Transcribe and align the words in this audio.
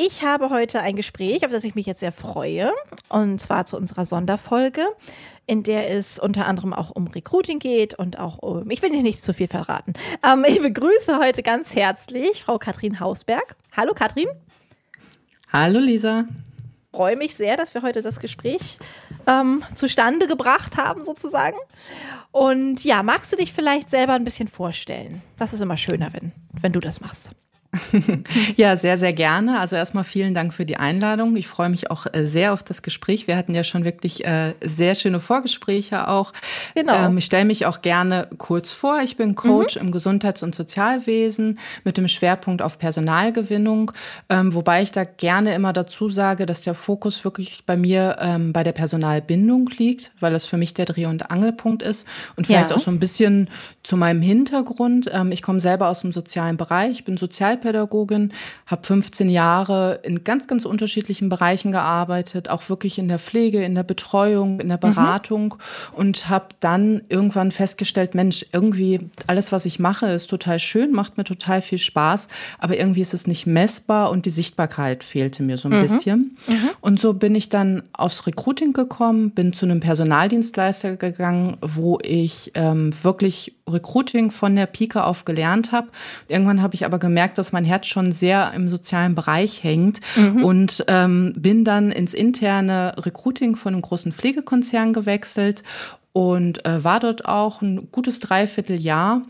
Ich 0.00 0.22
habe 0.22 0.50
heute 0.50 0.80
ein 0.80 0.94
Gespräch, 0.94 1.44
auf 1.44 1.50
das 1.50 1.64
ich 1.64 1.74
mich 1.74 1.84
jetzt 1.84 1.98
sehr 1.98 2.12
freue, 2.12 2.72
und 3.08 3.40
zwar 3.40 3.66
zu 3.66 3.76
unserer 3.76 4.04
Sonderfolge, 4.04 4.86
in 5.44 5.64
der 5.64 5.90
es 5.90 6.20
unter 6.20 6.46
anderem 6.46 6.72
auch 6.72 6.90
um 6.90 7.08
Recruiting 7.08 7.58
geht 7.58 7.94
und 7.94 8.16
auch 8.16 8.38
um, 8.38 8.70
ich 8.70 8.80
will 8.80 8.90
dir 8.90 9.02
nicht 9.02 9.24
zu 9.24 9.34
viel 9.34 9.48
verraten. 9.48 9.94
Ähm, 10.24 10.44
ich 10.46 10.62
begrüße 10.62 11.18
heute 11.18 11.42
ganz 11.42 11.74
herzlich 11.74 12.44
Frau 12.44 12.58
Katrin 12.58 13.00
Hausberg. 13.00 13.56
Hallo 13.76 13.92
Katrin. 13.92 14.28
Hallo 15.52 15.80
Lisa. 15.80 16.26
Ich 16.28 16.96
freue 16.96 17.16
mich 17.16 17.34
sehr, 17.34 17.56
dass 17.56 17.74
wir 17.74 17.82
heute 17.82 18.00
das 18.00 18.20
Gespräch 18.20 18.78
ähm, 19.26 19.64
zustande 19.74 20.28
gebracht 20.28 20.76
haben, 20.76 21.04
sozusagen. 21.04 21.56
Und 22.30 22.84
ja, 22.84 23.02
magst 23.02 23.32
du 23.32 23.36
dich 23.36 23.52
vielleicht 23.52 23.90
selber 23.90 24.12
ein 24.12 24.22
bisschen 24.22 24.46
vorstellen? 24.46 25.22
Das 25.40 25.52
ist 25.52 25.60
immer 25.60 25.76
schöner, 25.76 26.12
wenn, 26.12 26.30
wenn 26.52 26.70
du 26.70 26.78
das 26.78 27.00
machst. 27.00 27.32
ja, 28.56 28.76
sehr, 28.76 28.98
sehr 28.98 29.12
gerne. 29.12 29.58
Also 29.60 29.76
erstmal 29.76 30.04
vielen 30.04 30.34
Dank 30.34 30.54
für 30.54 30.64
die 30.64 30.76
Einladung. 30.76 31.36
Ich 31.36 31.48
freue 31.48 31.68
mich 31.68 31.90
auch 31.90 32.06
äh, 32.12 32.24
sehr 32.24 32.52
auf 32.52 32.62
das 32.62 32.82
Gespräch. 32.82 33.26
Wir 33.26 33.36
hatten 33.36 33.54
ja 33.54 33.64
schon 33.64 33.84
wirklich 33.84 34.24
äh, 34.24 34.54
sehr 34.62 34.94
schöne 34.94 35.20
Vorgespräche 35.20 36.08
auch. 36.08 36.32
Genau. 36.74 37.06
Ähm, 37.06 37.18
ich 37.18 37.24
stelle 37.24 37.44
mich 37.44 37.66
auch 37.66 37.82
gerne 37.82 38.28
kurz 38.38 38.72
vor. 38.72 39.00
Ich 39.02 39.16
bin 39.16 39.34
Coach 39.34 39.76
mhm. 39.76 39.82
im 39.82 39.92
Gesundheits- 39.92 40.42
und 40.42 40.54
Sozialwesen 40.54 41.58
mit 41.84 41.96
dem 41.96 42.08
Schwerpunkt 42.08 42.62
auf 42.62 42.78
Personalgewinnung, 42.78 43.92
ähm, 44.28 44.54
wobei 44.54 44.82
ich 44.82 44.92
da 44.92 45.04
gerne 45.04 45.54
immer 45.54 45.72
dazu 45.72 46.08
sage, 46.08 46.46
dass 46.46 46.62
der 46.62 46.74
Fokus 46.74 47.24
wirklich 47.24 47.64
bei 47.66 47.76
mir 47.76 48.16
ähm, 48.20 48.52
bei 48.52 48.62
der 48.62 48.72
Personalbindung 48.72 49.70
liegt, 49.76 50.10
weil 50.20 50.32
das 50.32 50.46
für 50.46 50.56
mich 50.56 50.74
der 50.74 50.86
Dreh- 50.86 51.06
und 51.06 51.30
Angelpunkt 51.30 51.82
ist 51.82 52.06
und 52.36 52.46
vielleicht 52.46 52.70
ja. 52.70 52.76
auch 52.76 52.82
so 52.82 52.90
ein 52.90 52.98
bisschen 52.98 53.48
zu 53.82 53.96
meinem 53.96 54.22
Hintergrund. 54.22 55.10
Ähm, 55.12 55.32
ich 55.32 55.42
komme 55.42 55.60
selber 55.60 55.88
aus 55.88 56.00
dem 56.00 56.12
sozialen 56.12 56.56
Bereich, 56.56 57.04
bin 57.04 57.16
Sozial 57.16 57.56
Sozialpädagogin, 57.68 58.32
habe 58.66 58.86
15 58.86 59.28
Jahre 59.28 60.00
in 60.02 60.24
ganz, 60.24 60.46
ganz 60.46 60.64
unterschiedlichen 60.64 61.28
Bereichen 61.28 61.72
gearbeitet, 61.72 62.48
auch 62.48 62.68
wirklich 62.68 62.98
in 62.98 63.08
der 63.08 63.18
Pflege, 63.18 63.62
in 63.62 63.74
der 63.74 63.82
Betreuung, 63.82 64.60
in 64.60 64.68
der 64.68 64.78
mhm. 64.78 64.80
Beratung 64.80 65.54
mhm. 65.54 65.98
und 65.98 66.28
habe 66.28 66.48
dann 66.60 67.02
irgendwann 67.08 67.52
festgestellt, 67.52 68.14
Mensch, 68.14 68.46
irgendwie 68.52 69.00
alles, 69.26 69.52
was 69.52 69.66
ich 69.66 69.78
mache, 69.78 70.06
ist 70.06 70.28
total 70.28 70.58
schön, 70.58 70.92
macht 70.92 71.16
mir 71.16 71.24
total 71.24 71.62
viel 71.62 71.78
Spaß, 71.78 72.28
aber 72.58 72.76
irgendwie 72.76 73.02
ist 73.02 73.14
es 73.14 73.26
nicht 73.26 73.46
messbar 73.46 74.10
und 74.10 74.26
die 74.26 74.30
Sichtbarkeit 74.30 75.04
fehlte 75.04 75.42
mir 75.42 75.58
so 75.58 75.68
ein 75.68 75.78
mhm. 75.78 75.82
bisschen. 75.82 76.36
Mhm. 76.46 76.70
Und 76.80 77.00
so 77.00 77.14
bin 77.14 77.34
ich 77.34 77.48
dann 77.48 77.82
aufs 77.92 78.26
Recruiting 78.26 78.72
gekommen, 78.72 79.30
bin 79.30 79.52
zu 79.52 79.66
einem 79.66 79.80
Personaldienstleister 79.80 80.96
gegangen, 80.96 81.56
wo 81.60 81.98
ich 82.02 82.52
ähm, 82.54 82.90
wirklich 83.02 83.54
Recruiting 83.68 84.30
von 84.30 84.56
der 84.56 84.66
Pike 84.66 85.04
auf 85.04 85.24
gelernt 85.24 85.72
habe. 85.72 85.88
Irgendwann 86.26 86.62
habe 86.62 86.74
ich 86.74 86.84
aber 86.84 86.98
gemerkt, 86.98 87.38
dass 87.38 87.52
mein 87.52 87.64
Herz 87.64 87.86
schon 87.86 88.12
sehr 88.12 88.52
im 88.54 88.68
sozialen 88.68 89.14
Bereich 89.14 89.62
hängt 89.62 90.00
mhm. 90.16 90.44
und 90.44 90.84
ähm, 90.88 91.34
bin 91.36 91.64
dann 91.64 91.90
ins 91.90 92.14
interne 92.14 92.94
Recruiting 92.98 93.56
von 93.56 93.74
einem 93.74 93.82
großen 93.82 94.12
Pflegekonzern 94.12 94.92
gewechselt 94.92 95.62
und 96.12 96.64
äh, 96.66 96.82
war 96.82 97.00
dort 97.00 97.26
auch 97.26 97.62
ein 97.62 97.90
gutes 97.92 98.20
Dreivierteljahr. 98.20 99.22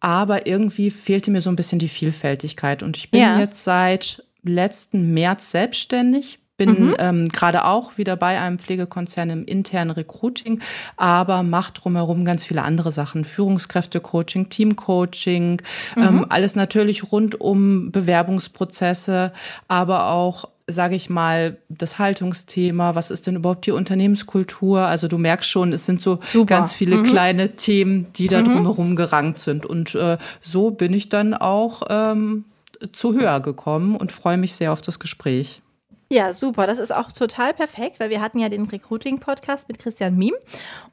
Aber 0.00 0.46
irgendwie 0.46 0.90
fehlte 0.90 1.30
mir 1.30 1.40
so 1.40 1.50
ein 1.50 1.56
bisschen 1.56 1.78
die 1.78 1.88
Vielfältigkeit. 1.88 2.82
Und 2.82 2.96
ich 2.96 3.10
bin 3.10 3.22
ja. 3.22 3.38
jetzt 3.38 3.64
seit 3.64 4.22
letzten 4.42 5.14
März 5.14 5.50
selbstständig, 5.50 6.38
bin 6.56 6.88
mhm. 6.88 6.94
ähm, 6.98 7.28
gerade 7.28 7.64
auch 7.64 7.98
wieder 7.98 8.16
bei 8.16 8.40
einem 8.40 8.58
Pflegekonzern 8.58 9.30
im 9.30 9.44
internen 9.44 9.90
Recruiting, 9.90 10.60
aber 10.96 11.42
mache 11.42 11.72
drumherum 11.72 12.24
ganz 12.24 12.44
viele 12.44 12.62
andere 12.62 12.92
Sachen. 12.92 13.24
Führungskräftecoaching, 13.24 14.48
Teamcoaching, 14.48 15.62
mhm. 15.96 16.02
ähm, 16.02 16.26
alles 16.28 16.56
natürlich 16.56 17.12
rund 17.12 17.40
um 17.40 17.92
Bewerbungsprozesse, 17.92 19.32
aber 19.68 20.10
auch 20.10 20.46
sage 20.68 20.96
ich 20.96 21.08
mal, 21.08 21.58
das 21.68 21.98
Haltungsthema, 21.98 22.96
was 22.96 23.12
ist 23.12 23.28
denn 23.28 23.36
überhaupt 23.36 23.66
die 23.66 23.70
Unternehmenskultur? 23.70 24.80
Also 24.80 25.06
du 25.06 25.16
merkst 25.16 25.48
schon, 25.48 25.72
es 25.72 25.86
sind 25.86 26.00
so 26.00 26.18
Super. 26.26 26.46
ganz 26.46 26.74
viele 26.74 26.96
mhm. 26.96 27.02
kleine 27.04 27.54
Themen, 27.54 28.12
die 28.14 28.26
da 28.26 28.40
mhm. 28.40 28.46
drumherum 28.46 28.96
gerankt 28.96 29.38
sind. 29.38 29.64
Und 29.64 29.94
äh, 29.94 30.18
so 30.40 30.72
bin 30.72 30.92
ich 30.92 31.08
dann 31.08 31.34
auch 31.34 31.82
ähm, 31.88 32.46
zu 32.90 33.14
höher 33.14 33.38
gekommen 33.38 33.94
und 33.94 34.10
freue 34.10 34.38
mich 34.38 34.54
sehr 34.54 34.72
auf 34.72 34.82
das 34.82 34.98
Gespräch. 34.98 35.62
Ja, 36.08 36.32
super. 36.32 36.66
Das 36.66 36.78
ist 36.78 36.94
auch 36.94 37.10
total 37.10 37.52
perfekt, 37.52 37.98
weil 37.98 38.10
wir 38.10 38.20
hatten 38.20 38.38
ja 38.38 38.48
den 38.48 38.66
Recruiting-Podcast 38.66 39.68
mit 39.68 39.78
Christian 39.78 40.16
Miem 40.16 40.34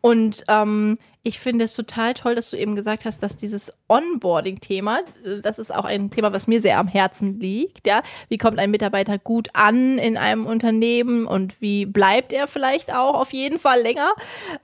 und 0.02 0.44
ähm, 0.48 0.98
ich 1.26 1.40
finde 1.40 1.64
es 1.64 1.74
total 1.74 2.14
toll, 2.14 2.36
dass 2.36 2.50
du 2.50 2.58
eben 2.58 2.76
gesagt 2.76 3.06
hast, 3.06 3.24
dass 3.24 3.38
dieses 3.38 3.72
Onboarding-Thema, 3.88 5.00
äh, 5.24 5.40
das 5.40 5.58
ist 5.58 5.74
auch 5.74 5.86
ein 5.86 6.12
Thema, 6.12 6.34
was 6.34 6.48
mir 6.48 6.60
sehr 6.60 6.78
am 6.78 6.90
Herzen 6.90 7.40
liegt. 7.40 7.88
Ja, 7.88 8.04
wie 8.28 8.38
kommt 8.38 8.60
ein 8.60 8.72
Mitarbeiter 8.72 9.18
gut 9.18 9.48
an 9.54 9.98
in 9.98 10.18
einem 10.18 10.46
Unternehmen 10.46 11.26
und 11.26 11.62
wie 11.62 11.86
bleibt 11.86 12.34
er 12.34 12.48
vielleicht 12.48 12.94
auch 12.94 13.16
auf 13.16 13.32
jeden 13.32 13.58
Fall 13.58 13.82
länger? 13.82 14.12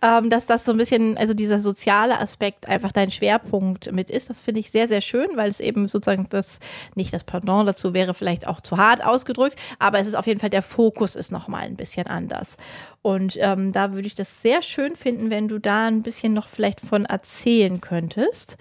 Ähm, 0.01 0.29
dass 0.29 0.47
das 0.47 0.65
so 0.65 0.73
ein 0.73 0.77
bisschen, 0.77 1.17
also 1.17 1.33
dieser 1.33 1.61
soziale 1.61 2.19
Aspekt 2.19 2.67
einfach 2.67 2.91
dein 2.91 3.09
Schwerpunkt 3.09 3.93
mit 3.93 4.09
ist, 4.09 4.29
das 4.29 4.41
finde 4.41 4.59
ich 4.59 4.69
sehr, 4.69 4.89
sehr 4.89 5.01
schön, 5.01 5.29
weil 5.35 5.49
es 5.49 5.61
eben 5.61 5.87
sozusagen 5.87 6.27
das 6.29 6.59
nicht 6.93 7.13
das 7.13 7.23
Pardon 7.23 7.65
dazu 7.65 7.93
wäre, 7.93 8.13
vielleicht 8.13 8.45
auch 8.47 8.59
zu 8.59 8.77
hart 8.77 9.05
ausgedrückt, 9.05 9.57
aber 9.79 9.99
es 9.99 10.07
ist 10.07 10.15
auf 10.15 10.27
jeden 10.27 10.41
Fall 10.41 10.49
der 10.49 10.61
Fokus 10.61 11.15
ist 11.15 11.31
noch 11.31 11.47
mal 11.47 11.61
ein 11.61 11.77
bisschen 11.77 12.07
anders. 12.07 12.57
Und 13.01 13.37
ähm, 13.39 13.71
da 13.71 13.93
würde 13.93 14.07
ich 14.07 14.15
das 14.15 14.41
sehr 14.41 14.61
schön 14.61 14.95
finden, 14.95 15.29
wenn 15.29 15.47
du 15.47 15.59
da 15.59 15.87
ein 15.87 16.03
bisschen 16.03 16.33
noch 16.33 16.49
vielleicht 16.49 16.81
von 16.81 17.05
erzählen 17.05 17.79
könntest. 17.81 18.57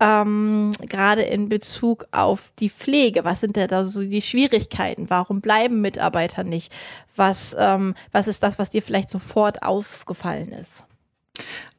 Ähm, 0.00 0.70
gerade 0.82 1.22
in 1.22 1.48
Bezug 1.48 2.06
auf 2.12 2.52
die 2.58 2.70
Pflege. 2.70 3.24
Was 3.24 3.40
sind 3.40 3.56
da 3.56 3.84
so 3.84 4.04
die 4.04 4.22
Schwierigkeiten? 4.22 5.10
Warum 5.10 5.40
bleiben 5.40 5.80
Mitarbeiter 5.80 6.44
nicht? 6.44 6.72
Was, 7.16 7.56
ähm, 7.58 7.94
was 8.12 8.28
ist 8.28 8.42
das, 8.42 8.58
was 8.58 8.70
dir 8.70 8.82
vielleicht 8.82 9.10
sofort 9.10 9.62
aufgefallen 9.62 10.52
ist? 10.52 10.84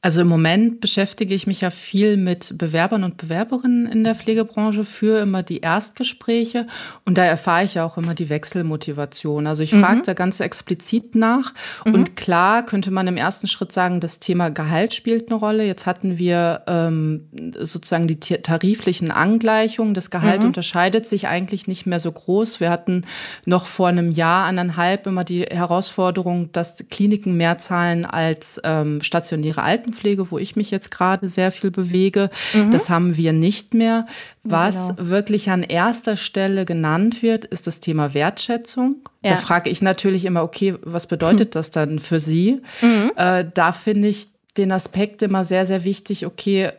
Also 0.02 0.22
im 0.22 0.28
Moment 0.28 0.80
beschäftige 0.80 1.34
ich 1.34 1.46
mich 1.46 1.60
ja 1.60 1.72
viel 1.72 2.16
mit 2.16 2.58
Bewerbern 2.58 3.04
und 3.04 3.18
Bewerberinnen 3.18 3.86
in 3.86 4.06
der 4.06 4.16
Pflegebranche, 4.16 4.86
für 4.86 5.20
immer 5.20 5.44
die 5.44 5.60
Erstgespräche 5.60 6.68
und 7.04 7.18
da 7.18 7.26
erfahre 7.26 7.66
ich 7.66 7.74
ja 7.74 7.86
auch 7.86 7.98
immer 7.98 8.16
die 8.16 8.30
Wechselmotivation. 8.30 9.46
Also 9.46 9.62
ich 9.62 9.74
mhm. 9.74 9.82
frage 9.82 10.02
da 10.06 10.14
ganz 10.14 10.40
explizit 10.40 11.16
nach 11.16 11.54
mhm. 11.86 11.96
und 11.96 12.16
klar 12.16 12.66
könnte 12.66 12.92
man 12.92 13.08
im 13.08 13.18
ersten 13.18 13.48
Schritt 13.48 13.74
sagen, 13.74 14.00
das 14.00 14.22
Thema 14.22 14.50
Gehalt 14.50 14.94
spielt 14.94 15.30
eine 15.30 15.38
Rolle. 15.38 15.66
Jetzt 15.66 15.86
hatten 15.86 16.18
wir 16.18 16.62
ähm, 16.68 17.28
sozusagen 17.60 18.08
die 18.08 18.20
tariflichen 18.20 19.12
Angleichungen. 19.12 19.94
Das 19.94 20.10
Gehalt 20.12 20.42
mhm. 20.42 20.48
unterscheidet 20.48 21.08
sich 21.08 21.28
eigentlich 21.28 21.68
nicht 21.68 21.86
mehr 21.86 22.00
so 22.00 22.14
groß. 22.14 22.62
Wir 22.62 22.70
hatten 22.70 23.04
noch 23.46 23.68
vor 23.68 23.90
einem 23.90 24.12
Jahr, 24.12 24.46
anderthalb 24.46 25.08
immer 25.08 25.26
die 25.26 25.42
Herausforderung, 25.42 26.54
dass 26.54 26.86
Kliniken 26.90 27.36
mehr 27.36 27.58
zahlen 27.58 28.06
als 28.06 28.62
ähm, 28.64 29.02
stationäre 29.02 29.62
Alten 29.62 29.89
Altenpflege, 29.90 30.32
wo 30.32 30.38
ich 30.38 30.56
mich 30.56 30.72
jetzt 30.72 30.92
gerade 30.92 31.28
sehr 31.28 31.52
viel 31.52 31.72
bewege. 31.72 32.30
Mhm. 32.54 32.72
Das 32.72 32.90
haben 32.90 33.18
wir 33.18 33.34
nicht 33.34 33.74
mehr. 33.74 34.06
Was 34.44 34.90
genau. 34.90 35.10
wirklich 35.10 35.50
an 35.50 35.64
erster 35.64 36.16
Stelle 36.18 36.66
genannt 36.66 37.22
wird, 37.22 37.46
ist 37.46 37.68
das 37.68 37.82
Thema 37.82 38.14
Wertschätzung. 38.14 38.98
Ja. 39.24 39.32
Da 39.32 39.38
frage 39.38 39.70
ich 39.70 39.82
natürlich 39.82 40.26
immer, 40.26 40.44
okay, 40.44 40.76
was 40.82 41.08
bedeutet 41.08 41.56
das 41.56 41.72
dann 41.72 42.00
für 42.00 42.20
Sie? 42.20 42.62
Mhm. 42.82 43.12
Äh, 43.16 43.46
da 43.54 43.72
finde 43.72 44.08
ich 44.08 44.30
den 44.58 44.72
Aspekt 44.72 45.22
immer 45.22 45.46
sehr, 45.46 45.66
sehr 45.66 45.86
wichtig, 45.86 46.26
okay, 46.26 46.66
äh, 46.66 46.72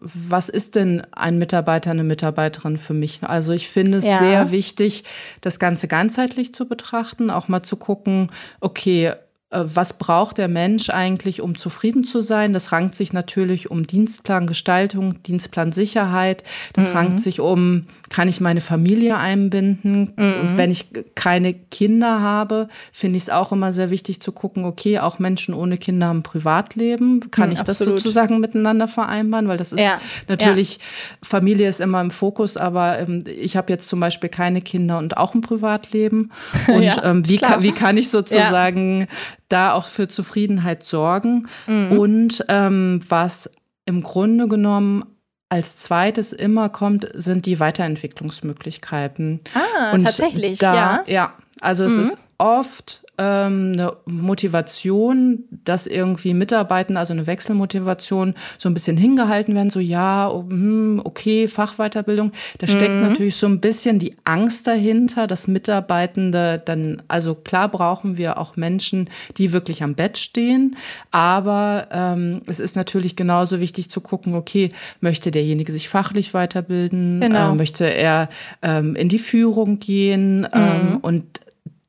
was 0.00 0.48
ist 0.48 0.74
denn 0.74 1.02
ein 1.12 1.38
Mitarbeiter, 1.38 1.90
eine 1.90 2.02
Mitarbeiterin 2.02 2.78
für 2.78 2.94
mich? 2.94 3.20
Also 3.22 3.52
ich 3.52 3.68
finde 3.68 3.98
es 3.98 4.04
ja. 4.04 4.18
sehr 4.18 4.50
wichtig, 4.50 5.04
das 5.40 5.58
Ganze 5.58 5.86
ganzheitlich 5.86 6.54
zu 6.54 6.66
betrachten, 6.66 7.30
auch 7.30 7.48
mal 7.48 7.62
zu 7.62 7.76
gucken, 7.76 8.30
okay, 8.60 9.12
was 9.50 9.98
braucht 9.98 10.38
der 10.38 10.48
Mensch 10.48 10.90
eigentlich, 10.90 11.40
um 11.40 11.58
zufrieden 11.58 12.04
zu 12.04 12.20
sein? 12.20 12.52
Das 12.52 12.70
rankt 12.70 12.94
sich 12.94 13.12
natürlich 13.12 13.70
um 13.70 13.84
Dienstplangestaltung, 13.84 15.22
Dienstplansicherheit. 15.24 16.44
Das 16.72 16.88
mhm. 16.88 16.96
rankt 16.96 17.20
sich 17.20 17.40
um, 17.40 17.86
kann 18.10 18.26
ich 18.26 18.40
meine 18.40 18.60
Familie 18.60 19.16
einbinden? 19.16 20.12
Mhm. 20.16 20.56
Wenn 20.56 20.72
ich 20.72 20.86
keine 21.14 21.54
Kinder 21.54 22.20
habe, 22.20 22.68
finde 22.92 23.16
ich 23.16 23.22
es 23.22 23.30
auch 23.30 23.52
immer 23.52 23.72
sehr 23.72 23.90
wichtig 23.90 24.20
zu 24.20 24.32
gucken, 24.32 24.64
okay, 24.64 24.98
auch 24.98 25.20
Menschen 25.20 25.54
ohne 25.54 25.78
Kinder 25.78 26.08
haben 26.08 26.24
Privatleben. 26.24 27.30
Kann 27.30 27.48
mhm, 27.48 27.52
ich 27.54 27.60
absolut. 27.60 27.94
das 27.94 28.02
sozusagen 28.02 28.40
miteinander 28.40 28.88
vereinbaren? 28.88 29.46
Weil 29.46 29.58
das 29.58 29.72
ist 29.72 29.80
ja. 29.80 30.00
natürlich, 30.26 30.74
ja. 30.74 30.82
Familie 31.22 31.68
ist 31.68 31.80
immer 31.80 32.00
im 32.00 32.10
Fokus, 32.10 32.56
aber 32.56 32.98
ähm, 32.98 33.22
ich 33.26 33.56
habe 33.56 33.72
jetzt 33.72 33.88
zum 33.88 34.00
Beispiel 34.00 34.28
keine 34.28 34.60
Kinder 34.60 34.98
und 34.98 35.16
auch 35.16 35.34
ein 35.34 35.40
Privatleben. 35.40 36.32
Und 36.66 36.82
ja, 36.82 37.02
ähm, 37.04 37.28
wie, 37.28 37.38
kann, 37.38 37.62
wie 37.62 37.72
kann 37.72 37.96
ich 37.96 38.10
sozusagen 38.10 39.06
da 39.48 39.72
auch 39.72 39.86
für 39.86 40.08
Zufriedenheit 40.08 40.82
sorgen. 40.82 41.46
Mhm. 41.66 41.92
Und 41.92 42.44
ähm, 42.48 43.00
was 43.08 43.50
im 43.86 44.02
Grunde 44.02 44.48
genommen 44.48 45.04
als 45.50 45.76
zweites 45.76 46.32
immer 46.32 46.68
kommt, 46.68 47.08
sind 47.12 47.44
die 47.44 47.60
Weiterentwicklungsmöglichkeiten. 47.60 49.40
Ah, 49.52 49.92
und 49.92 50.04
tatsächlich, 50.04 50.58
da, 50.60 50.74
ja. 50.74 51.04
Ja, 51.06 51.34
also 51.60 51.84
es 51.84 51.92
mhm. 51.92 52.02
ist 52.02 52.18
oft 52.38 53.02
ähm, 53.20 53.72
eine 53.74 53.96
Motivation, 54.06 55.44
dass 55.64 55.86
irgendwie 55.86 56.32
Mitarbeitende, 56.32 56.98
also 56.98 57.12
eine 57.12 57.26
Wechselmotivation, 57.26 58.34
so 58.56 58.70
ein 58.70 58.74
bisschen 58.74 58.96
hingehalten 58.96 59.54
werden, 59.54 59.68
so 59.68 59.78
ja, 59.78 60.32
hm, 60.32 61.02
okay, 61.04 61.46
Fachweiterbildung. 61.46 62.32
Da 62.58 62.66
steckt 62.66 62.94
mhm. 62.94 63.02
natürlich 63.02 63.36
so 63.36 63.46
ein 63.46 63.60
bisschen 63.60 63.98
die 63.98 64.16
Angst 64.24 64.66
dahinter, 64.66 65.26
dass 65.26 65.48
Mitarbeitende 65.48 66.62
dann, 66.64 67.02
also 67.08 67.34
klar 67.34 67.68
brauchen 67.68 68.16
wir 68.16 68.38
auch 68.38 68.56
Menschen, 68.56 69.10
die 69.36 69.52
wirklich 69.52 69.82
am 69.82 69.94
Bett 69.94 70.16
stehen, 70.16 70.76
aber 71.10 71.88
ähm, 71.92 72.40
es 72.46 72.58
ist 72.58 72.74
natürlich 72.74 73.16
genauso 73.16 73.60
wichtig 73.60 73.90
zu 73.90 74.00
gucken, 74.00 74.34
okay, 74.34 74.70
möchte 75.02 75.30
derjenige 75.30 75.72
sich 75.72 75.90
fachlich 75.90 76.32
weiterbilden, 76.32 77.20
genau. 77.20 77.52
äh, 77.52 77.54
möchte 77.54 77.84
er 77.84 78.30
ähm, 78.62 78.96
in 78.96 79.10
die 79.10 79.18
Führung 79.18 79.78
gehen 79.78 80.48
ähm, 80.54 80.60
mhm. 80.60 80.88
ähm, 80.92 80.98
und 81.02 81.40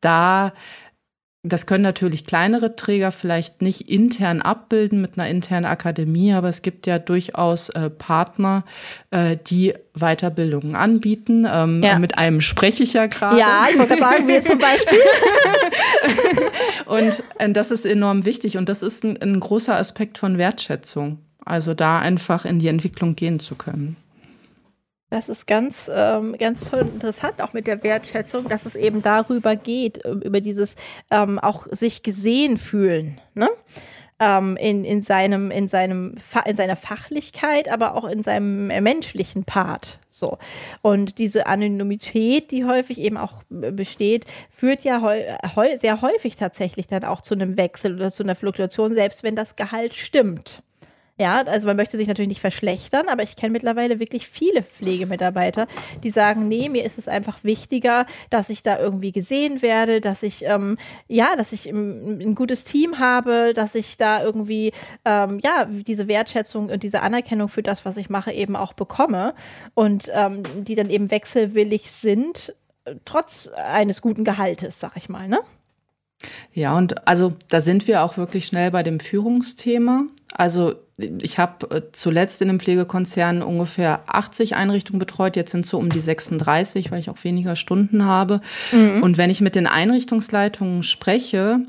da 0.01 0.51
das 1.43 1.65
können 1.65 1.83
natürlich 1.83 2.27
kleinere 2.27 2.75
Träger 2.75 3.11
vielleicht 3.11 3.63
nicht 3.63 3.89
intern 3.89 4.43
abbilden 4.43 5.01
mit 5.01 5.17
einer 5.17 5.27
internen 5.27 5.65
Akademie, 5.65 6.33
aber 6.33 6.49
es 6.49 6.61
gibt 6.61 6.85
ja 6.85 6.99
durchaus 6.99 7.69
äh, 7.69 7.89
Partner, 7.89 8.63
äh, 9.09 9.37
die 9.47 9.73
Weiterbildungen 9.95 10.75
anbieten. 10.75 11.47
Ähm, 11.51 11.81
ja. 11.81 11.97
Mit 11.97 12.19
einem 12.19 12.41
spreche 12.41 12.83
ich 12.83 12.93
ja 12.93 13.07
gerade. 13.07 13.39
Ja, 13.39 13.65
ich 13.71 13.79
wollte 13.79 13.97
sagen, 13.97 14.27
wir 14.27 14.41
zum 14.41 14.59
Beispiel. 14.59 14.99
und 16.85 17.23
äh, 17.39 17.51
das 17.51 17.71
ist 17.71 17.87
enorm 17.87 18.25
wichtig 18.25 18.57
und 18.57 18.69
das 18.69 18.83
ist 18.83 19.03
ein, 19.03 19.19
ein 19.19 19.39
großer 19.39 19.75
Aspekt 19.75 20.19
von 20.19 20.37
Wertschätzung. 20.37 21.17
Also 21.43 21.73
da 21.73 21.97
einfach 21.97 22.45
in 22.45 22.59
die 22.59 22.67
Entwicklung 22.67 23.15
gehen 23.15 23.39
zu 23.39 23.55
können. 23.55 23.95
Das 25.11 25.27
ist 25.27 25.45
ganz, 25.45 25.91
ähm, 25.93 26.37
ganz 26.39 26.69
toll 26.69 26.83
und 26.83 26.93
interessant, 26.93 27.41
auch 27.41 27.51
mit 27.51 27.67
der 27.67 27.83
Wertschätzung, 27.83 28.47
dass 28.47 28.65
es 28.65 28.75
eben 28.75 29.01
darüber 29.01 29.57
geht, 29.57 29.99
ähm, 30.05 30.21
über 30.21 30.39
dieses 30.39 30.77
ähm, 31.11 31.37
auch 31.37 31.67
sich 31.69 32.01
gesehen 32.01 32.55
fühlen, 32.55 33.19
ne? 33.33 33.49
Ähm, 34.21 34.55
in, 34.55 34.85
in, 34.85 35.03
seinem, 35.03 35.51
in, 35.51 35.67
seinem, 35.67 36.15
in 36.45 36.55
seiner 36.55 36.77
Fachlichkeit, 36.77 37.69
aber 37.69 37.95
auch 37.95 38.05
in 38.05 38.23
seinem 38.23 38.67
menschlichen 38.67 39.43
Part. 39.43 39.99
So. 40.07 40.37
Und 40.81 41.17
diese 41.17 41.45
Anonymität, 41.45 42.51
die 42.51 42.63
häufig 42.63 42.97
eben 43.01 43.17
auch 43.17 43.43
besteht, 43.49 44.25
führt 44.49 44.83
ja 44.83 45.01
sehr 45.81 46.01
häufig 46.01 46.37
tatsächlich 46.37 46.87
dann 46.87 47.03
auch 47.03 47.19
zu 47.19 47.33
einem 47.33 47.57
Wechsel 47.57 47.95
oder 47.95 48.11
zu 48.11 48.23
einer 48.23 48.35
Fluktuation, 48.35 48.93
selbst 48.93 49.23
wenn 49.23 49.35
das 49.35 49.57
Gehalt 49.57 49.93
stimmt. 49.93 50.63
Ja, 51.21 51.43
also 51.43 51.67
man 51.67 51.77
möchte 51.77 51.97
sich 51.97 52.07
natürlich 52.07 52.29
nicht 52.29 52.41
verschlechtern, 52.41 53.07
aber 53.07 53.21
ich 53.21 53.35
kenne 53.35 53.51
mittlerweile 53.51 53.99
wirklich 53.99 54.27
viele 54.27 54.63
Pflegemitarbeiter, 54.63 55.67
die 56.01 56.09
sagen, 56.09 56.47
nee, 56.47 56.67
mir 56.67 56.83
ist 56.83 56.97
es 56.97 57.07
einfach 57.07 57.43
wichtiger, 57.43 58.07
dass 58.31 58.49
ich 58.49 58.63
da 58.63 58.79
irgendwie 58.79 59.11
gesehen 59.11 59.61
werde, 59.61 60.01
dass 60.01 60.23
ich, 60.23 60.45
ähm, 60.47 60.79
ja, 61.07 61.35
dass 61.37 61.51
ich 61.51 61.67
ein 61.67 62.33
gutes 62.33 62.63
Team 62.63 62.97
habe, 62.97 63.53
dass 63.53 63.75
ich 63.75 63.97
da 63.97 64.23
irgendwie, 64.23 64.73
ähm, 65.05 65.37
ja, 65.43 65.65
diese 65.69 66.07
Wertschätzung 66.07 66.69
und 66.69 66.81
diese 66.81 67.03
Anerkennung 67.03 67.49
für 67.49 67.61
das, 67.61 67.85
was 67.85 67.97
ich 67.97 68.09
mache, 68.09 68.31
eben 68.31 68.55
auch 68.55 68.73
bekomme 68.73 69.35
und 69.75 70.09
ähm, 70.15 70.41
die 70.57 70.73
dann 70.73 70.89
eben 70.89 71.11
wechselwillig 71.11 71.91
sind, 71.91 72.55
trotz 73.05 73.47
eines 73.49 74.01
guten 74.01 74.23
Gehaltes, 74.23 74.79
sag 74.79 74.97
ich 74.97 75.07
mal, 75.07 75.27
ne? 75.27 75.37
Ja, 76.51 76.75
und 76.77 77.07
also 77.07 77.33
da 77.49 77.61
sind 77.61 77.87
wir 77.87 78.01
auch 78.01 78.17
wirklich 78.17 78.47
schnell 78.47 78.71
bei 78.71 78.81
dem 78.81 78.99
Führungsthema. 78.99 80.05
Also 80.31 80.75
ich 81.21 81.37
habe 81.37 81.75
äh, 81.75 81.81
zuletzt 81.91 82.41
in 82.41 82.49
einem 82.49 82.59
Pflegekonzern 82.59 83.41
ungefähr 83.41 84.01
80 84.07 84.55
Einrichtungen 84.55 84.99
betreut. 84.99 85.35
Jetzt 85.35 85.51
sind 85.51 85.65
es 85.65 85.69
so 85.69 85.77
um 85.77 85.89
die 85.89 86.01
36, 86.01 86.91
weil 86.91 86.99
ich 86.99 87.09
auch 87.09 87.23
weniger 87.23 87.55
Stunden 87.55 88.05
habe. 88.05 88.41
Mhm. 88.71 89.03
Und 89.03 89.17
wenn 89.17 89.29
ich 89.29 89.41
mit 89.41 89.55
den 89.55 89.67
Einrichtungsleitungen 89.67 90.83
spreche, 90.83 91.61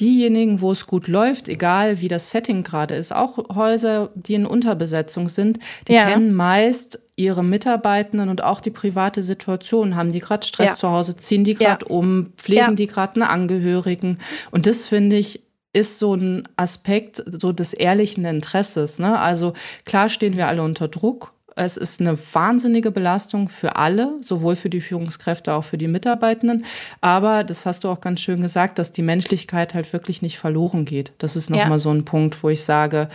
diejenigen, 0.00 0.60
wo 0.60 0.72
es 0.72 0.86
gut 0.86 1.08
läuft, 1.08 1.48
egal 1.48 2.00
wie 2.00 2.08
das 2.08 2.30
Setting 2.30 2.62
gerade 2.62 2.94
ist, 2.94 3.12
auch 3.12 3.54
Häuser, 3.54 4.10
die 4.14 4.34
in 4.34 4.46
Unterbesetzung 4.46 5.28
sind, 5.28 5.58
die 5.88 5.94
ja. 5.94 6.08
kennen 6.08 6.34
meist 6.34 7.00
ihre 7.16 7.42
Mitarbeitenden 7.42 8.28
und 8.28 8.44
auch 8.44 8.60
die 8.60 8.70
private 8.70 9.24
Situation. 9.24 9.96
Haben 9.96 10.12
die 10.12 10.20
gerade 10.20 10.46
Stress 10.46 10.70
ja. 10.70 10.76
zu 10.76 10.90
Hause, 10.90 11.16
ziehen 11.16 11.42
die 11.42 11.54
gerade 11.54 11.86
ja. 11.86 11.90
um, 11.90 12.32
pflegen 12.36 12.76
die 12.76 12.86
gerade 12.86 13.16
einen 13.16 13.30
Angehörigen. 13.30 14.18
Und 14.52 14.66
das 14.66 14.86
finde 14.86 15.16
ich 15.16 15.40
ist 15.72 15.98
so 15.98 16.14
ein 16.14 16.48
Aspekt 16.56 17.22
so 17.26 17.52
des 17.52 17.74
ehrlichen 17.74 18.24
Interesses. 18.24 18.98
Ne? 18.98 19.18
Also 19.18 19.52
klar 19.84 20.08
stehen 20.08 20.36
wir 20.36 20.48
alle 20.48 20.62
unter 20.62 20.88
Druck. 20.88 21.32
Es 21.56 21.76
ist 21.76 22.00
eine 22.00 22.16
wahnsinnige 22.32 22.92
Belastung 22.92 23.48
für 23.48 23.76
alle, 23.76 24.14
sowohl 24.20 24.54
für 24.54 24.70
die 24.70 24.80
Führungskräfte, 24.80 25.52
auch 25.52 25.64
für 25.64 25.76
die 25.76 25.88
Mitarbeitenden. 25.88 26.64
Aber 27.00 27.42
das 27.42 27.66
hast 27.66 27.82
du 27.82 27.88
auch 27.88 28.00
ganz 28.00 28.20
schön 28.20 28.40
gesagt, 28.40 28.78
dass 28.78 28.92
die 28.92 29.02
Menschlichkeit 29.02 29.74
halt 29.74 29.92
wirklich 29.92 30.22
nicht 30.22 30.38
verloren 30.38 30.84
geht. 30.84 31.12
Das 31.18 31.34
ist 31.34 31.50
nochmal 31.50 31.70
ja. 31.70 31.78
so 31.80 31.90
ein 31.90 32.04
Punkt, 32.04 32.42
wo 32.44 32.48
ich 32.48 32.62
sage, 32.62 33.08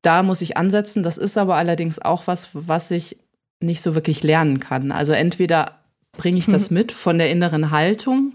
da 0.00 0.22
muss 0.22 0.40
ich 0.40 0.56
ansetzen. 0.56 1.02
Das 1.02 1.18
ist 1.18 1.36
aber 1.36 1.56
allerdings 1.56 1.98
auch 1.98 2.26
was, 2.26 2.48
was 2.54 2.90
ich 2.90 3.18
nicht 3.60 3.82
so 3.82 3.94
wirklich 3.94 4.22
lernen 4.22 4.60
kann. 4.60 4.90
Also 4.90 5.12
entweder 5.12 5.78
bringe 6.12 6.38
ich 6.38 6.46
das 6.46 6.70
mit 6.70 6.90
von 6.92 7.18
der 7.18 7.30
inneren 7.30 7.70
Haltung 7.70 8.34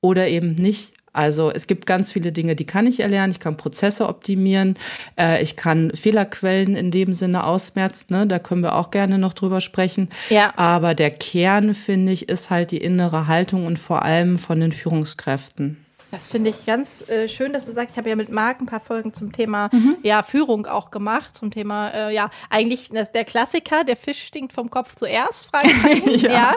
oder 0.00 0.28
eben 0.28 0.54
nicht. 0.56 0.92
Also 1.14 1.50
es 1.50 1.66
gibt 1.66 1.86
ganz 1.86 2.12
viele 2.12 2.32
Dinge, 2.32 2.56
die 2.56 2.66
kann 2.66 2.86
ich 2.86 3.00
erlernen. 3.00 3.30
Ich 3.30 3.40
kann 3.40 3.56
Prozesse 3.56 4.08
optimieren. 4.08 4.76
Äh, 5.18 5.42
ich 5.42 5.56
kann 5.56 5.92
Fehlerquellen 5.94 6.76
in 6.76 6.90
dem 6.90 7.12
Sinne 7.12 7.44
ausmerzen. 7.44 8.12
Ne? 8.12 8.26
Da 8.26 8.38
können 8.38 8.62
wir 8.62 8.74
auch 8.74 8.90
gerne 8.90 9.16
noch 9.18 9.32
drüber 9.32 9.60
sprechen. 9.60 10.10
Ja. 10.28 10.52
Aber 10.56 10.94
der 10.94 11.10
Kern, 11.10 11.74
finde 11.74 12.12
ich, 12.12 12.28
ist 12.28 12.50
halt 12.50 12.72
die 12.72 12.78
innere 12.78 13.28
Haltung 13.28 13.66
und 13.66 13.78
vor 13.78 14.02
allem 14.02 14.38
von 14.38 14.60
den 14.60 14.72
Führungskräften. 14.72 15.83
Das 16.14 16.28
finde 16.28 16.50
ich 16.50 16.64
ganz 16.64 17.08
äh, 17.08 17.28
schön, 17.28 17.52
dass 17.52 17.66
du 17.66 17.72
sagst, 17.72 17.90
ich 17.90 17.98
habe 17.98 18.08
ja 18.08 18.14
mit 18.14 18.28
Marc 18.28 18.60
ein 18.60 18.66
paar 18.66 18.78
Folgen 18.78 19.12
zum 19.12 19.32
Thema 19.32 19.68
mhm. 19.72 19.96
ja, 20.04 20.22
Führung 20.22 20.64
auch 20.66 20.92
gemacht, 20.92 21.36
zum 21.36 21.50
Thema, 21.50 21.88
äh, 21.88 22.14
ja, 22.14 22.30
eigentlich 22.50 22.90
der 22.90 23.24
Klassiker, 23.24 23.82
der 23.82 23.96
Fisch 23.96 24.22
stinkt 24.22 24.52
vom 24.52 24.70
Kopf 24.70 24.94
zuerst, 24.94 25.50
ja. 26.06 26.30
ja, 26.30 26.56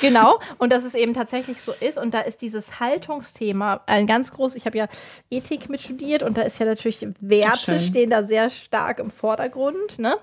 genau. 0.00 0.40
Und 0.58 0.72
dass 0.72 0.82
es 0.82 0.94
eben 0.94 1.14
tatsächlich 1.14 1.62
so 1.62 1.72
ist. 1.78 1.98
Und 1.98 2.14
da 2.14 2.20
ist 2.20 2.40
dieses 2.40 2.80
Haltungsthema 2.80 3.80
ein 3.86 4.08
ganz 4.08 4.32
großes, 4.32 4.56
ich 4.56 4.66
habe 4.66 4.76
ja 4.76 4.88
Ethik 5.30 5.70
mit 5.70 5.82
studiert 5.82 6.24
und 6.24 6.36
da 6.36 6.42
ist 6.42 6.58
ja 6.58 6.66
natürlich 6.66 7.06
Werte 7.20 7.78
stehen 7.78 8.10
da 8.10 8.24
sehr 8.24 8.50
stark 8.50 8.98
im 8.98 9.12
Vordergrund. 9.12 10.00
Ne? 10.00 10.16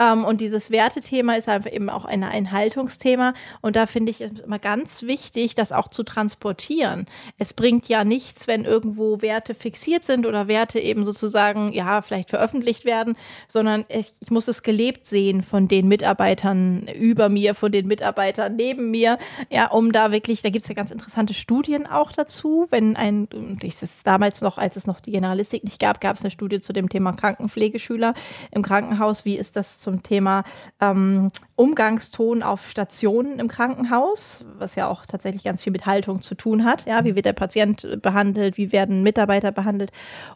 Ähm, 0.00 0.24
und 0.24 0.40
dieses 0.40 0.72
Wertethema 0.72 1.36
ist 1.36 1.48
einfach 1.48 1.70
eben 1.70 1.88
auch 1.88 2.04
ein, 2.04 2.24
ein 2.24 2.50
Haltungsthema. 2.50 3.32
Und 3.60 3.76
da 3.76 3.86
finde 3.86 4.10
ich 4.10 4.20
es 4.20 4.40
immer 4.40 4.58
ganz 4.58 5.02
wichtig, 5.02 5.54
das 5.54 5.70
auch 5.70 5.86
zu 5.86 6.02
transportieren. 6.02 7.06
Es 7.38 7.52
bringt 7.52 7.88
ja 7.88 8.02
nicht 8.02 8.23
nichts, 8.24 8.48
wenn 8.48 8.64
irgendwo 8.64 9.20
Werte 9.20 9.54
fixiert 9.54 10.02
sind 10.02 10.26
oder 10.26 10.48
Werte 10.48 10.80
eben 10.80 11.04
sozusagen, 11.04 11.72
ja, 11.72 12.00
vielleicht 12.00 12.30
veröffentlicht 12.30 12.84
werden, 12.84 13.16
sondern 13.48 13.84
ich, 13.88 14.12
ich 14.20 14.30
muss 14.30 14.48
es 14.48 14.62
gelebt 14.62 15.06
sehen 15.06 15.42
von 15.42 15.68
den 15.68 15.88
Mitarbeitern 15.88 16.88
über 16.98 17.28
mir, 17.28 17.54
von 17.54 17.70
den 17.70 17.86
Mitarbeitern 17.86 18.56
neben 18.56 18.90
mir, 18.90 19.18
ja, 19.50 19.66
um 19.66 19.92
da 19.92 20.10
wirklich, 20.10 20.40
da 20.42 20.48
gibt 20.48 20.62
es 20.62 20.68
ja 20.68 20.74
ganz 20.74 20.90
interessante 20.90 21.34
Studien 21.34 21.86
auch 21.86 22.12
dazu, 22.12 22.66
wenn 22.70 22.96
ein, 22.96 23.28
ich 23.62 23.76
damals 24.04 24.40
noch, 24.40 24.56
als 24.56 24.76
es 24.76 24.86
noch 24.86 25.00
die 25.00 25.12
Generalistik 25.12 25.64
nicht 25.64 25.78
gab, 25.78 26.00
gab 26.00 26.16
es 26.16 26.22
eine 26.22 26.30
Studie 26.30 26.60
zu 26.60 26.72
dem 26.72 26.88
Thema 26.88 27.12
Krankenpflegeschüler 27.12 28.14
im 28.50 28.62
Krankenhaus, 28.62 29.24
wie 29.24 29.36
ist 29.36 29.56
das 29.56 29.78
zum 29.78 30.02
Thema 30.02 30.44
ähm, 30.80 31.28
Umgangston 31.56 32.42
auf 32.42 32.70
Stationen 32.70 33.38
im 33.38 33.48
Krankenhaus, 33.48 34.40
was 34.58 34.74
ja 34.76 34.88
auch 34.88 35.04
tatsächlich 35.04 35.44
ganz 35.44 35.62
viel 35.62 35.72
mit 35.72 35.84
Haltung 35.84 36.22
zu 36.22 36.34
tun 36.34 36.64
hat, 36.64 36.86
ja, 36.86 37.04
wie 37.04 37.14
wird 37.14 37.26
der 37.26 37.34
Patient 37.34 38.00
behandelt, 38.00 38.13
behandelt, 38.14 38.56
wie 38.56 38.70
werden 38.70 39.02
Mitarbeiter 39.02 39.50
behandelt. 39.50 39.90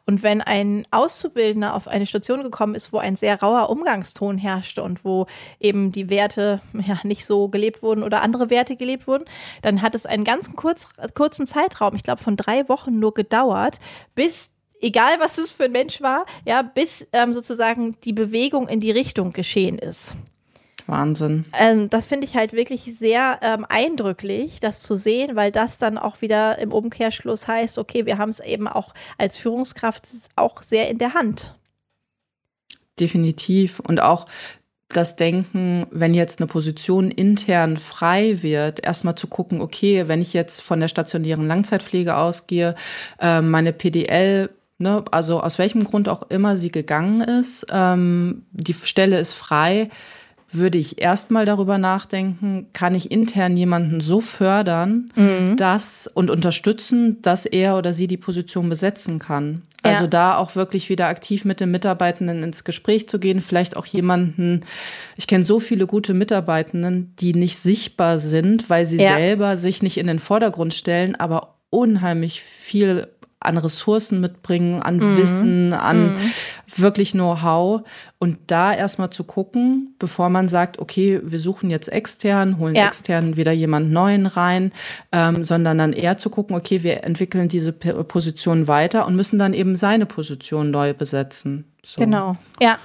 Und 0.04 0.22
wenn 0.22 0.40
ein 0.40 0.84
Auszubildender 0.90 1.74
auf 1.74 1.86
eine 1.86 2.06
Station 2.06 2.42
gekommen 2.42 2.74
ist, 2.74 2.92
wo 2.92 2.98
ein 2.98 3.16
sehr 3.16 3.40
rauer 3.40 3.70
Umgangston 3.70 4.36
herrschte 4.36 4.82
und 4.82 5.04
wo 5.04 5.26
eben 5.60 5.92
die 5.92 6.10
Werte 6.10 6.60
ja 6.72 6.98
nicht 7.04 7.24
so 7.24 7.48
gelebt 7.48 7.82
wurden 7.82 8.02
oder 8.02 8.22
andere 8.22 8.50
Werte 8.50 8.76
gelebt 8.76 9.06
wurden, 9.06 9.24
dann 9.62 9.80
hat 9.80 9.94
es 9.94 10.06
einen 10.06 10.24
ganz 10.24 10.54
kurz, 10.56 10.88
kurzen 11.14 11.46
Zeitraum, 11.46 11.94
ich 11.94 12.02
glaube 12.02 12.22
von 12.22 12.36
drei 12.36 12.68
Wochen 12.68 12.98
nur 12.98 13.14
gedauert, 13.14 13.78
bis 14.14 14.50
egal 14.80 15.20
was 15.20 15.38
es 15.38 15.52
für 15.52 15.64
ein 15.64 15.72
Mensch 15.72 16.00
war, 16.00 16.26
ja, 16.44 16.62
bis 16.62 17.06
ähm, 17.12 17.32
sozusagen 17.32 17.96
die 18.02 18.12
Bewegung 18.12 18.68
in 18.68 18.80
die 18.80 18.90
Richtung 18.90 19.32
geschehen 19.32 19.78
ist. 19.78 20.14
Wahnsinn. 20.88 21.44
Ähm, 21.58 21.90
das 21.90 22.06
finde 22.06 22.26
ich 22.26 22.34
halt 22.34 22.52
wirklich 22.52 22.94
sehr 22.98 23.38
ähm, 23.42 23.66
eindrücklich, 23.68 24.58
das 24.60 24.82
zu 24.82 24.96
sehen, 24.96 25.36
weil 25.36 25.52
das 25.52 25.78
dann 25.78 25.98
auch 25.98 26.20
wieder 26.20 26.58
im 26.58 26.72
Umkehrschluss 26.72 27.46
heißt, 27.46 27.78
okay, 27.78 28.06
wir 28.06 28.18
haben 28.18 28.30
es 28.30 28.40
eben 28.40 28.66
auch 28.66 28.94
als 29.18 29.36
Führungskraft 29.36 30.04
auch 30.36 30.62
sehr 30.62 30.88
in 30.88 30.98
der 30.98 31.14
Hand. 31.14 31.54
Definitiv. 32.98 33.80
Und 33.80 34.00
auch 34.00 34.26
das 34.88 35.16
Denken, 35.16 35.86
wenn 35.90 36.14
jetzt 36.14 36.40
eine 36.40 36.46
Position 36.46 37.10
intern 37.10 37.76
frei 37.76 38.42
wird, 38.42 38.84
erstmal 38.84 39.14
zu 39.14 39.26
gucken, 39.26 39.60
okay, 39.60 40.08
wenn 40.08 40.22
ich 40.22 40.32
jetzt 40.32 40.62
von 40.62 40.80
der 40.80 40.88
stationären 40.88 41.46
Langzeitpflege 41.46 42.16
ausgehe, 42.16 42.74
äh, 43.20 43.42
meine 43.42 43.72
PDL 43.72 44.50
Ne, 44.80 45.04
also 45.10 45.40
aus 45.40 45.58
welchem 45.58 45.82
Grund 45.82 46.08
auch 46.08 46.30
immer 46.30 46.56
sie 46.56 46.70
gegangen 46.70 47.20
ist, 47.20 47.66
ähm, 47.68 48.46
die 48.52 48.74
Stelle 48.74 49.18
ist 49.18 49.32
frei, 49.32 49.90
würde 50.50 50.78
ich 50.78 51.00
erstmal 51.00 51.44
darüber 51.44 51.78
nachdenken, 51.78 52.66
kann 52.72 52.94
ich 52.94 53.10
intern 53.10 53.56
jemanden 53.56 54.00
so 54.00 54.20
fördern, 54.20 55.12
mhm. 55.14 55.56
dass 55.56 56.06
und 56.06 56.30
unterstützen, 56.30 57.20
dass 57.22 57.44
er 57.46 57.76
oder 57.76 57.92
sie 57.92 58.06
die 58.06 58.16
Position 58.16 58.68
besetzen 58.68 59.18
kann. 59.18 59.62
Also 59.82 60.02
ja. 60.02 60.08
da 60.08 60.36
auch 60.38 60.56
wirklich 60.56 60.88
wieder 60.88 61.06
aktiv 61.06 61.44
mit 61.44 61.60
den 61.60 61.70
Mitarbeitenden 61.70 62.42
ins 62.42 62.64
Gespräch 62.64 63.08
zu 63.08 63.18
gehen, 63.18 63.40
vielleicht 63.40 63.76
auch 63.76 63.86
jemanden, 63.86 64.62
ich 65.16 65.26
kenne 65.26 65.44
so 65.44 65.60
viele 65.60 65.86
gute 65.86 66.14
Mitarbeitenden, 66.14 67.14
die 67.20 67.32
nicht 67.32 67.58
sichtbar 67.58 68.18
sind, 68.18 68.68
weil 68.70 68.86
sie 68.86 69.00
ja. 69.00 69.16
selber 69.16 69.56
sich 69.56 69.82
nicht 69.82 69.98
in 69.98 70.08
den 70.08 70.18
Vordergrund 70.18 70.74
stellen, 70.74 71.14
aber 71.14 71.58
unheimlich 71.70 72.42
viel 72.42 73.08
an 73.40 73.56
Ressourcen 73.56 74.20
mitbringen, 74.20 74.82
an 74.82 74.96
mhm. 74.96 75.16
Wissen, 75.16 75.72
an 75.72 76.14
mhm. 76.14 76.16
wirklich 76.76 77.12
Know-how. 77.12 77.82
Und 78.18 78.38
da 78.48 78.74
erstmal 78.74 79.10
zu 79.10 79.24
gucken, 79.24 79.94
bevor 79.98 80.28
man 80.28 80.48
sagt, 80.48 80.78
okay, 80.78 81.20
wir 81.22 81.38
suchen 81.38 81.70
jetzt 81.70 81.88
extern, 81.88 82.58
holen 82.58 82.74
ja. 82.74 82.86
extern 82.86 83.36
wieder 83.36 83.52
jemand 83.52 83.92
Neuen 83.92 84.26
rein, 84.26 84.72
ähm, 85.12 85.44
sondern 85.44 85.78
dann 85.78 85.92
eher 85.92 86.18
zu 86.18 86.30
gucken, 86.30 86.56
okay, 86.56 86.82
wir 86.82 87.04
entwickeln 87.04 87.48
diese 87.48 87.72
Position 87.72 88.66
weiter 88.66 89.06
und 89.06 89.14
müssen 89.14 89.38
dann 89.38 89.54
eben 89.54 89.76
seine 89.76 90.06
Position 90.06 90.70
neu 90.70 90.94
besetzen. 90.94 91.64
So. 91.84 92.00
Genau, 92.00 92.36
ja 92.60 92.78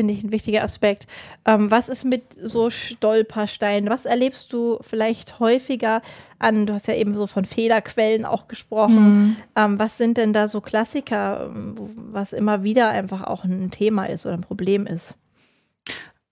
finde 0.00 0.14
ich 0.14 0.24
ein 0.24 0.32
wichtiger 0.32 0.62
Aspekt. 0.62 1.06
Ähm, 1.44 1.70
was 1.70 1.90
ist 1.90 2.04
mit 2.04 2.22
so 2.42 2.70
Stolpersteinen? 2.70 3.90
Was 3.90 4.06
erlebst 4.06 4.50
du 4.50 4.78
vielleicht 4.80 5.40
häufiger 5.40 6.00
an? 6.38 6.64
Du 6.64 6.72
hast 6.72 6.88
ja 6.88 6.94
eben 6.94 7.14
so 7.14 7.26
von 7.26 7.44
Fehlerquellen 7.44 8.24
auch 8.24 8.48
gesprochen. 8.48 8.94
Mhm. 8.94 9.36
Ähm, 9.56 9.78
was 9.78 9.98
sind 9.98 10.16
denn 10.16 10.32
da 10.32 10.48
so 10.48 10.62
Klassiker, 10.62 11.50
ähm, 11.54 11.74
was 11.94 12.32
immer 12.32 12.62
wieder 12.62 12.88
einfach 12.88 13.24
auch 13.24 13.44
ein 13.44 13.70
Thema 13.70 14.06
ist 14.06 14.24
oder 14.24 14.36
ein 14.36 14.40
Problem 14.40 14.86
ist? 14.86 15.16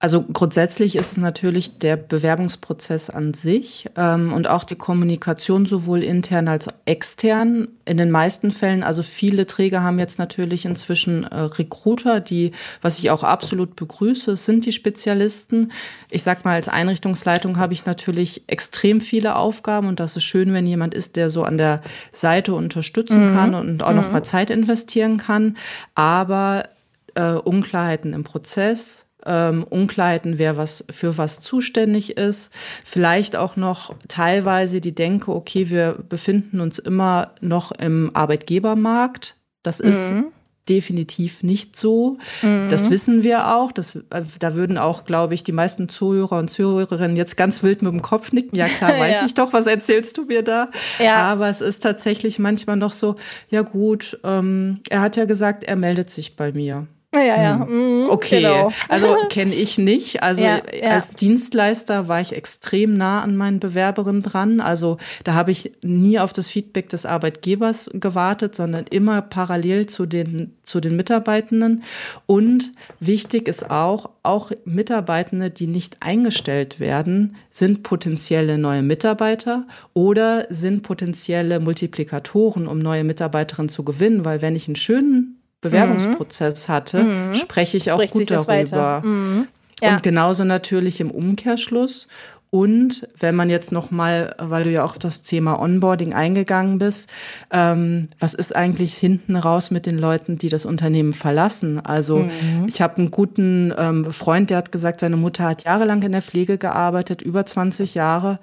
Also 0.01 0.23
grundsätzlich 0.23 0.95
ist 0.95 1.13
es 1.13 1.17
natürlich 1.17 1.79
der 1.79 1.97
Bewerbungsprozess 1.97 3.11
an 3.11 3.35
sich 3.35 3.87
ähm, 3.97 4.33
und 4.33 4.47
auch 4.47 4.63
die 4.63 4.77
Kommunikation 4.77 5.67
sowohl 5.67 6.05
intern 6.05 6.47
als 6.47 6.69
auch 6.69 6.75
extern. 6.85 7.67
In 7.85 7.97
den 7.97 8.13
meisten 8.13 8.53
Fällen, 8.53 8.85
also 8.85 9.03
viele 9.03 9.45
Träger 9.45 9.83
haben 9.83 9.99
jetzt 9.99 10.21
natürlich 10.21 10.67
inzwischen 10.67 11.25
äh, 11.25 11.35
Recruiter, 11.41 12.21
die, 12.21 12.53
was 12.81 13.01
ich 13.01 13.11
auch 13.11 13.25
absolut 13.25 13.75
begrüße, 13.75 14.37
sind 14.37 14.67
die 14.67 14.73
Spezialisten. 14.73 15.73
Ich 16.11 16.23
sag 16.23 16.45
mal, 16.45 16.55
als 16.55 16.69
Einrichtungsleitung 16.69 17.59
habe 17.59 17.73
ich 17.73 17.85
natürlich 17.85 18.45
extrem 18.47 19.01
viele 19.01 19.35
Aufgaben 19.35 19.89
und 19.89 19.99
das 19.99 20.17
ist 20.17 20.23
schön, 20.23 20.53
wenn 20.53 20.67
jemand 20.67 20.95
ist, 20.95 21.17
der 21.17 21.29
so 21.29 21.43
an 21.43 21.59
der 21.59 21.83
Seite 22.13 22.55
unterstützen 22.55 23.33
mhm. 23.33 23.35
kann 23.35 23.55
und 23.57 23.83
auch 23.83 23.91
mhm. 23.91 23.97
noch 23.97 24.13
mal 24.13 24.23
Zeit 24.23 24.51
investieren 24.51 25.17
kann. 25.17 25.57
Aber 25.97 26.69
äh, 27.17 27.33
Unklarheiten 27.33 28.13
im 28.13 28.23
Prozess, 28.23 29.08
ähm, 29.29 29.65
Unklarheiten, 29.65 30.39
wer 30.39 30.57
was 30.57 30.85
für 30.91 31.19
was 31.19 31.41
zuständig 31.41 32.17
ist. 32.17 32.53
Vielleicht 32.85 33.37
auch 33.37 33.57
noch 33.57 33.95
teilweise 34.09 34.81
die 34.81 34.95
Denke, 34.95 35.33
okay, 35.33 35.71
wir 35.71 35.99
befinden 36.09 36.61
uns 36.61 36.79
immer 36.79 37.33
noch 37.41 37.71
im 37.73 38.11
Arbeitgebermarkt. 38.15 39.37
Das 39.63 39.81
ist 39.81 40.13
mhm. 40.13 40.27
definitiv 40.69 41.43
nicht 41.43 41.77
so. 41.77 42.17
Mhm. 42.43 42.69
Das 42.71 42.91
wissen 42.91 43.23
wir 43.23 43.55
auch. 43.55 43.71
Das, 43.71 43.97
äh, 43.97 44.23
da 44.39 44.55
würden 44.55 44.79
auch, 44.79 45.05
glaube 45.05 45.35
ich, 45.35 45.45
die 45.45 45.53
meisten 45.53 45.89
Zuhörer 45.89 46.39
und 46.39 46.49
Zuhörerinnen 46.49 47.17
jetzt 47.17 47.37
ganz 47.37 47.63
wild 47.63 47.83
mit 47.83 47.93
dem 47.93 48.03
Kopf 48.03 48.33
nicken. 48.33 48.57
Ja, 48.57 48.67
klar, 48.67 48.91
weiß 48.99 49.17
ja. 49.21 49.27
ich 49.27 49.35
doch, 49.35 49.53
was 49.53 49.67
erzählst 49.67 50.17
du 50.17 50.25
mir 50.25 50.43
da? 50.43 50.71
Ja. 50.99 51.17
Aber 51.17 51.49
es 51.49 51.61
ist 51.61 51.81
tatsächlich 51.81 52.39
manchmal 52.39 52.77
noch 52.77 52.93
so, 52.93 53.17
ja 53.51 53.63
gut, 53.63 54.19
ähm, 54.25 54.81
er 54.89 55.03
hat 55.03 55.17
ja 55.17 55.27
gesagt, 55.27 55.65
er 55.65 55.77
meldet 55.77 56.09
sich 56.11 56.35
bei 56.35 56.53
mir. 56.53 56.87
Ja, 57.15 57.43
ja. 57.43 57.67
Hm. 57.67 58.03
Mhm, 58.03 58.11
okay, 58.11 58.43
genau. 58.43 58.71
also 58.89 59.17
kenne 59.31 59.55
ich 59.55 59.79
nicht. 59.79 60.23
Also 60.23 60.43
ja, 60.43 60.61
ja. 60.79 60.91
als 60.91 61.15
Dienstleister 61.15 62.07
war 62.07 62.21
ich 62.21 62.35
extrem 62.35 62.95
nah 62.95 63.23
an 63.23 63.37
meinen 63.37 63.61
Bewerberinnen 63.61 64.23
dran. 64.23 64.61
Also 64.61 64.99
da 65.25 65.33
habe 65.33 65.51
ich 65.51 65.73
nie 65.83 66.19
auf 66.19 66.35
das 66.35 66.51
Feedback 66.51 66.91
des 66.91 67.07
Arbeitgebers 67.07 67.91
gewartet, 67.95 68.55
sondern 68.55 68.85
immer 68.91 69.23
parallel 69.23 69.87
zu 69.87 70.05
den, 70.05 70.55
zu 70.63 70.81
den 70.81 70.97
Mitarbeitenden. 70.97 71.83
Und 72.27 72.73
wichtig 73.01 73.49
ist 73.49 73.71
auch, 73.71 74.11
auch 74.23 74.53
Mitarbeitende, 74.67 75.51
die 75.51 75.67
nicht 75.67 75.97
eingestellt 76.01 76.79
werden, 76.79 77.37
sind 77.51 77.85
potenzielle 77.85 78.59
neue 78.59 78.83
Mitarbeiter 78.83 79.67
oder 79.95 80.47
sind 80.51 80.83
potenzielle 80.83 81.59
Multiplikatoren, 81.59 82.67
um 82.67 82.79
neue 82.79 83.05
Mitarbeiterinnen 83.05 83.71
zu 83.71 83.83
gewinnen. 83.83 84.27
Weil 84.27 84.43
wenn 84.43 84.57
ich 84.57 84.69
einen 84.69 84.77
schönen 84.77 85.38
Bewerbungsprozess 85.61 86.69
hatte, 86.69 87.03
mhm. 87.03 87.35
spreche 87.35 87.77
ich 87.77 87.91
auch 87.91 87.99
Spricht 87.99 88.13
gut 88.13 88.31
darüber. 88.31 89.03
Mhm. 89.05 89.49
Ja. 89.83 89.95
Und 89.95 90.03
genauso 90.03 90.45
natürlich 90.45 91.01
im 91.01 91.11
Umkehrschluss. 91.11 92.09
Und 92.51 93.07
wenn 93.19 93.35
man 93.35 93.51
jetzt 93.51 93.73
noch 93.73 93.91
mal, 93.91 94.35
weil 94.39 94.65
du 94.65 94.71
ja 94.71 94.83
auch 94.83 94.97
das 94.97 95.21
Thema 95.21 95.61
Onboarding 95.61 96.15
eingegangen 96.15 96.79
bist, 96.79 97.11
ähm, 97.51 98.09
was 98.19 98.33
ist 98.33 98.57
eigentlich 98.57 98.95
hinten 98.95 99.37
raus 99.37 99.71
mit 99.71 99.85
den 99.85 99.99
Leuten, 99.99 100.39
die 100.39 100.49
das 100.49 100.65
Unternehmen 100.65 101.13
verlassen? 101.13 101.79
Also 101.79 102.21
mhm. 102.21 102.65
ich 102.67 102.81
habe 102.81 102.97
einen 102.97 103.11
guten 103.11 103.75
ähm, 103.77 104.13
Freund, 104.13 104.49
der 104.49 104.57
hat 104.57 104.73
gesagt, 104.73 105.01
seine 105.01 105.19
Mutter 105.19 105.45
hat 105.45 105.65
jahrelang 105.65 106.03
in 106.03 106.13
der 106.13 106.23
Pflege 106.23 106.57
gearbeitet, 106.57 107.21
über 107.21 107.45
20 107.45 107.95
Jahre, 107.95 108.39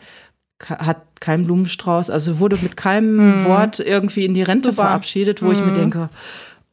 hat 0.63 1.19
keinen 1.19 1.45
Blumenstrauß, 1.45 2.11
also 2.11 2.39
wurde 2.39 2.57
mit 2.61 2.77
keinem 2.77 3.39
mhm. 3.39 3.45
Wort 3.45 3.79
irgendwie 3.79 4.25
in 4.25 4.35
die 4.35 4.43
Rente 4.43 4.69
Super. 4.69 4.83
verabschiedet, 4.83 5.41
wo 5.41 5.51
ich 5.51 5.59
mir 5.59 5.71
mhm. 5.71 5.73
denke, 5.73 6.09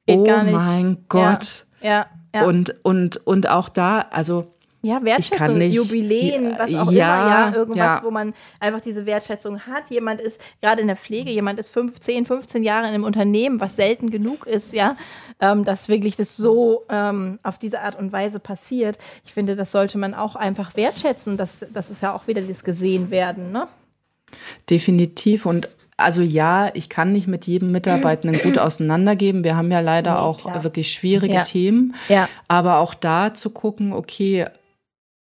Geht 0.06 0.18
oh 0.18 0.25
gar 0.25 0.42
nicht. 0.42 0.54
mein 0.54 1.04
Gott. 1.09 1.66
Ja, 1.80 2.06
ja. 2.35 2.47
Und, 2.47 2.75
und, 2.82 3.18
und 3.26 3.49
auch 3.49 3.68
da, 3.68 4.00
also 4.11 4.52
ja, 4.85 5.02
Wertschätzung, 5.04 5.59
nicht, 5.59 5.75
Jubiläen, 5.75 6.54
was 6.59 6.75
auch 6.75 6.90
ja, 6.90 7.21
immer, 7.21 7.30
ja, 7.30 7.54
irgendwas, 7.54 7.76
ja. 7.76 8.00
wo 8.02 8.11
man 8.11 8.35
einfach 8.59 8.80
diese 8.80 9.06
Wertschätzung 9.06 9.61
hat. 9.61 9.85
Jemand 9.90 10.21
ist 10.21 10.40
gerade 10.61 10.80
in 10.80 10.88
der 10.88 10.97
Pflege, 10.97 11.30
jemand 11.30 11.61
ist 11.61 11.71
15, 11.71 12.26
15 12.26 12.64
Jahre 12.64 12.88
in 12.88 12.94
einem 12.94 13.04
Unternehmen, 13.04 13.61
was 13.61 13.76
selten 13.76 14.11
genug 14.11 14.44
ist, 14.44 14.73
ja, 14.73 14.97
ähm, 15.40 15.62
dass 15.62 15.88
wirklich 15.88 16.16
das 16.16 16.37
so 16.37 16.82
ähm, 16.88 17.38
auf 17.44 17.59
diese 17.59 17.80
Art 17.80 17.97
und 17.97 18.11
Weise 18.11 18.40
passiert. 18.40 18.99
Ich 19.25 19.32
finde, 19.32 19.54
das 19.54 19.71
sollte 19.71 19.99
man 19.99 20.14
auch 20.14 20.35
einfach 20.35 20.75
wertschätzen. 20.75 21.37
Das, 21.37 21.64
das 21.73 21.88
ist 21.88 22.02
ja 22.02 22.12
auch 22.12 22.26
wieder 22.26 22.42
das 22.42 22.64
Gesehen 22.64 23.11
werden, 23.12 23.52
ne? 23.52 23.68
Definitiv 24.68 25.47
und 25.47 25.68
also 26.02 26.23
ja, 26.23 26.71
ich 26.75 26.88
kann 26.88 27.12
nicht 27.12 27.26
mit 27.26 27.47
jedem 27.47 27.73
Mitarbeitenden 27.73 28.40
gut 28.42 28.59
auseinandergeben. 28.59 29.44
Wir 29.44 29.56
haben 29.56 29.71
ja 29.71 29.80
leider 29.80 30.12
nee, 30.14 30.21
auch 30.21 30.42
klar. 30.42 30.64
wirklich 30.64 30.92
schwierige 30.92 31.35
ja. 31.35 31.42
Themen. 31.42 31.94
Ja. 32.09 32.28
Aber 32.49 32.78
auch 32.78 32.94
da 32.94 33.35
zu 33.35 33.50
gucken, 33.50 33.92
okay, 33.92 34.47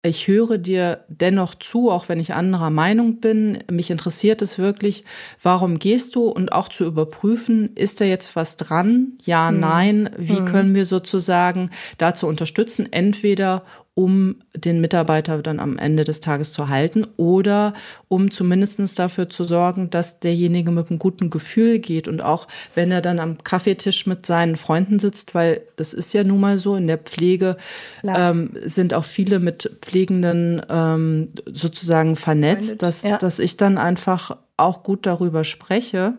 ich 0.03 0.29
höre 0.29 0.57
dir 0.57 1.05
dennoch 1.09 1.55
zu, 1.55 1.91
auch 1.91 2.09
wenn 2.09 2.21
ich 2.21 2.33
anderer 2.33 2.71
Meinung 2.71 3.21
bin. 3.21 3.59
Mich 3.71 3.91
interessiert 3.91 4.41
es 4.41 4.59
wirklich, 4.59 5.05
warum 5.43 5.79
gehst 5.79 6.15
du 6.15 6.29
und 6.29 6.53
auch 6.53 6.71
zu 6.71 6.85
überprüfen, 6.87 7.75
ist 7.75 8.01
da 8.01 8.07
jetzt 8.07 8.35
was 8.35 8.57
dran? 8.57 9.19
Ja, 9.23 9.51
hm. 9.51 9.61
nein. 9.61 10.11
Wie 10.17 10.39
hm. 10.39 10.45
können 10.47 10.75
wir 10.75 10.87
sozusagen 10.87 11.71
dazu 11.99 12.27
unterstützen? 12.27 12.91
Entweder 12.91 13.63
um 14.01 14.37
den 14.57 14.81
Mitarbeiter 14.81 15.43
dann 15.43 15.61
am 15.61 15.77
Ende 15.77 16.05
des 16.05 16.21
Tages 16.21 16.55
zu 16.55 16.71
halten 16.71 17.07
oder 17.19 17.75
um 18.09 18.31
zumindest 18.31 18.99
dafür 18.99 19.29
zu 19.29 19.45
sorgen, 19.45 19.91
dass 19.91 20.21
derjenige 20.21 20.71
mit 20.71 20.89
einem 20.89 20.99
guten 20.99 21.29
Gefühl 21.29 21.81
geht 21.81 22.09
und 22.09 22.23
auch 22.23 22.49
wenn 22.75 22.91
er 22.91 23.03
dann 23.03 23.21
am 23.21 23.45
Kaffeetisch 23.45 24.07
mit 24.07 24.25
seinen 24.25 24.57
Freunden 24.57 24.99
sitzt, 24.99 25.35
weil 25.35 25.61
das 25.77 25.93
ist 25.93 26.15
ja 26.15 26.25
nun 26.25 26.41
mal 26.41 26.57
so, 26.57 26.77
in 26.77 26.87
der 26.87 26.97
Pflege 26.97 27.59
ähm, 28.03 28.53
sind 28.65 28.95
auch 28.95 29.05
viele 29.05 29.39
mit 29.39 29.71
Pflegenden 29.83 30.63
ähm, 30.71 31.29
sozusagen 31.45 32.17
vernetzt, 32.17 32.81
dass, 32.81 33.03
ja. 33.03 33.19
dass 33.19 33.39
ich 33.39 33.59
dann 33.59 33.77
einfach 33.77 34.39
auch 34.57 34.83
gut 34.83 35.05
darüber 35.05 35.45
spreche 35.45 36.15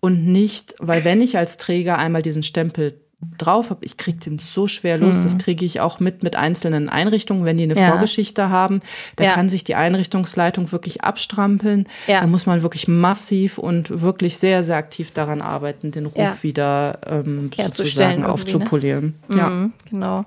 und 0.00 0.24
nicht, 0.24 0.74
weil 0.78 1.04
wenn 1.04 1.20
ich 1.20 1.36
als 1.36 1.58
Träger 1.58 1.98
einmal 1.98 2.22
diesen 2.22 2.42
Stempel 2.42 2.94
drauf 3.36 3.70
habe, 3.70 3.84
ich 3.84 3.96
kriege 3.96 4.18
den 4.18 4.38
so 4.38 4.68
schwer 4.68 4.96
los. 4.96 5.16
Mhm. 5.16 5.22
Das 5.22 5.38
kriege 5.38 5.64
ich 5.64 5.80
auch 5.80 5.98
mit 5.98 6.22
mit 6.22 6.36
einzelnen 6.36 6.88
Einrichtungen, 6.88 7.44
wenn 7.44 7.56
die 7.56 7.64
eine 7.64 7.74
ja. 7.74 7.90
Vorgeschichte 7.90 8.48
haben. 8.48 8.80
Da 9.16 9.24
ja. 9.24 9.32
kann 9.32 9.48
sich 9.48 9.64
die 9.64 9.74
Einrichtungsleitung 9.74 10.70
wirklich 10.70 11.02
abstrampeln. 11.02 11.88
Ja. 12.06 12.20
Da 12.20 12.26
muss 12.28 12.46
man 12.46 12.62
wirklich 12.62 12.86
massiv 12.86 13.58
und 13.58 14.02
wirklich 14.02 14.36
sehr, 14.36 14.62
sehr 14.62 14.76
aktiv 14.76 15.12
daran 15.12 15.42
arbeiten, 15.42 15.90
den 15.90 16.06
Ruf 16.06 16.42
wieder 16.44 17.00
ähm, 17.06 17.50
sozusagen 17.56 18.20
ne? 18.20 18.28
aufzupolieren. 18.28 19.16
Ne? 19.28 19.36
Ja, 19.36 19.70
genau. 19.90 20.24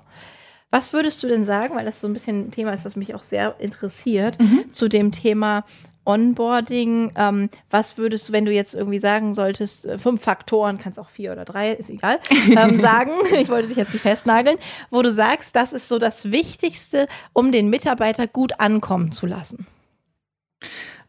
Was 0.70 0.92
würdest 0.94 1.22
du 1.22 1.28
denn 1.28 1.44
sagen, 1.44 1.74
weil 1.74 1.84
das 1.84 2.00
so 2.00 2.06
ein 2.06 2.14
bisschen 2.14 2.46
ein 2.46 2.50
Thema 2.50 2.72
ist, 2.72 2.84
was 2.84 2.96
mich 2.96 3.14
auch 3.14 3.22
sehr 3.22 3.56
interessiert, 3.58 4.40
mhm. 4.40 4.64
zu 4.72 4.88
dem 4.88 5.12
Thema 5.12 5.64
Onboarding, 6.04 7.12
ähm, 7.16 7.48
was 7.70 7.98
würdest 7.98 8.28
du, 8.28 8.32
wenn 8.32 8.44
du 8.44 8.52
jetzt 8.52 8.74
irgendwie 8.74 8.98
sagen 8.98 9.34
solltest, 9.34 9.86
äh, 9.86 9.98
fünf 9.98 10.22
Faktoren, 10.22 10.78
kannst 10.78 10.98
auch 10.98 11.08
vier 11.08 11.32
oder 11.32 11.44
drei, 11.44 11.72
ist 11.72 11.90
egal, 11.90 12.18
ähm, 12.30 12.76
sagen, 12.78 13.12
ich 13.38 13.48
wollte 13.48 13.68
dich 13.68 13.76
jetzt 13.76 13.92
nicht 13.92 14.02
festnageln, 14.02 14.58
wo 14.90 15.02
du 15.02 15.12
sagst, 15.12 15.54
das 15.54 15.72
ist 15.72 15.88
so 15.88 15.98
das 15.98 16.30
Wichtigste, 16.30 17.06
um 17.32 17.52
den 17.52 17.68
Mitarbeiter 17.68 18.26
gut 18.26 18.58
ankommen 18.58 19.12
zu 19.12 19.26
lassen? 19.26 19.66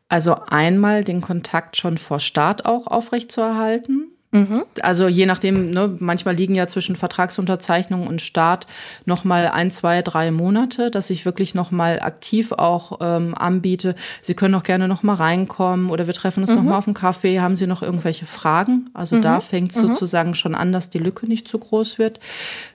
Also 0.10 0.36
einmal 0.48 1.04
den 1.04 1.22
Kontakt 1.22 1.76
schon 1.78 1.98
vor 1.98 2.20
Start 2.20 2.66
auch 2.66 2.88
aufrechtzuerhalten. 2.88 4.02
Mhm. 4.34 4.63
Also 4.82 5.08
je 5.08 5.28
nachdem, 5.28 5.70
ne, 5.70 5.96
manchmal 6.00 6.36
liegen 6.36 6.56
ja 6.56 6.68
zwischen 6.68 6.96
Vertragsunterzeichnung 6.96 8.08
und 8.08 8.20
Start 8.20 8.66
noch 9.06 9.24
mal 9.24 9.48
ein, 9.48 9.70
zwei, 9.70 10.02
drei 10.02 10.32
Monate, 10.32 10.90
dass 10.90 11.12
ich 11.12 11.24
wirklich 11.24 11.54
noch 11.54 11.70
mal 11.70 12.00
aktiv 12.00 12.52
auch 12.52 12.98
ähm, 13.00 13.36
anbiete. 13.36 13.96
Sie 14.24 14.34
können 14.34 14.56
auch 14.56 14.63
gerne 14.63 14.88
noch 14.88 15.04
mal 15.04 15.13
reinkommen 15.13 15.92
oder 15.92 16.08
wir 16.08 16.16
treffen 16.16 16.42
uns 16.42 16.50
mhm. 16.50 16.58
noch 16.58 16.63
mal 16.63 16.78
auf 16.80 16.88
einen 16.88 16.96
Kaffee. 16.96 17.42
Haben 17.42 17.56
Sie 17.56 17.68
noch 17.68 17.84
irgendwelche 17.84 18.25
Fragen? 18.25 18.90
Also 18.96 19.18
mhm. 19.18 19.22
da 19.22 19.40
fängt 19.40 19.72
es 19.72 19.84
mhm. 19.84 19.90
sozusagen 19.90 20.34
schon 20.34 20.56
an, 20.56 20.74
dass 20.74 20.90
die 20.90 21.00
Lücke 21.00 21.28
nicht 21.28 21.48
zu 21.48 21.60
groß 21.60 22.00
wird. 22.00 22.20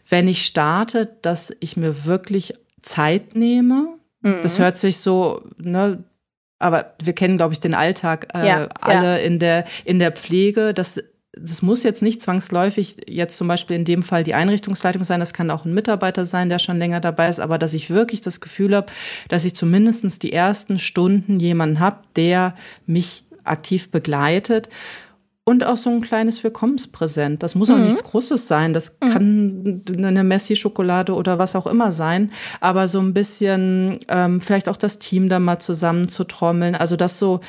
Wenn 0.08 0.28
ich 0.28 0.46
starte, 0.46 1.16
dass 1.22 1.52
ich 1.58 1.76
mir 1.76 2.04
wirklich 2.04 2.54
Zeit 2.82 3.34
nehme. 3.34 3.88
Das 4.22 4.58
mhm. 4.58 4.62
hört 4.62 4.78
sich 4.78 4.98
so, 4.98 5.42
ne, 5.58 6.02
aber 6.58 6.94
wir 7.02 7.12
kennen, 7.12 7.36
glaube 7.36 7.52
ich, 7.52 7.60
den 7.60 7.74
Alltag 7.74 8.28
äh, 8.34 8.46
ja, 8.46 8.68
alle 8.80 9.18
ja. 9.18 9.24
in 9.24 9.38
der 9.38 9.64
in 9.84 9.98
der 9.98 10.12
Pflege. 10.12 10.74
Das 10.74 11.00
das 11.40 11.62
muss 11.62 11.82
jetzt 11.82 12.02
nicht 12.02 12.22
zwangsläufig 12.22 12.96
jetzt 13.06 13.36
zum 13.36 13.48
Beispiel 13.48 13.76
in 13.76 13.84
dem 13.84 14.02
Fall 14.02 14.24
die 14.24 14.34
Einrichtungsleitung 14.34 15.04
sein, 15.04 15.20
das 15.20 15.32
kann 15.32 15.50
auch 15.50 15.64
ein 15.64 15.74
Mitarbeiter 15.74 16.26
sein, 16.26 16.48
der 16.48 16.58
schon 16.58 16.78
länger 16.78 17.00
dabei 17.00 17.28
ist, 17.28 17.40
aber 17.40 17.58
dass 17.58 17.74
ich 17.74 17.90
wirklich 17.90 18.20
das 18.20 18.40
Gefühl 18.40 18.74
habe, 18.74 18.86
dass 19.28 19.44
ich 19.44 19.54
zumindest 19.54 20.22
die 20.22 20.32
ersten 20.32 20.78
Stunden 20.78 21.40
jemanden 21.40 21.80
habe, 21.80 21.98
der 22.16 22.54
mich 22.86 23.24
aktiv 23.44 23.90
begleitet. 23.90 24.68
Und 25.44 25.64
auch 25.64 25.78
so 25.78 25.88
ein 25.88 26.02
kleines 26.02 26.44
Willkommenspräsent. 26.44 27.42
Das 27.42 27.54
muss 27.54 27.70
auch 27.70 27.76
mhm. 27.76 27.84
nichts 27.84 28.04
Großes 28.04 28.46
sein. 28.46 28.74
Das 28.74 28.98
mhm. 29.00 29.10
kann 29.10 29.82
eine 29.96 30.22
Messi-Schokolade 30.22 31.14
oder 31.14 31.38
was 31.38 31.56
auch 31.56 31.66
immer 31.66 31.90
sein. 31.90 32.32
Aber 32.60 32.86
so 32.86 33.00
ein 33.00 33.14
bisschen 33.14 33.98
ähm, 34.08 34.42
vielleicht 34.42 34.68
auch 34.68 34.76
das 34.76 34.98
Team 34.98 35.30
da 35.30 35.38
mal 35.38 35.58
zusammenzutrommeln. 35.58 36.74
Also 36.74 36.96
dass 36.96 37.18
so 37.18 37.40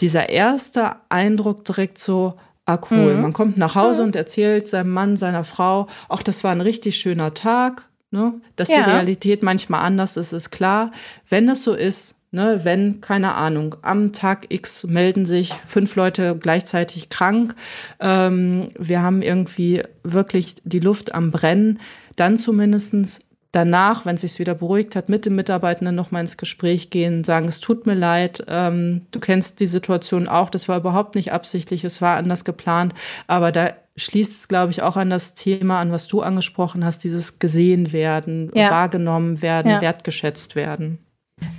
dieser 0.00 0.28
erste 0.28 0.92
Eindruck 1.08 1.64
direkt 1.64 1.98
so, 1.98 2.34
ah 2.70 2.80
cool, 2.90 3.14
mhm. 3.14 3.22
man 3.22 3.32
kommt 3.32 3.56
nach 3.56 3.74
Hause 3.74 4.02
und 4.02 4.16
erzählt 4.16 4.68
seinem 4.68 4.90
Mann, 4.90 5.16
seiner 5.16 5.44
Frau, 5.44 5.88
ach, 6.08 6.22
das 6.22 6.44
war 6.44 6.52
ein 6.52 6.60
richtig 6.60 6.96
schöner 6.96 7.34
Tag. 7.34 7.86
Ne? 8.10 8.34
Dass 8.56 8.68
ja. 8.68 8.76
die 8.76 8.90
Realität 8.90 9.42
manchmal 9.42 9.82
anders 9.82 10.16
ist, 10.16 10.32
ist 10.32 10.50
klar. 10.50 10.90
Wenn 11.28 11.48
es 11.48 11.62
so 11.62 11.74
ist, 11.74 12.16
ne, 12.32 12.60
wenn, 12.64 13.00
keine 13.00 13.34
Ahnung, 13.34 13.76
am 13.82 14.12
Tag 14.12 14.46
X 14.48 14.84
melden 14.84 15.26
sich 15.26 15.54
fünf 15.64 15.94
Leute 15.96 16.36
gleichzeitig 16.40 17.08
krank, 17.08 17.54
ähm, 18.00 18.70
wir 18.78 19.02
haben 19.02 19.22
irgendwie 19.22 19.82
wirklich 20.02 20.56
die 20.64 20.80
Luft 20.80 21.14
am 21.14 21.30
Brennen, 21.30 21.78
dann 22.16 22.36
zumindestens 22.36 23.20
danach, 23.52 24.06
wenn 24.06 24.14
es 24.14 24.20
sich 24.20 24.38
wieder 24.38 24.54
beruhigt 24.54 24.94
hat, 24.94 25.08
mit 25.08 25.26
dem 25.26 25.34
Mitarbeitenden 25.36 25.94
nochmal 25.94 26.22
ins 26.22 26.36
Gespräch 26.36 26.90
gehen, 26.90 27.24
sagen, 27.24 27.48
es 27.48 27.60
tut 27.60 27.86
mir 27.86 27.94
leid, 27.94 28.44
ähm, 28.48 29.06
du 29.10 29.20
kennst 29.20 29.60
die 29.60 29.66
Situation 29.66 30.28
auch, 30.28 30.50
das 30.50 30.68
war 30.68 30.78
überhaupt 30.78 31.14
nicht 31.14 31.32
absichtlich, 31.32 31.84
es 31.84 32.00
war 32.00 32.16
anders 32.16 32.44
geplant, 32.44 32.94
aber 33.26 33.50
da 33.50 33.72
schließt 33.96 34.32
es, 34.32 34.48
glaube 34.48 34.70
ich, 34.70 34.82
auch 34.82 34.96
an 34.96 35.10
das 35.10 35.34
Thema, 35.34 35.80
an 35.80 35.92
was 35.92 36.06
du 36.06 36.22
angesprochen 36.22 36.84
hast, 36.84 37.04
dieses 37.04 37.38
gesehen 37.38 37.92
werden, 37.92 38.50
ja. 38.54 38.70
wahrgenommen 38.70 39.42
werden, 39.42 39.70
ja. 39.70 39.80
wertgeschätzt 39.80 40.54
werden. 40.54 40.98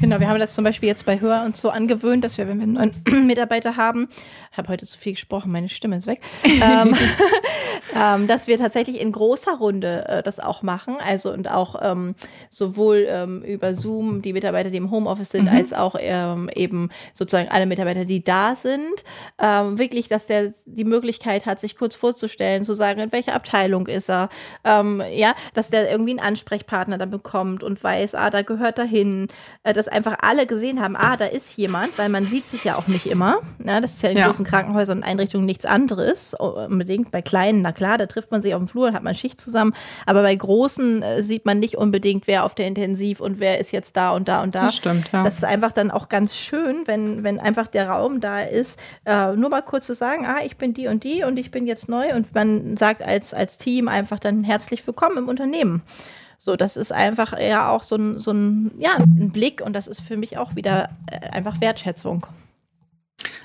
Genau, 0.01 0.19
wir 0.19 0.27
haben 0.27 0.39
das 0.39 0.55
zum 0.55 0.63
Beispiel 0.63 0.89
jetzt 0.89 1.05
bei 1.05 1.21
Hör 1.21 1.43
und 1.45 1.55
so 1.55 1.69
angewöhnt, 1.69 2.23
dass 2.23 2.37
wir, 2.37 2.47
wenn 2.47 2.57
wir 2.57 2.63
einen 2.63 2.73
neuen 3.05 3.25
Mitarbeiter 3.27 3.77
haben, 3.77 4.09
ich 4.51 4.57
habe 4.57 4.67
heute 4.69 4.85
zu 4.85 4.97
viel 4.97 5.13
gesprochen, 5.13 5.51
meine 5.51 5.69
Stimme 5.69 5.95
ist 5.97 6.07
weg, 6.07 6.21
ähm, 6.43 6.95
ähm, 7.95 8.27
dass 8.27 8.47
wir 8.47 8.57
tatsächlich 8.57 8.99
in 8.99 9.11
großer 9.11 9.53
Runde 9.53 10.07
äh, 10.07 10.23
das 10.23 10.39
auch 10.39 10.63
machen. 10.63 10.97
Also 10.99 11.31
und 11.31 11.49
auch 11.49 11.75
ähm, 11.81 12.15
sowohl 12.49 13.05
ähm, 13.07 13.43
über 13.43 13.75
Zoom 13.75 14.21
die 14.21 14.33
Mitarbeiter, 14.33 14.71
die 14.71 14.77
im 14.77 14.89
Homeoffice 14.91 15.29
sind, 15.29 15.51
mhm. 15.51 15.57
als 15.57 15.71
auch 15.71 15.95
ähm, 15.99 16.49
eben 16.55 16.89
sozusagen 17.13 17.49
alle 17.49 17.67
Mitarbeiter, 17.67 18.05
die 18.05 18.23
da 18.23 18.55
sind. 18.55 19.03
Ähm, 19.39 19.77
wirklich, 19.77 20.07
dass 20.07 20.27
der 20.27 20.53
die 20.65 20.83
Möglichkeit 20.83 21.45
hat, 21.45 21.59
sich 21.59 21.77
kurz 21.77 21.95
vorzustellen, 21.95 22.63
zu 22.63 22.73
sagen, 22.73 22.99
in 22.99 23.11
welcher 23.11 23.35
Abteilung 23.35 23.87
ist 23.87 24.09
er. 24.09 24.29
ja, 24.63 25.35
dass 25.53 25.69
der 25.69 25.89
irgendwie 25.91 26.11
einen 26.11 26.19
Ansprechpartner 26.19 26.97
dann 26.97 27.09
bekommt 27.09 27.63
und 27.63 27.83
weiß, 27.83 28.15
ah, 28.15 28.29
da 28.29 28.41
gehört 28.41 28.79
er 28.79 28.85
hin. 28.85 29.27
Äh, 29.63 29.70
dass 29.73 29.87
einfach 29.87 30.17
alle 30.21 30.45
gesehen 30.45 30.81
haben, 30.81 30.95
ah, 30.95 31.17
da 31.17 31.25
ist 31.25 31.57
jemand, 31.57 31.97
weil 31.97 32.09
man 32.09 32.27
sieht 32.27 32.45
sich 32.45 32.63
ja 32.63 32.75
auch 32.75 32.87
nicht 32.87 33.05
immer. 33.05 33.39
Ja, 33.63 33.81
das 33.81 33.93
ist 33.93 34.03
ja 34.03 34.09
in 34.09 34.17
ja. 34.17 34.27
großen 34.27 34.45
Krankenhäusern 34.45 34.99
und 34.99 35.03
Einrichtungen 35.03 35.45
nichts 35.45 35.65
anderes. 35.65 36.33
Unbedingt 36.33 37.11
bei 37.11 37.21
kleinen, 37.21 37.61
na 37.61 37.71
klar, 37.71 37.97
da 37.97 38.05
trifft 38.05 38.31
man 38.31 38.41
sich 38.41 38.53
auf 38.53 38.61
dem 38.61 38.67
Flur 38.67 38.87
und 38.87 38.93
hat 38.93 39.03
man 39.03 39.15
Schicht 39.15 39.39
zusammen. 39.39 39.73
Aber 40.05 40.21
bei 40.21 40.35
großen 40.35 41.01
äh, 41.01 41.23
sieht 41.23 41.45
man 41.45 41.59
nicht 41.59 41.75
unbedingt, 41.75 42.27
wer 42.27 42.45
auf 42.45 42.55
der 42.55 42.67
Intensiv 42.67 43.19
und 43.19 43.39
wer 43.39 43.59
ist 43.59 43.71
jetzt 43.71 43.95
da 43.95 44.11
und 44.11 44.27
da 44.27 44.43
und 44.43 44.55
da. 44.55 44.65
Das 44.65 44.75
stimmt, 44.75 45.11
ja. 45.11 45.23
Das 45.23 45.35
ist 45.35 45.45
einfach 45.45 45.71
dann 45.71 45.91
auch 45.91 46.09
ganz 46.09 46.35
schön, 46.35 46.83
wenn, 46.85 47.23
wenn 47.23 47.39
einfach 47.39 47.67
der 47.67 47.89
Raum 47.89 48.19
da 48.19 48.41
ist, 48.41 48.79
äh, 49.05 49.33
nur 49.35 49.49
mal 49.49 49.61
kurz 49.61 49.85
zu 49.85 49.95
sagen, 49.95 50.25
ah, 50.25 50.43
ich 50.43 50.57
bin 50.57 50.73
die 50.73 50.87
und 50.87 51.03
die 51.03 51.23
und 51.23 51.37
ich 51.37 51.51
bin 51.51 51.65
jetzt 51.65 51.89
neu 51.89 52.13
und 52.13 52.33
man 52.33 52.77
sagt 52.77 53.01
als, 53.01 53.33
als 53.33 53.57
Team 53.57 53.87
einfach 53.87 54.19
dann 54.19 54.43
herzlich 54.43 54.85
willkommen 54.85 55.17
im 55.17 55.27
Unternehmen. 55.27 55.83
So, 56.43 56.55
das 56.55 56.75
ist 56.75 56.91
einfach 56.91 57.37
ja 57.37 57.69
auch 57.69 57.83
so 57.83 57.95
ein, 57.95 58.17
so 58.17 58.31
ein, 58.31 58.71
ja, 58.79 58.95
ein 58.95 59.29
Blick 59.29 59.61
und 59.61 59.73
das 59.73 59.85
ist 59.85 60.01
für 60.01 60.17
mich 60.17 60.39
auch 60.39 60.55
wieder 60.55 60.89
äh, 61.05 61.29
einfach 61.29 61.61
Wertschätzung. 61.61 62.25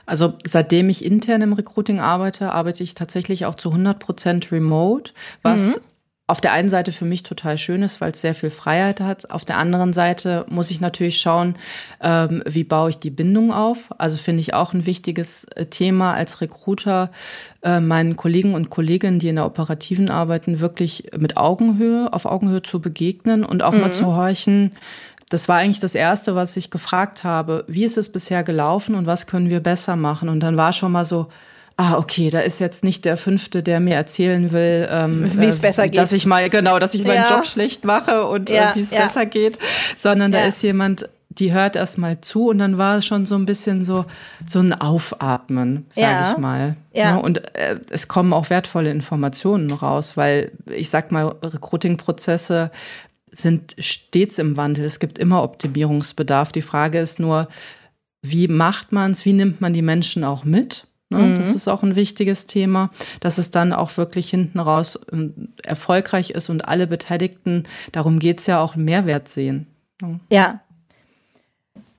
Also 0.07 0.33
seitdem 0.47 0.89
ich 0.89 1.05
intern 1.05 1.43
im 1.43 1.53
Recruiting 1.53 2.01
arbeite, 2.01 2.53
arbeite 2.53 2.83
ich 2.83 2.95
tatsächlich 2.95 3.45
auch 3.45 3.57
zu 3.57 3.69
100 3.69 3.99
Prozent 3.99 4.51
remote, 4.51 5.13
was 5.43 5.77
mhm 5.77 5.81
auf 6.29 6.41
der 6.41 6.53
einen 6.53 6.69
Seite 6.69 6.91
für 6.91 7.05
mich 7.05 7.23
total 7.23 7.57
schön 7.57 7.83
ist, 7.83 8.01
weil 8.01 8.11
es 8.11 8.21
sehr 8.21 8.35
viel 8.35 8.51
Freiheit 8.51 9.01
hat. 9.01 9.31
Auf 9.31 9.45
der 9.45 9.59
anderen 9.59 9.93
Seite 9.93 10.45
muss 10.49 10.73
ich 10.73 10.81
natürlich 10.81 11.21
schauen, 11.21 11.55
ähm, 12.03 12.43
wie 12.45 12.65
baue 12.65 12.91
ich 12.91 12.99
die 12.99 13.11
Bindung 13.11 13.53
auf. 13.53 13.79
Also 13.97 14.17
finde 14.17 14.41
ich 14.41 14.53
auch 14.53 14.73
ein 14.73 14.87
wichtiges 14.87 15.45
äh, 15.55 15.67
Thema 15.67 16.15
als 16.15 16.41
Recruiter, 16.41 17.13
äh, 17.63 17.79
meinen 17.79 18.17
Kollegen 18.17 18.55
und 18.55 18.71
Kolleginnen, 18.71 19.21
die 19.21 19.29
in 19.29 19.37
der 19.37 19.47
operativen 19.47 20.11
arbeiten, 20.11 20.59
wirklich 20.59 21.11
mit 21.17 21.37
Augenhöhe, 21.37 22.13
auf 22.13 22.25
Augenhöhe 22.27 22.63
zu 22.63 22.81
begegnen 22.81 23.45
und 23.45 23.63
auch 23.63 23.73
mhm. 23.73 23.83
mal 23.83 23.93
zu 23.93 24.07
horchen, 24.07 24.73
das 25.29 25.49
war 25.49 25.57
eigentlich 25.57 25.81
das 25.81 25.95
Erste, 25.95 26.37
was 26.37 26.57
ich 26.57 26.71
gefragt 26.71 27.25
habe. 27.25 27.65
Wie 27.67 27.85
ist 27.85 27.99
es 27.99 28.11
bisher 28.11 28.45
gelaufen 28.45 28.95
und 28.95 29.07
was 29.07 29.27
können 29.27 29.51
wir 29.51 29.61
besser 29.61 29.97
machen? 29.97 30.29
Und 30.29 30.41
dann 30.41 30.57
war 30.57 30.73
schon 30.73 30.93
mal 30.93 31.05
so, 31.05 31.29
ah, 31.77 31.99
okay, 31.99 32.31
da 32.31 32.41
ist 32.41 32.59
jetzt 32.59 32.85
nicht 32.85 33.05
der 33.05 33.17
Fünfte, 33.17 33.63
der 33.63 33.81
mir 33.81 33.95
erzählen 33.95 34.53
will, 34.53 34.89
ähm, 34.91 35.31
wie 35.41 35.47
es 35.47 35.61
besser 35.61 35.89
geht. 35.89 35.99
Dass 35.99 36.13
ich 36.13 36.27
mal, 36.27 36.49
genau, 36.49 36.79
dass 36.79 36.95
ich 36.95 37.03
ja. 37.03 37.09
meinen 37.09 37.29
Job 37.29 37.47
schlecht 37.47 37.85
mache 37.85 38.25
und 38.27 38.51
äh, 38.51 38.57
ja, 38.57 38.73
wie 38.75 38.81
es 38.81 38.91
ja. 38.91 39.03
besser 39.03 39.27
geht, 39.27 39.59
sondern 39.97 40.33
da 40.33 40.45
ist 40.45 40.63
jemand, 40.63 41.09
die 41.29 41.53
hört 41.53 41.77
erst 41.77 41.99
mal 41.99 42.21
zu 42.23 42.49
und 42.49 42.59
dann 42.59 42.79
war 42.79 42.99
es 42.99 43.07
schon 43.07 43.27
so 43.27 43.35
ein 43.35 43.45
bisschen 43.45 43.85
so, 43.85 44.07
so 44.49 44.59
ein 44.61 44.73
Aufatmen, 44.73 45.87
sage 45.91 46.31
ich 46.33 46.39
mal. 46.39 46.77
Ja. 46.95 47.17
Und 47.17 47.55
äh, 47.55 47.79
es 47.91 48.09
kommen 48.09 48.33
auch 48.33 48.49
wertvolle 48.49 48.91
Informationen 48.91 49.71
raus, 49.71 50.17
weil 50.17 50.53
ich 50.75 50.89
sag 50.89 51.13
mal, 51.13 51.35
Recruiting-Prozesse 51.43 52.71
sind 53.33 53.77
stets 53.79 54.39
im 54.39 54.57
Wandel. 54.57 54.87
Es 54.87 54.99
gibt 54.99 55.19
immer 55.19 55.43
Optimierungsbedarf. 55.43 56.53
Die 56.53 56.63
Frage 56.63 57.01
ist 57.01 57.21
nur, 57.21 57.49
wie 58.23 58.49
macht 58.49 58.93
man 58.93 59.13
es, 59.13 59.27
wie 59.27 59.35
nimmt 59.35 59.61
man 59.61 59.75
die 59.75 59.83
Menschen 59.83 60.25
auch 60.25 60.45
mit? 60.45 60.87
Ne? 61.09 61.19
Mhm. 61.19 61.37
Das 61.37 61.55
ist 61.55 61.69
auch 61.69 61.83
ein 61.83 61.97
wichtiges 61.97 62.47
Thema, 62.47 62.91
dass 63.21 63.39
es 63.39 63.51
dann 63.51 63.73
auch 63.73 63.97
wirklich 63.97 64.31
hinten 64.31 64.59
raus 64.59 64.99
ähm, 65.13 65.49
erfolgreich 65.63 66.31
ist 66.31 66.49
und 66.49 66.67
alle 66.67 66.87
Beteiligten, 66.87 67.65
darum 67.93 68.19
geht 68.19 68.41
es 68.41 68.47
ja 68.47 68.61
auch, 68.61 68.77
Mehrwert 68.77 69.29
sehen. 69.29 69.67
Ne? 70.01 70.21
Ja. 70.31 70.61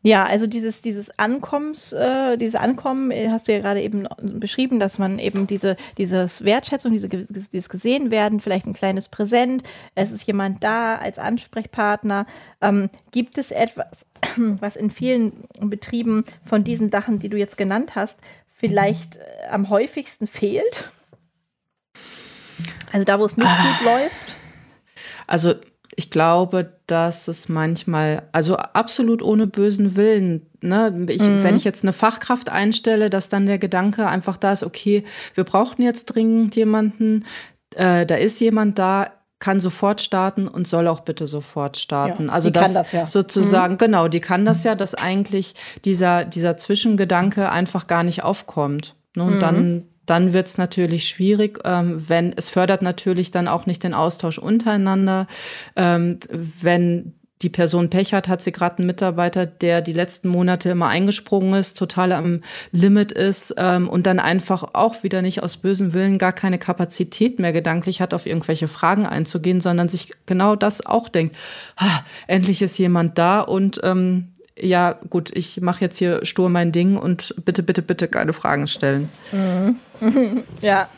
Ja, 0.03 0.25
also 0.25 0.47
dieses, 0.47 0.81
dieses 0.81 1.19
Ankommens, 1.19 1.91
äh, 1.91 2.37
dieses 2.37 2.55
Ankommen 2.55 3.11
äh, 3.11 3.27
hast 3.29 3.47
du 3.47 3.51
ja 3.51 3.59
gerade 3.59 3.81
eben 3.81 4.07
beschrieben, 4.21 4.79
dass 4.79 4.99
man 4.99 5.19
eben 5.19 5.47
diese, 5.47 5.75
dieses 5.97 6.45
Wertschätzung, 6.45 6.93
diese, 6.93 7.09
dieses 7.09 7.67
gesehen 7.67 8.09
werden, 8.09 8.39
vielleicht 8.39 8.67
ein 8.67 8.73
kleines 8.73 9.09
Präsent, 9.09 9.63
es 9.95 10.11
ist 10.11 10.23
jemand 10.23 10.63
da 10.63 10.95
als 10.95 11.17
Ansprechpartner. 11.17 12.25
Ähm, 12.61 12.89
gibt 13.11 13.37
es 13.37 13.51
etwas, 13.51 13.87
was 14.37 14.77
in 14.77 14.91
vielen 14.91 15.43
Betrieben 15.59 16.23
von 16.45 16.63
diesen 16.63 16.89
Sachen, 16.89 17.19
die 17.19 17.27
du 17.27 17.35
jetzt 17.35 17.57
genannt 17.57 17.95
hast, 17.95 18.17
vielleicht 18.57 19.15
äh, 19.15 19.47
am 19.49 19.69
häufigsten 19.69 20.27
fehlt? 20.27 20.91
Also 22.91 23.05
da, 23.05 23.19
wo 23.19 23.25
es 23.25 23.37
nicht 23.37 23.47
ah. 23.47 23.63
gut 23.63 23.85
läuft? 23.85 24.35
Also 25.27 25.53
ich 25.95 26.09
glaube, 26.11 26.73
dass 26.85 27.27
es 27.27 27.49
manchmal, 27.49 28.23
also 28.31 28.55
absolut 28.55 29.21
ohne 29.21 29.47
bösen 29.47 29.95
Willen, 29.95 30.45
ne, 30.61 31.07
ich, 31.09 31.21
mhm. 31.21 31.43
wenn 31.43 31.55
ich 31.55 31.63
jetzt 31.63 31.83
eine 31.83 31.93
Fachkraft 31.93 32.49
einstelle, 32.49 33.09
dass 33.09 33.29
dann 33.29 33.45
der 33.45 33.57
Gedanke 33.57 34.07
einfach 34.07 34.37
da 34.37 34.53
ist, 34.53 34.63
okay, 34.63 35.03
wir 35.33 35.43
brauchen 35.43 35.81
jetzt 35.81 36.05
dringend 36.05 36.55
jemanden, 36.55 37.25
äh, 37.75 38.05
da 38.05 38.15
ist 38.15 38.39
jemand 38.39 38.79
da, 38.79 39.11
kann 39.39 39.59
sofort 39.59 40.01
starten 40.01 40.47
und 40.47 40.67
soll 40.67 40.87
auch 40.87 41.01
bitte 41.01 41.27
sofort 41.27 41.77
starten. 41.77 42.27
Ja, 42.27 42.33
also 42.33 42.49
die 42.49 42.53
das, 42.53 42.63
kann 42.65 42.73
das 42.73 42.91
ja. 42.91 43.09
sozusagen, 43.09 43.73
mhm. 43.73 43.77
genau, 43.77 44.07
die 44.07 44.19
kann 44.19 44.45
das 44.45 44.63
ja, 44.63 44.75
dass 44.75 44.95
eigentlich 44.95 45.53
dieser, 45.85 46.25
dieser 46.25 46.57
Zwischengedanke 46.57 47.51
einfach 47.51 47.87
gar 47.87 48.03
nicht 48.03 48.23
aufkommt. 48.23 48.95
Ne? 49.15 49.23
Und 49.23 49.35
mhm. 49.35 49.39
dann, 49.39 49.83
dann 50.05 50.33
wird 50.33 50.47
es 50.47 50.57
natürlich 50.57 51.07
schwierig, 51.07 51.59
ähm, 51.65 52.09
wenn 52.09 52.33
es 52.35 52.49
fördert 52.49 52.81
natürlich 52.81 53.29
dann 53.29 53.47
auch 53.47 53.67
nicht 53.67 53.83
den 53.83 53.93
Austausch 53.93 54.39
untereinander, 54.39 55.27
ähm, 55.75 56.19
wenn 56.29 57.13
die 57.41 57.49
Person 57.49 57.89
Pech 57.89 58.13
hat, 58.13 58.27
hat 58.27 58.41
sie 58.41 58.51
gerade 58.51 58.79
einen 58.79 58.87
Mitarbeiter, 58.87 59.45
der 59.45 59.81
die 59.81 59.93
letzten 59.93 60.27
Monate 60.27 60.69
immer 60.69 60.87
eingesprungen 60.87 61.53
ist, 61.53 61.77
total 61.77 62.11
am 62.11 62.41
Limit 62.71 63.11
ist 63.11 63.53
ähm, 63.57 63.87
und 63.87 64.07
dann 64.07 64.19
einfach 64.19 64.73
auch 64.73 65.03
wieder 65.03 65.21
nicht 65.21 65.43
aus 65.43 65.57
bösem 65.57 65.93
Willen 65.93 66.17
gar 66.17 66.33
keine 66.33 66.57
Kapazität 66.57 67.39
mehr 67.39 67.53
gedanklich 67.53 68.01
hat, 68.01 68.13
auf 68.13 68.25
irgendwelche 68.25 68.67
Fragen 68.67 69.05
einzugehen, 69.05 69.61
sondern 69.61 69.87
sich 69.87 70.13
genau 70.25 70.55
das 70.55 70.85
auch 70.85 71.09
denkt. 71.09 71.35
Ah, 71.75 71.99
endlich 72.25 72.61
ist 72.61 72.77
jemand 72.77 73.17
da 73.17 73.41
und 73.41 73.79
ähm, 73.83 74.29
ja, 74.59 74.99
gut, 75.09 75.29
ich 75.35 75.61
mache 75.61 75.81
jetzt 75.81 75.97
hier 75.97 76.25
stur 76.25 76.49
mein 76.49 76.71
Ding 76.71 76.97
und 76.97 77.35
bitte, 77.45 77.61
bitte, 77.61 77.83
bitte 77.83 78.07
keine 78.07 78.33
Fragen 78.33 78.67
stellen. 78.67 79.09
Mhm. 79.31 80.43
ja, 80.61 80.89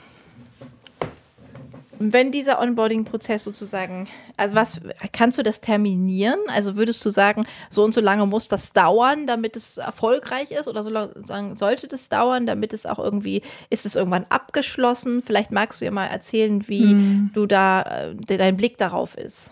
wenn 1.99 2.31
dieser 2.31 2.59
Onboarding-Prozess 2.59 3.43
sozusagen, 3.43 4.07
also 4.38 4.55
was, 4.55 4.81
kannst 5.12 5.38
du 5.38 5.43
das 5.43 5.62
terminieren? 5.62 6.39
Also 6.47 6.75
würdest 6.75 7.05
du 7.05 7.09
sagen, 7.09 7.45
so 7.69 7.83
und 7.83 7.93
so 7.93 8.01
lange 8.01 8.25
muss 8.25 8.47
das 8.47 8.71
dauern, 8.71 9.27
damit 9.27 9.55
es 9.55 9.77
erfolgreich 9.77 10.51
ist? 10.51 10.67
Oder 10.67 10.83
so 10.83 10.89
lange 10.89 11.55
sollte 11.55 11.88
das 11.88 12.09
dauern, 12.09 12.45
damit 12.45 12.73
es 12.73 12.85
auch 12.85 12.99
irgendwie, 12.99 13.41
ist 13.69 13.85
es 13.85 13.95
irgendwann 13.95 14.25
abgeschlossen? 14.29 15.21
Vielleicht 15.21 15.51
magst 15.51 15.81
du 15.81 15.85
ja 15.85 15.91
mal 15.91 16.07
erzählen, 16.07 16.67
wie 16.67 16.91
hm. 16.91 17.31
du 17.33 17.45
da, 17.45 17.81
äh, 17.81 18.38
dein 18.38 18.57
Blick 18.57 18.77
darauf 18.77 19.15
ist. 19.15 19.51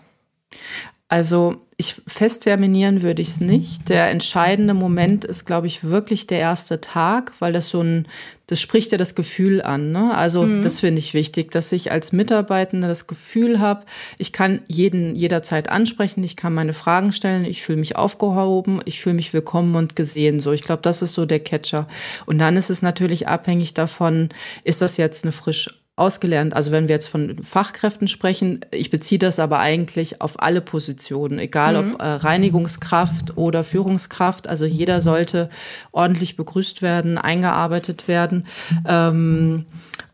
Also 1.08 1.62
ich 1.78 2.02
fest 2.06 2.42
terminieren 2.42 3.02
würde 3.02 3.22
ich 3.22 3.28
es 3.28 3.40
nicht. 3.40 3.88
Der 3.88 4.10
entscheidende 4.10 4.74
Moment 4.74 5.24
ist, 5.24 5.46
glaube 5.46 5.66
ich, 5.66 5.84
wirklich 5.84 6.26
der 6.26 6.38
erste 6.38 6.80
Tag, 6.80 7.32
weil 7.38 7.52
das 7.52 7.70
so 7.70 7.80
ein, 7.80 8.06
das 8.48 8.60
spricht 8.60 8.92
ja 8.92 8.98
das 8.98 9.14
Gefühl 9.14 9.62
an. 9.62 9.92
Ne? 9.92 10.14
Also 10.14 10.42
mhm. 10.42 10.62
das 10.62 10.80
finde 10.80 10.98
ich 10.98 11.14
wichtig, 11.14 11.52
dass 11.52 11.70
ich 11.70 11.92
als 11.92 12.12
Mitarbeitende 12.12 12.88
das 12.88 13.06
Gefühl 13.06 13.60
habe, 13.60 13.84
ich 14.16 14.32
kann 14.32 14.62
jeden 14.66 15.14
jederzeit 15.14 15.68
ansprechen, 15.68 16.24
ich 16.24 16.34
kann 16.34 16.54
meine 16.54 16.72
Fragen 16.72 17.12
stellen, 17.12 17.44
ich 17.44 17.62
fühle 17.62 17.78
mich 17.78 17.96
aufgehoben, 17.96 18.80
ich 18.86 19.00
fühle 19.00 19.14
mich 19.14 19.32
willkommen 19.32 19.76
und 19.76 19.96
gesehen. 19.96 20.40
So, 20.40 20.52
ich 20.52 20.64
glaube, 20.64 20.82
das 20.82 21.02
ist 21.02 21.12
so 21.12 21.26
der 21.26 21.40
Catcher. 21.40 21.86
Und 22.24 22.38
dann 22.38 22.56
ist 22.56 22.70
es 22.70 22.80
natürlich 22.80 23.28
abhängig 23.28 23.74
davon, 23.74 24.30
ist 24.64 24.80
das 24.80 24.96
jetzt 24.96 25.24
eine 25.24 25.32
frisch 25.32 25.68
ausgelernt. 25.98 26.54
Also 26.54 26.70
wenn 26.70 26.88
wir 26.88 26.94
jetzt 26.94 27.08
von 27.08 27.42
Fachkräften 27.42 28.08
sprechen, 28.08 28.60
ich 28.70 28.90
beziehe 28.90 29.18
das 29.18 29.38
aber 29.38 29.58
eigentlich 29.58 30.20
auf 30.20 30.40
alle 30.42 30.60
Positionen, 30.60 31.38
egal 31.38 31.82
mhm. 31.82 31.94
ob 31.94 32.00
äh, 32.00 32.04
Reinigungskraft 32.04 33.36
oder 33.36 33.64
Führungskraft. 33.64 34.46
Also 34.46 34.64
jeder 34.64 35.00
sollte 35.00 35.50
ordentlich 35.92 36.36
begrüßt 36.36 36.82
werden, 36.82 37.18
eingearbeitet 37.18 38.08
werden. 38.08 38.46
Ähm, 38.86 39.66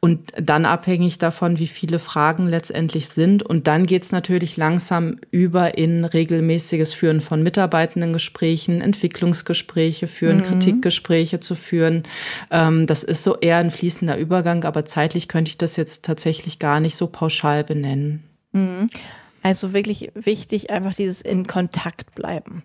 und 0.05 0.33
dann 0.37 0.67
abhängig 0.67 1.17
davon, 1.17 1.59
wie 1.59 1.67
viele 1.67 1.99
Fragen 1.99 2.47
letztendlich 2.47 3.09
sind. 3.09 3.43
Und 3.43 3.67
dann 3.67 3.87
geht 3.87 4.03
es 4.03 4.13
natürlich 4.13 4.59
langsam 4.59 5.17
über 5.31 5.79
in 5.79 6.05
regelmäßiges 6.05 6.93
Führen 6.93 7.23
von 7.23 7.43
Mitarbeitendengesprächen, 7.43 8.83
Entwicklungsgespräche 8.83 10.07
führen, 10.07 10.37
mhm. 10.37 10.43
Kritikgespräche 10.43 11.41
zu 11.41 11.55
führen. 11.55 12.03
Ähm, 12.51 12.87
das 12.87 13.03
ist 13.03 13.23
so 13.23 13.39
eher 13.39 13.57
ein 13.57 13.71
fließender 13.71 14.19
Übergang, 14.19 14.65
aber 14.65 14.85
zeitlich 14.85 15.27
könnte 15.27 15.49
ich 15.49 15.57
das 15.57 15.77
jetzt 15.77 16.05
tatsächlich 16.05 16.59
gar 16.59 16.81
nicht 16.81 16.97
so 16.97 17.07
pauschal 17.07 17.65
benennen. 17.65 18.25
Mhm. 18.53 18.89
Also 19.43 19.73
wirklich 19.73 20.13
wichtig, 20.15 20.71
einfach 20.71 20.95
dieses 20.95 21.23
in 21.23 21.47
Kontakt 21.47 22.15
bleiben 22.15 22.63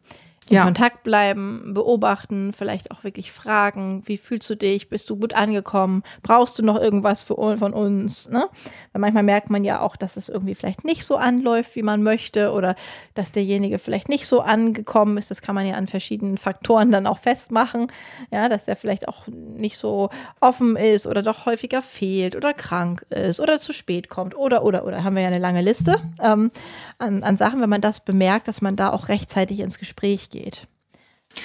in 0.50 0.56
ja. 0.56 0.64
Kontakt 0.64 1.04
bleiben, 1.04 1.74
beobachten, 1.74 2.54
vielleicht 2.54 2.92
auch 2.92 3.04
wirklich 3.04 3.32
fragen, 3.32 4.04
wie 4.06 4.18
fühlst 4.18 4.50
du 4.50 4.56
dich, 4.56 4.90
bist 4.90 5.10
du 5.10 5.18
gut 5.18 5.34
angekommen, 5.34 6.04
brauchst 6.24 6.58
du 6.58 6.64
noch 6.64 6.80
irgendwas 6.80 7.22
für, 7.22 7.58
von 7.58 7.74
uns, 7.74 8.30
ne? 8.30 8.48
Weil 8.92 9.02
manchmal 9.02 9.24
merkt 9.24 9.50
man 9.50 9.64
ja 9.64 9.82
auch, 9.82 9.96
dass 9.96 10.18
es 10.18 10.30
irgendwie 10.30 10.56
vielleicht 10.56 10.84
nicht 10.84 11.06
so 11.06 11.18
anläuft, 11.18 11.76
wie 11.76 11.84
man 11.84 12.02
möchte 12.02 12.52
oder 12.52 12.76
dass 13.14 13.32
derjenige 13.32 13.80
vielleicht 13.80 14.10
nicht 14.10 14.26
so 14.26 14.42
angekommen 14.42 15.18
ist, 15.18 15.30
das 15.30 15.42
kann 15.42 15.56
man 15.56 15.68
ja 15.68 15.76
an 15.76 15.88
verschiedenen 15.88 16.38
Faktoren 16.38 16.92
dann 16.92 17.06
auch 17.06 17.20
festmachen, 17.20 17.92
ja, 18.32 18.50
dass 18.50 18.66
der 18.66 18.76
vielleicht 18.76 19.08
auch 19.08 19.28
nicht 19.28 19.78
so 19.78 20.10
offen 20.40 20.76
ist 20.76 21.06
oder 21.06 21.22
doch 21.22 21.46
häufiger 21.46 21.82
fehlt 21.82 22.36
oder 22.36 22.54
krank 22.54 23.06
ist 23.10 23.40
oder 23.40 23.60
zu 23.60 23.74
spät 23.74 24.10
kommt 24.10 24.36
oder, 24.36 24.64
oder, 24.64 24.86
oder, 24.86 25.04
haben 25.04 25.16
wir 25.16 25.22
ja 25.22 25.28
eine 25.28 25.40
lange 25.40 25.62
Liste 25.62 26.02
ähm, 26.22 26.52
an, 26.98 27.24
an 27.24 27.38
Sachen, 27.38 27.62
wenn 27.62 27.70
man 27.70 27.82
das 27.82 28.00
bemerkt, 28.00 28.48
dass 28.48 28.62
man 28.62 28.76
da 28.76 28.92
auch 28.92 29.10
rechtzeitig 29.10 29.60
ins 29.60 29.78
Gespräch 29.78 30.30
geht 30.30 30.39
geht. 30.44 30.68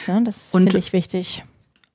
Ja, 0.06 0.20
das 0.20 0.50
finde 0.50 0.78
ich 0.78 0.92
wichtig. 0.92 1.44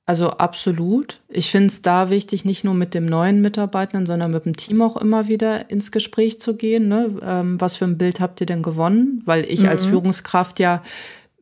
Also 0.05 0.31
absolut. 0.31 1.21
Ich 1.27 1.51
finde 1.51 1.67
es 1.67 1.83
da 1.83 2.09
wichtig, 2.09 2.43
nicht 2.43 2.63
nur 2.63 2.73
mit 2.73 2.95
dem 2.95 3.05
neuen 3.05 3.41
Mitarbeitern, 3.41 4.07
sondern 4.07 4.31
mit 4.31 4.43
dem 4.43 4.55
Team 4.55 4.81
auch 4.81 4.97
immer 4.97 5.27
wieder 5.27 5.69
ins 5.69 5.91
Gespräch 5.91 6.41
zu 6.41 6.55
gehen. 6.55 6.87
Ne? 6.87 7.15
Ähm, 7.21 7.61
was 7.61 7.77
für 7.77 7.85
ein 7.85 7.99
Bild 7.99 8.19
habt 8.19 8.41
ihr 8.41 8.47
denn 8.47 8.63
gewonnen? 8.63 9.21
Weil 9.25 9.45
ich 9.45 9.61
mhm. 9.61 9.69
als 9.69 9.85
Führungskraft 9.85 10.59
ja 10.59 10.81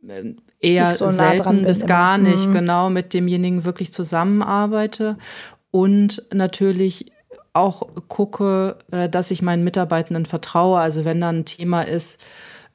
äh, 0.06 0.34
eher 0.60 0.92
so 0.92 1.10
selten 1.10 1.64
bis 1.64 1.86
gar 1.86 2.18
nicht 2.18 2.48
mhm. 2.48 2.54
genau 2.54 2.90
mit 2.90 3.14
demjenigen 3.14 3.64
wirklich 3.64 3.94
zusammenarbeite 3.94 5.18
und 5.72 6.24
natürlich 6.34 7.14
auch 7.54 7.88
gucke, 8.08 8.76
äh, 8.92 9.08
dass 9.08 9.32
ich 9.32 9.42
meinen 9.42 9.64
Mitarbeitenden 9.64 10.26
vertraue. 10.26 10.80
Also 10.80 11.06
wenn 11.06 11.22
da 11.22 11.30
ein 11.30 11.46
Thema 11.46 11.84
ist, 11.84 12.22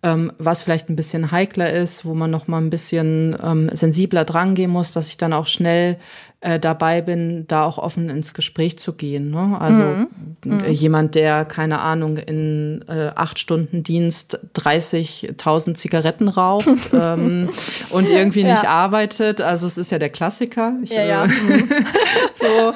ähm, 0.03 0.33
was 0.39 0.63
vielleicht 0.63 0.89
ein 0.89 0.97
bisschen 0.97 1.31
heikler 1.31 1.73
ist, 1.73 2.05
wo 2.05 2.15
man 2.15 2.31
noch 2.31 2.49
mal 2.49 2.59
ein 2.59 2.71
bisschen 2.71 3.37
ähm, 3.43 3.71
sensibler 3.73 4.25
drangehen 4.25 4.71
muss, 4.71 4.93
dass 4.93 5.09
ich 5.09 5.17
dann 5.17 5.33
auch 5.33 5.47
schnell 5.47 5.97
äh, 6.41 6.59
dabei 6.59 7.03
bin, 7.03 7.47
da 7.47 7.65
auch 7.65 7.79
offen 7.79 8.11
ins 8.11 8.35
Gespräch 8.35 8.77
zu 8.77 8.95
gehen. 8.95 9.31
Ne? 9.31 9.57
Also 9.61 9.83
mhm. 9.85 10.09
mhm. 10.45 10.67
jemand, 10.71 11.15
der 11.15 11.45
keine 11.45 11.79
Ahnung 11.81 12.17
in 12.17 12.85
äh, 12.89 13.13
acht 13.15 13.39
Stunden 13.39 13.85
Dienst 13.85 14.41
30.000 14.57 15.75
Zigaretten 15.75 16.27
raucht 16.27 16.67
ähm, 16.93 17.51
und 17.91 18.11
irgendwie 18.11 18.43
nicht 18.43 18.65
ja. 18.65 18.71
arbeitet. 18.71 19.41
Also 19.41 19.69
es 19.69 19.79
ist 19.79 19.93
ja 19.93 20.01
der 20.01 20.11
Klassiker. 20.11 20.75
Ich, 20.83 20.91
ja, 20.91 21.05
ja. 21.05 21.25
Äh, 21.25 21.29
mhm. 21.29 21.69
so. 22.35 22.75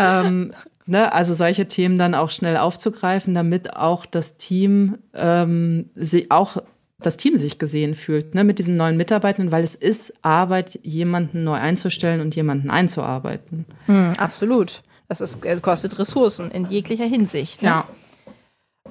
Ähm, 0.00 0.52
Ne, 0.86 1.12
also 1.14 1.32
solche 1.32 1.66
Themen 1.66 1.96
dann 1.96 2.14
auch 2.14 2.30
schnell 2.30 2.58
aufzugreifen, 2.58 3.34
damit 3.34 3.74
auch 3.74 4.04
das 4.04 4.36
Team 4.36 4.98
ähm, 5.14 5.88
sie 5.94 6.30
auch 6.30 6.58
das 6.98 7.16
Team 7.16 7.36
sich 7.36 7.58
gesehen 7.58 7.94
fühlt, 7.94 8.34
ne, 8.34 8.44
mit 8.44 8.58
diesen 8.58 8.76
neuen 8.76 8.96
Mitarbeitern, 8.96 9.50
weil 9.50 9.64
es 9.64 9.74
ist 9.74 10.12
Arbeit, 10.22 10.78
jemanden 10.82 11.44
neu 11.44 11.54
einzustellen 11.54 12.20
und 12.20 12.36
jemanden 12.36 12.70
einzuarbeiten. 12.70 13.66
Hm, 13.86 14.12
absolut. 14.18 14.82
Das 15.08 15.20
ist, 15.20 15.44
äh, 15.44 15.56
kostet 15.60 15.98
Ressourcen 15.98 16.50
in 16.50 16.70
jeglicher 16.70 17.04
Hinsicht. 17.04 17.62
Ne? 17.62 17.68
Ja. 17.68 17.88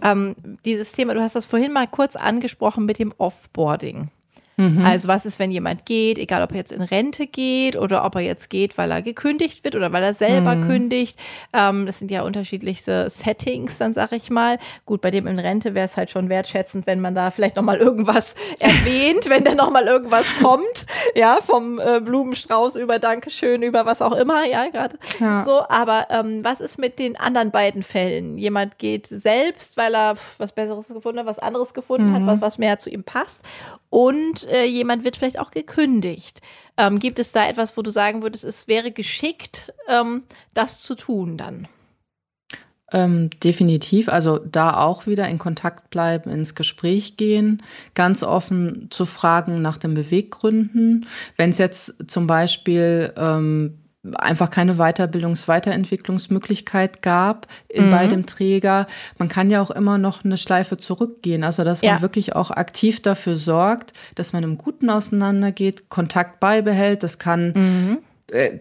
Ähm, 0.02 0.36
dieses 0.66 0.92
Thema, 0.92 1.14
du 1.14 1.22
hast 1.22 1.36
das 1.36 1.46
vorhin 1.46 1.74
mal 1.74 1.88
kurz 1.88 2.16
angesprochen 2.16 2.86
mit 2.86 3.00
dem 3.00 3.14
Offboarding. 3.18 4.10
Mhm. 4.58 4.86
Also 4.86 5.08
was 5.08 5.26
ist, 5.26 5.40
wenn 5.40 5.52
jemand 5.52 5.86
geht, 5.86 6.18
egal 6.18 6.44
ob 6.44 6.52
er 6.52 6.58
jetzt 6.58 6.72
in 6.72 6.82
Rente 6.82 7.28
geht 7.28 7.76
oder 7.76 8.06
ob 8.06 8.16
er 8.16 8.22
jetzt 8.22 8.50
geht, 8.50 8.78
weil 8.78 8.92
er 8.92 9.02
gekündigt 9.02 9.64
wird 9.64 9.76
oder 9.76 9.92
weil 9.92 10.04
er 10.04 10.14
selber 10.14 10.56
mhm. 10.56 10.68
kündigt. 10.68 11.20
Ähm, 11.54 11.86
das 11.86 12.00
sind 12.00 12.12
ja 12.12 12.24
unterschiedlichste 12.24 13.10
Settings, 13.10 13.78
dann 13.78 13.94
sag 13.94 14.12
ich 14.12 14.30
mal. 14.30 14.60
Gut, 14.86 15.02
bei 15.02 15.12
dem 15.12 15.28
in 15.28 15.40
Rente 15.40 15.74
wäre 15.74 15.86
es 15.86 15.98
halt 15.98 16.12
schon 16.12 16.30
wertschätzend, 16.30 16.86
wenn 16.86 17.00
man 17.00 17.16
da 17.16 17.32
vielleicht 17.32 17.56
noch 17.56 17.64
mal 17.64 17.78
irgendwas 17.78 18.36
erwähnt, 18.60 19.30
wenn 19.30 19.44
da 19.44 19.56
noch 19.56 19.72
mal 19.72 19.86
irgendwas 19.86 20.26
kommt, 20.42 20.86
ja, 21.16 21.40
vom 21.46 21.80
äh, 21.80 22.00
Blumenstrauß 22.00 22.76
über 22.76 23.00
Dankeschön, 23.00 23.64
über 23.64 23.86
was 23.86 24.02
auch 24.02 24.14
immer, 24.14 24.46
ja, 24.46 24.68
gerade 24.68 24.98
ja. 25.20 25.44
so. 25.44 25.64
Aber 25.68 26.08
ähm, 26.10 26.44
was 26.44 26.62
ist 26.62 26.78
mit 26.78 27.00
den 27.00 27.18
anderen 27.18 27.52
beiden 27.52 27.82
Fällen? 27.82 28.38
Jemand 28.38 28.78
geht 28.78 29.08
selbst, 29.08 29.78
weil 29.78 29.96
er 29.96 30.16
was 30.38 30.52
Besseres 30.52 30.88
gefunden 30.90 31.20
hat, 31.20 31.26
was 31.26 31.40
anderes 31.40 31.74
gefunden 31.74 32.10
mhm. 32.10 32.14
hat, 32.14 32.28
was, 32.28 32.42
was 32.42 32.58
mehr 32.58 32.78
zu 32.78 32.90
ihm 32.90 33.04
passt 33.04 33.42
und 33.94 34.48
äh, 34.50 34.66
jemand 34.66 35.04
wird 35.04 35.18
vielleicht 35.18 35.38
auch 35.38 35.52
gekündigt. 35.52 36.42
Ähm, 36.78 36.98
gibt 36.98 37.20
es 37.20 37.32
da 37.32 37.48
etwas, 37.48 37.78
wo 37.78 37.84
du 37.84 37.92
sagen 37.92 38.24
würdest, 38.24 38.44
es 38.44 38.68
wäre 38.68 38.90
geschickt, 38.90 39.72
ähm, 39.88 40.24
das 40.56 40.82
zu 40.82 40.96
tun 40.96 41.38
dann? 41.38 41.68
Ähm, 42.92 43.30
definitiv. 43.44 44.10
Also 44.10 44.40
da 44.40 44.78
auch 44.78 45.06
wieder 45.06 45.28
in 45.30 45.38
Kontakt 45.38 45.92
bleiben, 45.92 46.32
ins 46.32 46.56
Gespräch 46.56 47.18
gehen, 47.18 47.62
ganz 47.94 48.24
offen 48.24 48.88
zu 48.90 49.06
fragen 49.06 49.62
nach 49.62 49.78
den 49.78 49.94
Beweggründen. 49.94 51.06
Wenn 51.38 51.52
es 51.52 51.60
jetzt 51.60 51.94
zum 52.08 52.26
Beispiel 52.26 53.14
ähm, 53.16 53.78
einfach 54.16 54.50
keine 54.50 54.76
Weiterbildungs-, 54.76 55.48
Weiterentwicklungsmöglichkeit 55.48 57.02
gab 57.02 57.48
in, 57.70 57.88
mhm. 57.88 57.92
bei 57.92 58.08
dem 58.08 58.26
Träger. 58.26 58.88
Man 59.18 59.30
kann 59.30 59.50
ja 59.50 59.62
auch 59.62 59.72
immer 59.72 59.98
noch 59.98 60.26
eine 60.26 60.38
Schleife 60.38 60.78
zurückgehen. 60.78 61.44
Also, 61.44 61.64
dass 61.64 61.82
ja. 61.82 61.94
man 61.94 62.02
wirklich 62.02 62.36
auch 62.36 62.52
aktiv 62.52 63.02
dafür 63.02 63.38
sorgt, 63.38 63.94
dass 64.16 64.34
man 64.34 64.44
im 64.44 64.58
Guten 64.58 64.90
auseinandergeht, 64.90 65.90
Kontakt 65.90 66.40
beibehält. 66.40 67.04
Das 67.04 67.20
kann 67.20 67.54
mhm 67.54 67.98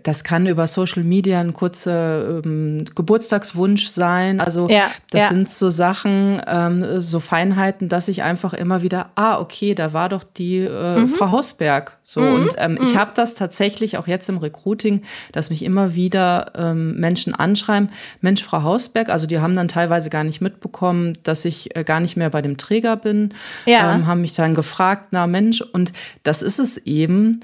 das 0.03 0.25
kann 0.25 0.46
über 0.46 0.66
Social 0.66 1.05
Media 1.05 1.40
ein 1.40 1.55
kurzer 1.55 2.42
ähm, 2.44 2.85
Geburtstagswunsch 2.94 3.88
sein. 3.88 4.40
Also 4.40 4.68
ja, 4.68 4.90
das 5.11 5.22
ja. 5.22 5.29
sind 5.29 5.51
so 5.51 5.68
Sachen, 5.70 6.42
ähm, 6.46 7.01
so 7.01 7.20
Feinheiten, 7.20 7.88
dass 7.88 8.09
ich 8.09 8.22
einfach 8.22 8.55
immer 8.55 8.83
wieder, 8.83 9.11
ah, 9.14 9.38
okay, 9.40 9.75
da 9.75 9.92
war 9.92 10.09
doch 10.09 10.25
die 10.25 10.59
äh, 10.59 10.98
mhm. 10.98 11.09
Frau 11.09 11.31
Hausberg. 11.31 11.96
So 12.03 12.20
mhm. 12.20 12.35
und 12.35 12.51
ähm, 12.59 12.72
mhm. 12.72 12.81
ich 12.83 12.96
habe 12.96 13.12
das 13.14 13.35
tatsächlich 13.35 13.96
auch 13.96 14.09
jetzt 14.09 14.29
im 14.29 14.38
Recruiting, 14.38 15.03
dass 15.31 15.48
mich 15.48 15.64
immer 15.64 15.94
wieder 15.94 16.53
ähm, 16.57 16.96
Menschen 16.96 17.35
anschreiben, 17.35 17.90
Mensch, 18.20 18.42
Frau 18.42 18.64
Hausberg, 18.64 19.09
also 19.09 19.27
die 19.27 19.38
haben 19.38 19.55
dann 19.55 19.68
teilweise 19.68 20.11
gar 20.11 20.25
nicht 20.25 20.40
mitbekommen, 20.40 21.14
dass 21.22 21.44
ich 21.44 21.75
äh, 21.77 21.85
gar 21.85 22.01
nicht 22.01 22.16
mehr 22.16 22.31
bei 22.31 22.42
dem 22.42 22.57
Träger 22.57 22.96
bin, 22.96 23.33
ja. 23.64 23.94
ähm, 23.94 24.07
haben 24.09 24.22
mich 24.22 24.35
dann 24.35 24.55
gefragt, 24.55 25.09
na 25.12 25.27
Mensch, 25.29 25.62
und 25.62 25.92
das 26.25 26.42
ist 26.42 26.59
es 26.59 26.77
eben 26.79 27.40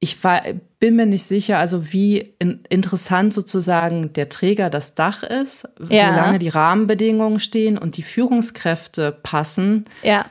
ich 0.00 0.24
war, 0.24 0.42
bin 0.80 0.96
mir 0.96 1.06
nicht 1.06 1.24
sicher, 1.24 1.58
also 1.58 1.92
wie 1.92 2.34
in, 2.38 2.60
interessant 2.70 3.34
sozusagen 3.34 4.12
der 4.14 4.30
Träger 4.30 4.70
das 4.70 4.94
Dach 4.94 5.22
ist, 5.22 5.68
ja. 5.88 6.10
solange 6.10 6.38
die 6.38 6.48
Rahmenbedingungen 6.48 7.38
stehen 7.38 7.78
und 7.78 7.98
die 7.98 8.02
Führungskräfte 8.02 9.12
passen. 9.12 9.84
Ja. 10.02 10.24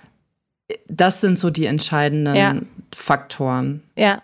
Das 0.88 1.22
sind 1.22 1.40
so 1.40 1.52
die 1.52 1.66
entscheidenden 1.66 2.36
ja. 2.36 2.56
Faktoren. 2.94 3.84
Ja. 3.96 4.24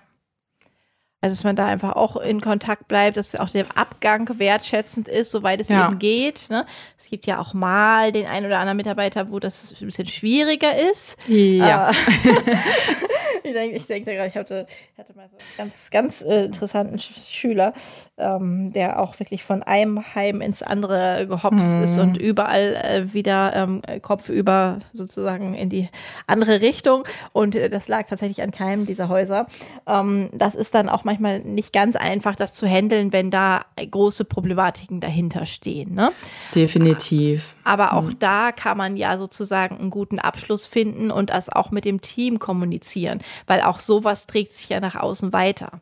Also, 1.25 1.37
dass 1.37 1.43
man 1.43 1.55
da 1.55 1.65
einfach 1.65 1.95
auch 1.95 2.17
in 2.17 2.39
Kontakt 2.39 2.87
bleibt, 2.87 3.17
dass 3.17 3.35
auch 3.35 3.49
der 3.49 3.65
Abgang 3.73 4.29
wertschätzend 4.37 5.07
ist, 5.07 5.31
soweit 5.31 5.59
es 5.59 5.69
ja. 5.69 5.87
eben 5.87 5.97
geht. 5.97 6.51
Ne? 6.51 6.67
Es 6.99 7.09
gibt 7.09 7.25
ja 7.25 7.39
auch 7.39 7.55
mal 7.55 8.11
den 8.11 8.27
einen 8.27 8.45
oder 8.45 8.59
anderen 8.59 8.77
Mitarbeiter, 8.77 9.31
wo 9.31 9.39
das 9.39 9.73
ein 9.81 9.87
bisschen 9.87 10.05
schwieriger 10.05 10.77
ist. 10.91 11.17
Ja. 11.27 11.91
ich 13.43 13.53
denke, 13.53 13.75
ich 13.77 13.87
gerade, 13.87 14.27
ich 14.27 14.35
hatte, 14.35 14.67
hatte 14.97 15.15
mal 15.15 15.27
so 15.29 15.37
einen 15.37 15.69
ganz, 15.69 15.89
ganz 15.89 16.21
äh, 16.21 16.45
interessanten 16.45 16.99
Schüler, 16.99 17.73
ähm, 18.17 18.71
der 18.73 18.99
auch 18.99 19.19
wirklich 19.19 19.43
von 19.43 19.63
einem 19.63 20.15
Heim 20.15 20.41
ins 20.41 20.61
andere 20.61 21.25
gehopst 21.27 21.75
mhm. 21.75 21.83
ist 21.83 21.97
und 21.97 22.17
überall 22.17 22.75
äh, 22.75 23.13
wieder 23.13 23.55
ähm, 23.55 23.81
kopfüber 24.01 24.79
sozusagen 24.93 25.53
in 25.53 25.69
die 25.69 25.89
andere 26.27 26.61
Richtung. 26.61 27.03
Und 27.33 27.55
äh, 27.55 27.69
das 27.69 27.87
lag 27.87 28.07
tatsächlich 28.07 28.41
an 28.41 28.51
keinem 28.51 28.85
dieser 28.85 29.09
Häuser. 29.09 29.47
Ähm, 29.87 30.29
das 30.33 30.55
ist 30.55 30.73
dann 30.73 30.89
auch 30.89 31.03
manchmal 31.19 31.39
nicht 31.39 31.73
ganz 31.73 31.95
einfach, 31.95 32.35
das 32.35 32.53
zu 32.53 32.67
handeln, 32.67 33.13
wenn 33.13 33.31
da 33.31 33.65
große 33.75 34.25
Problematiken 34.25 34.99
dahinter 34.99 35.45
stehen. 35.45 35.93
Ne? 35.93 36.11
Definitiv. 36.53 37.55
Aber 37.63 37.93
auch 37.93 38.03
mhm. 38.03 38.19
da 38.19 38.51
kann 38.51 38.77
man 38.77 38.97
ja 38.97 39.17
sozusagen 39.17 39.77
einen 39.77 39.89
guten 39.89 40.19
Abschluss 40.19 40.67
finden 40.67 41.11
und 41.11 41.29
das 41.29 41.49
auch 41.49 41.71
mit 41.71 41.85
dem 41.85 42.01
Team 42.01 42.39
kommunizieren 42.39 43.21
weil 43.47 43.61
auch 43.61 43.79
sowas 43.79 44.27
trägt 44.27 44.53
sich 44.53 44.69
ja 44.69 44.79
nach 44.79 44.95
außen 44.95 45.33
weiter. 45.33 45.81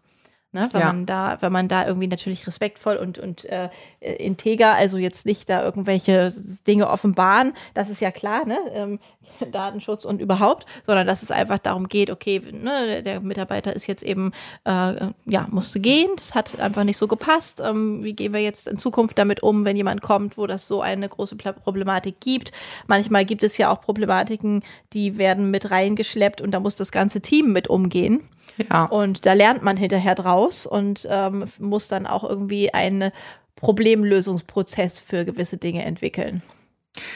Ne, 0.53 0.69
wenn 0.71 0.81
ja. 0.81 0.87
man 0.87 1.05
da, 1.07 1.37
wenn 1.39 1.51
man 1.51 1.67
da 1.67 1.87
irgendwie 1.87 2.05
natürlich 2.05 2.45
respektvoll 2.45 2.97
und, 2.97 3.17
und 3.17 3.43
äh, 3.45 3.69
integer, 3.99 4.75
also 4.75 4.97
jetzt 4.97 5.25
nicht 5.25 5.49
da 5.49 5.63
irgendwelche 5.63 6.31
Dinge 6.67 6.91
offenbaren, 6.91 7.53
das 7.73 7.89
ist 7.89 8.01
ja 8.01 8.11
klar, 8.11 8.45
ne? 8.45 8.59
Ähm, 8.71 8.99
Datenschutz 9.51 10.05
und 10.05 10.21
überhaupt, 10.21 10.65
sondern 10.85 11.07
dass 11.07 11.23
es 11.23 11.31
einfach 11.31 11.57
darum 11.57 11.87
geht, 11.87 12.11
okay, 12.11 12.39
ne, 12.51 13.01
der 13.03 13.19
Mitarbeiter 13.19 13.75
ist 13.75 13.87
jetzt 13.87 14.03
eben, 14.03 14.31
äh, 14.65 15.07
ja, 15.25 15.47
musste 15.49 15.79
gehen, 15.79 16.11
das 16.17 16.35
hat 16.35 16.59
einfach 16.59 16.83
nicht 16.83 16.97
so 16.97 17.07
gepasst. 17.07 17.59
Ähm, 17.59 18.03
wie 18.03 18.13
gehen 18.13 18.33
wir 18.33 18.41
jetzt 18.41 18.67
in 18.67 18.77
Zukunft 18.77 19.17
damit 19.17 19.41
um, 19.41 19.65
wenn 19.65 19.75
jemand 19.75 20.01
kommt, 20.01 20.37
wo 20.37 20.47
das 20.47 20.67
so 20.67 20.81
eine 20.81 21.09
große 21.09 21.35
Problematik 21.35 22.19
gibt? 22.19 22.51
Manchmal 22.87 23.25
gibt 23.25 23.43
es 23.43 23.57
ja 23.57 23.71
auch 23.71 23.81
Problematiken, 23.81 24.63
die 24.93 25.17
werden 25.17 25.51
mit 25.51 25.71
reingeschleppt 25.71 26.41
und 26.41 26.51
da 26.51 26.59
muss 26.59 26.75
das 26.75 26.91
ganze 26.91 27.21
Team 27.21 27.53
mit 27.53 27.69
umgehen. 27.69 28.21
Ja. 28.69 28.85
Und 28.85 29.25
da 29.25 29.33
lernt 29.33 29.63
man 29.63 29.77
hinterher 29.77 30.15
draus 30.15 30.65
und 30.65 31.07
ähm, 31.09 31.45
muss 31.59 31.87
dann 31.87 32.05
auch 32.05 32.23
irgendwie 32.23 32.73
einen 32.73 33.11
Problemlösungsprozess 33.55 34.99
für 34.99 35.25
gewisse 35.25 35.57
Dinge 35.57 35.83
entwickeln. 35.83 36.41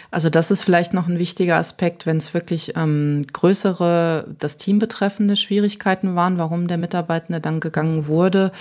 Also 0.10 0.32
das 0.32 0.50
ist 0.50 0.64
vielleicht 0.64 0.94
noch 0.94 1.08
ein 1.08 1.20
wichtiger 1.20 1.58
Aspekt, 1.58 2.08
wenn 2.08 2.18
es 2.18 2.34
wirklich 2.34 2.74
ähm, 2.76 3.22
größere, 3.32 4.26
das 4.40 4.58
Team 4.58 4.80
betreffende 4.80 5.36
Schwierigkeiten 5.36 6.16
waren, 6.16 6.40
warum 6.40 6.68
der 6.68 6.80
Mitarbeitende 6.80 7.40
dann 7.40 7.60
gegangen 7.60 8.08
wurde, 8.08 8.52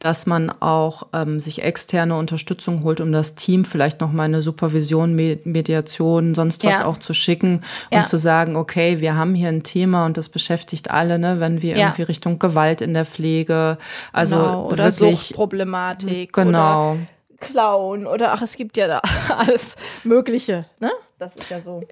dass 0.00 0.26
man 0.26 0.50
auch 0.60 1.06
ähm, 1.14 1.40
sich 1.40 1.62
externe 1.62 2.16
Unterstützung 2.16 2.82
holt, 2.82 3.00
um 3.00 3.10
das 3.10 3.36
Team 3.36 3.64
vielleicht 3.64 4.02
noch 4.02 4.12
mal 4.12 4.24
eine 4.24 4.42
Supervision, 4.42 5.14
Mediation, 5.14 6.34
sonst 6.34 6.62
was 6.62 6.80
ja. 6.80 6.84
auch 6.84 6.98
zu 6.98 7.14
schicken 7.14 7.62
und 7.90 7.98
ja. 7.98 8.02
zu 8.02 8.18
sagen, 8.18 8.56
okay, 8.56 9.00
wir 9.00 9.14
haben 9.14 9.34
hier 9.34 9.48
ein 9.48 9.62
Thema 9.62 10.04
und 10.04 10.18
das 10.18 10.28
beschäftigt 10.28 10.90
alle, 10.90 11.18
ne, 11.18 11.40
wenn 11.40 11.62
wir 11.62 11.76
ja. 11.76 11.86
irgendwie 11.86 12.02
Richtung 12.02 12.38
Gewalt 12.38 12.82
in 12.82 12.92
der 12.92 13.06
Pflege, 13.06 13.78
also 14.12 14.36
genau. 14.36 14.66
oder 14.66 14.84
wirklich 14.84 15.28
Suchtproblematik, 15.28 16.34
genau. 16.34 16.92
Oder 16.92 16.98
klauen 17.40 18.06
oder 18.06 18.32
ach, 18.32 18.42
es 18.42 18.56
gibt 18.56 18.76
ja 18.76 18.86
da 18.86 19.00
alles 19.28 19.76
Mögliche, 20.04 20.66
ne? 20.80 20.92
Das 21.18 21.34
ist 21.34 21.50
ja 21.50 21.60
so. 21.60 21.82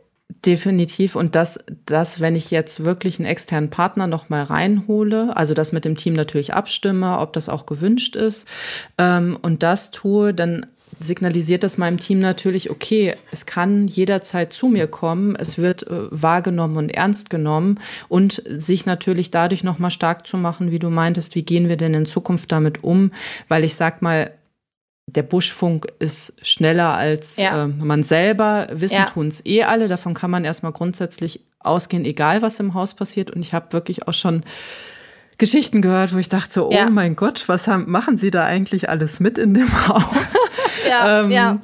Definitiv. 0.44 1.16
Und 1.16 1.34
das, 1.34 1.58
das, 1.86 2.20
wenn 2.20 2.36
ich 2.36 2.50
jetzt 2.50 2.84
wirklich 2.84 3.18
einen 3.18 3.26
externen 3.26 3.70
Partner 3.70 4.06
noch 4.06 4.28
mal 4.28 4.42
reinhole, 4.42 5.34
also 5.36 5.54
das 5.54 5.72
mit 5.72 5.84
dem 5.84 5.96
Team 5.96 6.12
natürlich 6.12 6.52
abstimme, 6.52 7.18
ob 7.18 7.32
das 7.32 7.48
auch 7.48 7.64
gewünscht 7.66 8.14
ist, 8.14 8.46
ähm, 8.98 9.38
und 9.40 9.62
das 9.62 9.90
tue, 9.90 10.34
dann 10.34 10.66
signalisiert 11.00 11.62
das 11.62 11.78
meinem 11.78 11.98
Team 11.98 12.18
natürlich, 12.18 12.70
okay, 12.70 13.14
es 13.32 13.46
kann 13.46 13.88
jederzeit 13.88 14.52
zu 14.52 14.68
mir 14.68 14.86
kommen, 14.86 15.34
es 15.36 15.58
wird 15.58 15.86
äh, 15.86 16.06
wahrgenommen 16.10 16.76
und 16.76 16.90
ernst 16.90 17.30
genommen 17.30 17.80
und 18.08 18.42
sich 18.46 18.86
natürlich 18.86 19.30
dadurch 19.30 19.64
noch 19.64 19.78
mal 19.78 19.90
stark 19.90 20.26
zu 20.26 20.36
machen, 20.36 20.70
wie 20.70 20.78
du 20.78 20.90
meintest, 20.90 21.34
wie 21.34 21.42
gehen 21.42 21.68
wir 21.68 21.76
denn 21.76 21.94
in 21.94 22.06
Zukunft 22.06 22.52
damit 22.52 22.84
um, 22.84 23.12
weil 23.48 23.64
ich 23.64 23.74
sag 23.74 24.02
mal, 24.02 24.30
der 25.06 25.22
Buschfunk 25.22 25.86
ist 25.98 26.32
schneller 26.42 26.94
als 26.94 27.36
ja. 27.36 27.64
äh, 27.64 27.66
man 27.66 28.02
selber. 28.02 28.68
Wissen 28.72 28.96
ja. 28.96 29.06
tun 29.06 29.28
es 29.28 29.44
eh 29.44 29.64
alle. 29.64 29.88
Davon 29.88 30.14
kann 30.14 30.30
man 30.30 30.44
erstmal 30.44 30.72
grundsätzlich 30.72 31.40
ausgehen, 31.60 32.04
egal 32.04 32.42
was 32.42 32.60
im 32.60 32.74
Haus 32.74 32.94
passiert. 32.94 33.30
Und 33.30 33.42
ich 33.42 33.52
habe 33.52 33.72
wirklich 33.72 34.08
auch 34.08 34.14
schon 34.14 34.44
Geschichten 35.38 35.82
gehört, 35.82 36.14
wo 36.14 36.18
ich 36.18 36.28
dachte 36.28 36.52
so, 36.52 36.68
oh 36.68 36.72
ja. 36.72 36.88
mein 36.88 37.16
Gott, 37.16 37.48
was 37.48 37.66
haben, 37.66 37.90
machen 37.90 38.18
Sie 38.18 38.30
da 38.30 38.44
eigentlich 38.44 38.88
alles 38.88 39.20
mit 39.20 39.36
in 39.38 39.54
dem 39.54 39.88
Haus? 39.88 40.04
ja, 40.88 41.20
ähm, 41.20 41.30
ja. 41.30 41.60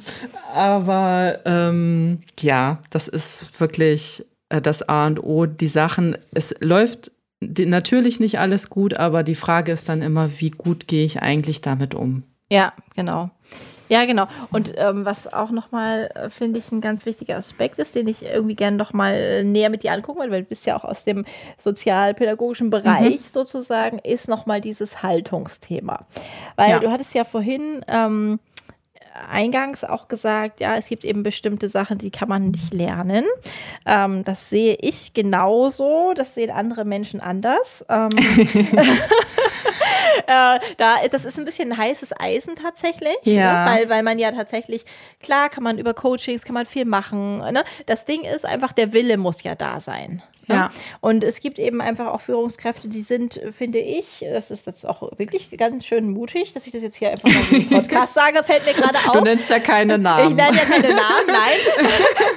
Aber 0.55 1.39
ähm, 1.45 2.21
ja, 2.39 2.79
das 2.91 3.09
ist 3.09 3.61
wirklich 3.61 4.25
äh, 4.49 4.61
das 4.61 4.89
A 4.89 5.07
und 5.07 5.23
O. 5.23 5.47
Die 5.47 5.69
Sachen, 5.69 6.19
es 6.33 6.55
läuft 6.61 7.13
die, 7.41 7.67
natürlich 7.67 8.21
nicht 8.21 8.39
alles 8.39 8.69
gut, 8.69 8.95
aber 8.95 9.23
die 9.23 9.35
Frage 9.35 9.73
ist 9.73 9.89
dann 9.89 10.03
immer, 10.03 10.31
wie 10.39 10.51
gut 10.51 10.89
gehe 10.89 11.05
ich 11.05 11.23
eigentlich 11.23 11.61
damit 11.61 11.95
um? 11.95 12.25
Ja, 12.51 12.73
genau. 12.95 13.31
Ja, 13.91 14.05
genau. 14.05 14.29
Und 14.53 14.73
ähm, 14.77 15.05
was 15.05 15.33
auch 15.33 15.51
nochmal, 15.51 16.11
äh, 16.15 16.31
finde 16.31 16.61
ich, 16.61 16.71
ein 16.71 16.81
ganz 16.81 17.07
wichtiger 17.07 17.37
Aspekt 17.37 17.81
ist, 17.81 17.97
den 17.97 18.07
ich 18.07 18.23
irgendwie 18.23 18.55
gerne 18.55 18.77
nochmal 18.77 19.43
näher 19.43 19.69
mit 19.69 19.83
dir 19.83 19.93
angucken 19.93 20.21
will, 20.21 20.31
weil 20.31 20.43
du 20.43 20.49
bist 20.49 20.65
ja 20.65 20.77
auch 20.79 20.85
aus 20.85 21.05
dem 21.05 21.25
sozialpädagogischen 21.59 22.71
Bereich 22.71 23.21
mhm. 23.21 23.27
sozusagen, 23.27 23.99
ist 23.99 24.29
nochmal 24.29 24.61
dieses 24.61 25.03
Haltungsthema. 25.03 26.07
Weil 26.55 26.71
ja. 26.71 26.79
du 26.79 26.89
hattest 26.93 27.15
ja 27.15 27.25
vorhin 27.25 27.85
ähm, 27.89 28.39
eingangs 29.29 29.83
auch 29.83 30.07
gesagt, 30.07 30.61
ja, 30.61 30.77
es 30.77 30.87
gibt 30.87 31.05
eben 31.05 31.25
bestimmte 31.25 31.69
Sachen, 31.69 31.99
die 31.99 32.13
kann 32.13 32.29
man 32.29 32.53
nicht 32.53 32.73
lernen. 32.73 33.25
Ähm, 33.87 34.23
das 34.23 34.51
sehe 34.51 34.77
ich 34.81 35.15
genauso, 35.15 36.13
das 36.15 36.35
sehen 36.35 36.53
andere 36.53 36.85
Menschen 36.85 37.21
anders. 37.21 37.85
Äh, 40.27 40.59
da, 40.77 40.97
das 41.11 41.25
ist 41.25 41.39
ein 41.39 41.45
bisschen 41.45 41.77
heißes 41.77 42.19
Eisen 42.19 42.57
tatsächlich, 42.57 43.17
ne? 43.25 43.33
ja. 43.33 43.65
ne? 43.65 43.71
weil, 43.71 43.89
weil 43.89 44.03
man 44.03 44.19
ja 44.19 44.33
tatsächlich, 44.33 44.85
klar 45.23 45.49
kann 45.49 45.65
man 45.65 45.79
über 45.79 45.95
Coachings, 45.95 46.45
kann 46.45 46.55
man 46.55 46.67
viel 46.67 46.85
machen. 46.85 47.39
Ne? 47.39 47.65
Das 47.87 48.05
Ding 48.05 48.23
ist 48.23 48.45
einfach, 48.45 48.73
der 48.73 48.93
Wille 48.93 49.17
muss 49.17 49.43
ja 49.43 49.55
da 49.55 49.81
sein. 49.81 50.23
Ne? 50.51 50.57
Ja. 50.57 50.71
Und 51.01 51.25
es 51.25 51.41
gibt 51.41 51.59
eben 51.59 51.81
einfach 51.81 52.09
auch 52.09 52.21
Führungskräfte, 52.21 52.89
die 52.89 53.03
sind, 53.03 53.41
finde 53.57 53.79
ich, 53.79 54.25
das 54.29 54.51
ist 54.51 54.67
jetzt 54.67 54.85
auch 54.85 55.19
wirklich 55.19 55.51
ganz 55.57 55.87
schön 55.87 56.11
mutig, 56.11 56.53
dass 56.53 56.67
ich 56.67 56.73
das 56.73 56.83
jetzt 56.83 56.97
hier 56.97 57.11
einfach 57.11 57.29
mal 57.29 57.57
im 57.57 57.69
Podcast 57.71 58.15
sage, 58.15 58.43
fällt 58.43 58.67
mir 58.67 58.75
gerade 58.75 58.99
auf. 59.07 59.13
Du 59.13 59.21
nennst 59.21 59.49
ja 59.49 59.61
keine 59.61 59.97
Namen. 59.97 60.31
Ich 60.31 60.35
nenne 60.35 60.57
ja 60.57 60.65
keine 60.65 60.89
Namen, 60.89 61.27
nein. 61.27 61.87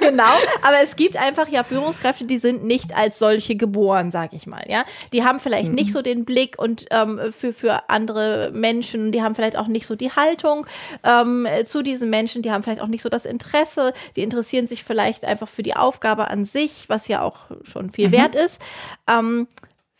genau. 0.00 0.32
Aber 0.62 0.76
es 0.82 0.96
gibt 0.96 1.16
einfach 1.16 1.48
ja 1.48 1.64
Führungskräfte, 1.64 2.24
die 2.24 2.38
sind 2.38 2.64
nicht 2.64 2.96
als 2.96 3.18
solche 3.18 3.56
geboren, 3.56 4.10
sag 4.10 4.32
ich 4.32 4.46
mal. 4.46 4.64
Ja, 4.68 4.84
die 5.12 5.24
haben 5.24 5.40
vielleicht 5.40 5.70
mhm. 5.70 5.74
nicht 5.74 5.92
so 5.92 6.02
den 6.02 6.24
Blick 6.24 6.58
und 6.58 6.86
ähm, 6.90 7.20
für 7.36 7.52
für 7.52 7.88
andere 7.88 8.50
Menschen, 8.54 9.10
die 9.10 9.22
haben 9.22 9.34
vielleicht 9.34 9.56
auch 9.56 9.66
nicht 9.66 9.86
so 9.86 9.96
die 9.96 10.12
Haltung 10.12 10.66
ähm, 11.02 11.46
zu 11.64 11.82
diesen 11.82 12.10
Menschen, 12.10 12.42
die 12.42 12.52
haben 12.52 12.62
vielleicht 12.62 12.80
auch 12.80 12.86
nicht 12.86 13.02
so 13.02 13.08
das 13.08 13.24
Interesse, 13.24 13.92
die 14.16 14.22
interessieren 14.22 14.66
sich 14.66 14.84
vielleicht 14.84 15.24
einfach 15.24 15.48
für 15.48 15.62
die 15.62 15.74
Aufgabe 15.74 16.28
an 16.28 16.44
sich, 16.44 16.88
was 16.88 17.08
ja 17.08 17.22
auch 17.22 17.46
schon 17.64 17.90
viel 17.90 18.03
viel 18.04 18.08
mhm. 18.08 18.22
wert 18.22 18.34
ist. 18.34 18.60
Ähm, 19.08 19.46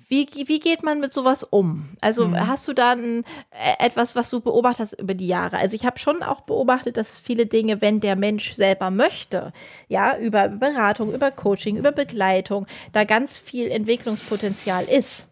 wie, 0.08 0.28
wie 0.46 0.60
geht 0.60 0.82
man 0.82 1.00
mit 1.00 1.12
sowas 1.12 1.42
um? 1.42 1.88
Also 2.00 2.28
mhm. 2.28 2.46
hast 2.46 2.68
du 2.68 2.72
da 2.72 2.92
ein, 2.92 3.24
äh, 3.50 3.84
etwas, 3.84 4.14
was 4.14 4.30
du 4.30 4.40
beobachtest 4.40 4.98
über 5.00 5.14
die 5.14 5.26
Jahre? 5.26 5.58
Also 5.58 5.74
ich 5.74 5.86
habe 5.86 5.98
schon 5.98 6.22
auch 6.22 6.42
beobachtet, 6.42 6.96
dass 6.96 7.18
viele 7.18 7.46
Dinge, 7.46 7.80
wenn 7.80 8.00
der 8.00 8.16
Mensch 8.16 8.52
selber 8.52 8.90
möchte, 8.90 9.52
ja, 9.88 10.16
über 10.18 10.48
Beratung, 10.48 11.12
über 11.12 11.30
Coaching, 11.30 11.76
über 11.76 11.92
Begleitung, 11.92 12.66
da 12.92 13.04
ganz 13.04 13.38
viel 13.38 13.70
Entwicklungspotenzial 13.70 14.84
ist. 14.84 15.26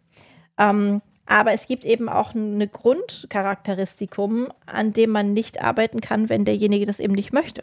Ähm, 0.59 1.03
aber 1.27 1.53
es 1.53 1.67
gibt 1.67 1.85
eben 1.85 2.09
auch 2.09 2.35
eine 2.35 2.67
Grundcharakteristikum, 2.67 4.49
an 4.67 4.93
dem 4.93 5.11
man 5.11 5.33
nicht 5.33 5.63
arbeiten 5.63 6.01
kann, 6.01 6.29
wenn 6.29 6.45
derjenige 6.45 6.87
das 6.87 6.99
eben 6.99 7.15
nicht 7.15 7.33
möchte. 7.33 7.63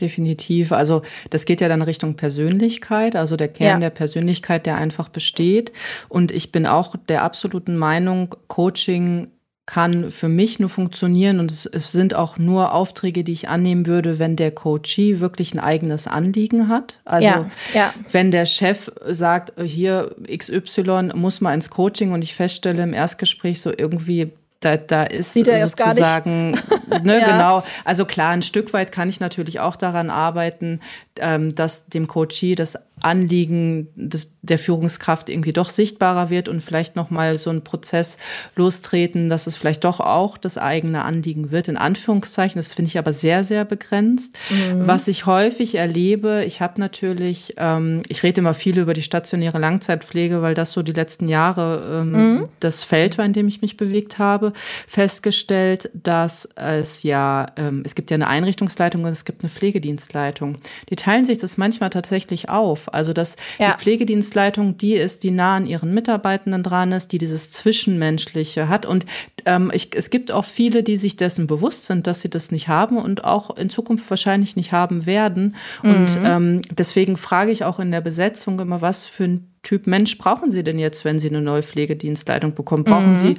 Definitiv. 0.00 0.72
Also 0.72 1.02
das 1.30 1.44
geht 1.44 1.60
ja 1.60 1.68
dann 1.68 1.82
Richtung 1.82 2.14
Persönlichkeit, 2.14 3.14
also 3.14 3.36
der 3.36 3.48
Kern 3.48 3.80
ja. 3.80 3.88
der 3.88 3.90
Persönlichkeit, 3.90 4.66
der 4.66 4.76
einfach 4.76 5.08
besteht. 5.08 5.72
Und 6.08 6.32
ich 6.32 6.50
bin 6.50 6.66
auch 6.66 6.96
der 7.08 7.22
absoluten 7.22 7.76
Meinung, 7.76 8.34
Coaching 8.48 9.28
kann 9.66 10.10
für 10.10 10.28
mich 10.28 10.58
nur 10.58 10.68
funktionieren 10.68 11.40
und 11.40 11.50
es, 11.50 11.64
es, 11.64 11.90
sind 11.90 12.14
auch 12.14 12.36
nur 12.36 12.74
Aufträge, 12.74 13.24
die 13.24 13.32
ich 13.32 13.48
annehmen 13.48 13.86
würde, 13.86 14.18
wenn 14.18 14.36
der 14.36 14.50
Coachee 14.50 15.20
wirklich 15.20 15.54
ein 15.54 15.58
eigenes 15.58 16.06
Anliegen 16.06 16.68
hat. 16.68 17.00
Also 17.06 17.28
ja, 17.28 17.50
ja. 17.72 17.94
wenn 18.10 18.30
der 18.30 18.44
Chef 18.44 18.92
sagt, 19.06 19.58
hier 19.58 20.14
XY 20.30 21.12
muss 21.14 21.40
mal 21.40 21.54
ins 21.54 21.70
Coaching 21.70 22.10
und 22.10 22.22
ich 22.22 22.34
feststelle 22.34 22.82
im 22.82 22.92
Erstgespräch 22.92 23.62
so 23.62 23.72
irgendwie 23.74 24.32
da, 24.64 24.76
da 24.76 25.04
ist 25.04 25.34
sozusagen, 25.34 26.52
ne, 27.02 27.20
ja. 27.20 27.26
genau. 27.26 27.64
Also 27.84 28.04
klar, 28.04 28.30
ein 28.30 28.42
Stück 28.42 28.72
weit 28.72 28.92
kann 28.92 29.08
ich 29.08 29.20
natürlich 29.20 29.60
auch 29.60 29.76
daran 29.76 30.10
arbeiten, 30.10 30.80
ähm, 31.16 31.54
dass 31.54 31.86
dem 31.86 32.06
Coachee 32.06 32.54
das 32.54 32.78
Anliegen 33.04 33.88
des, 33.94 34.32
der 34.42 34.58
Führungskraft 34.58 35.28
irgendwie 35.28 35.52
doch 35.52 35.68
sichtbarer 35.68 36.30
wird 36.30 36.48
und 36.48 36.62
vielleicht 36.62 36.96
nochmal 36.96 37.38
so 37.38 37.50
ein 37.50 37.62
Prozess 37.62 38.16
lostreten, 38.56 39.28
dass 39.28 39.46
es 39.46 39.56
vielleicht 39.56 39.84
doch 39.84 40.00
auch 40.00 40.38
das 40.38 40.56
eigene 40.56 41.04
Anliegen 41.04 41.50
wird, 41.50 41.68
in 41.68 41.76
Anführungszeichen. 41.76 42.58
Das 42.58 42.72
finde 42.72 42.88
ich 42.88 42.98
aber 42.98 43.12
sehr, 43.12 43.44
sehr 43.44 43.64
begrenzt. 43.64 44.36
Mhm. 44.48 44.86
Was 44.86 45.06
ich 45.08 45.26
häufig 45.26 45.74
erlebe, 45.74 46.44
ich 46.46 46.60
habe 46.60 46.80
natürlich, 46.80 47.54
ähm, 47.58 48.02
ich 48.08 48.22
rede 48.22 48.40
immer 48.40 48.54
viel 48.54 48.78
über 48.78 48.94
die 48.94 49.02
stationäre 49.02 49.58
Langzeitpflege, 49.58 50.40
weil 50.40 50.54
das 50.54 50.72
so 50.72 50.82
die 50.82 50.92
letzten 50.92 51.28
Jahre 51.28 52.00
ähm, 52.00 52.12
mhm. 52.12 52.48
das 52.60 52.84
Feld 52.84 53.18
war, 53.18 53.26
in 53.26 53.34
dem 53.34 53.48
ich 53.48 53.60
mich 53.60 53.76
bewegt 53.76 54.18
habe, 54.18 54.52
festgestellt, 54.88 55.90
dass 55.92 56.48
es 56.56 57.02
ja, 57.02 57.46
ähm, 57.56 57.82
es 57.84 57.94
gibt 57.94 58.10
ja 58.10 58.14
eine 58.14 58.28
Einrichtungsleitung 58.28 59.04
und 59.04 59.10
es 59.10 59.26
gibt 59.26 59.42
eine 59.42 59.50
Pflegedienstleitung. 59.50 60.56
Die 60.88 60.96
teilen 60.96 61.26
sich 61.26 61.38
das 61.38 61.58
manchmal 61.58 61.90
tatsächlich 61.90 62.48
auf. 62.48 62.93
Also 62.94 63.12
dass 63.12 63.36
ja. 63.58 63.72
die 63.72 63.82
Pflegedienstleitung 63.82 64.76
die 64.76 64.94
ist, 64.94 65.22
die 65.22 65.30
nah 65.30 65.56
an 65.56 65.66
ihren 65.66 65.92
Mitarbeitenden 65.92 66.62
dran 66.62 66.92
ist, 66.92 67.12
die 67.12 67.18
dieses 67.18 67.50
Zwischenmenschliche 67.50 68.68
hat. 68.68 68.86
Und 68.86 69.06
ähm, 69.44 69.70
ich, 69.74 69.90
es 69.94 70.10
gibt 70.10 70.30
auch 70.30 70.44
viele, 70.44 70.82
die 70.82 70.96
sich 70.96 71.16
dessen 71.16 71.46
bewusst 71.46 71.84
sind, 71.84 72.06
dass 72.06 72.20
sie 72.20 72.30
das 72.30 72.50
nicht 72.50 72.68
haben 72.68 72.96
und 72.96 73.24
auch 73.24 73.56
in 73.56 73.70
Zukunft 73.70 74.08
wahrscheinlich 74.08 74.56
nicht 74.56 74.72
haben 74.72 75.06
werden. 75.06 75.56
Mhm. 75.82 75.94
Und 75.94 76.18
ähm, 76.24 76.62
deswegen 76.70 77.16
frage 77.16 77.50
ich 77.50 77.64
auch 77.64 77.78
in 77.80 77.90
der 77.90 78.00
Besetzung 78.00 78.60
immer, 78.60 78.80
was 78.80 79.06
für 79.06 79.24
ein 79.24 79.50
Typ 79.64 79.86
Mensch 79.86 80.18
brauchen 80.18 80.50
Sie 80.50 80.62
denn 80.62 80.78
jetzt, 80.78 81.04
wenn 81.04 81.18
Sie 81.18 81.28
eine 81.28 81.40
neue 81.40 81.62
Pflegedienstleitung 81.62 82.54
bekommen? 82.54 82.84
Brauchen 82.84 83.12
mhm. 83.12 83.16
Sie 83.16 83.36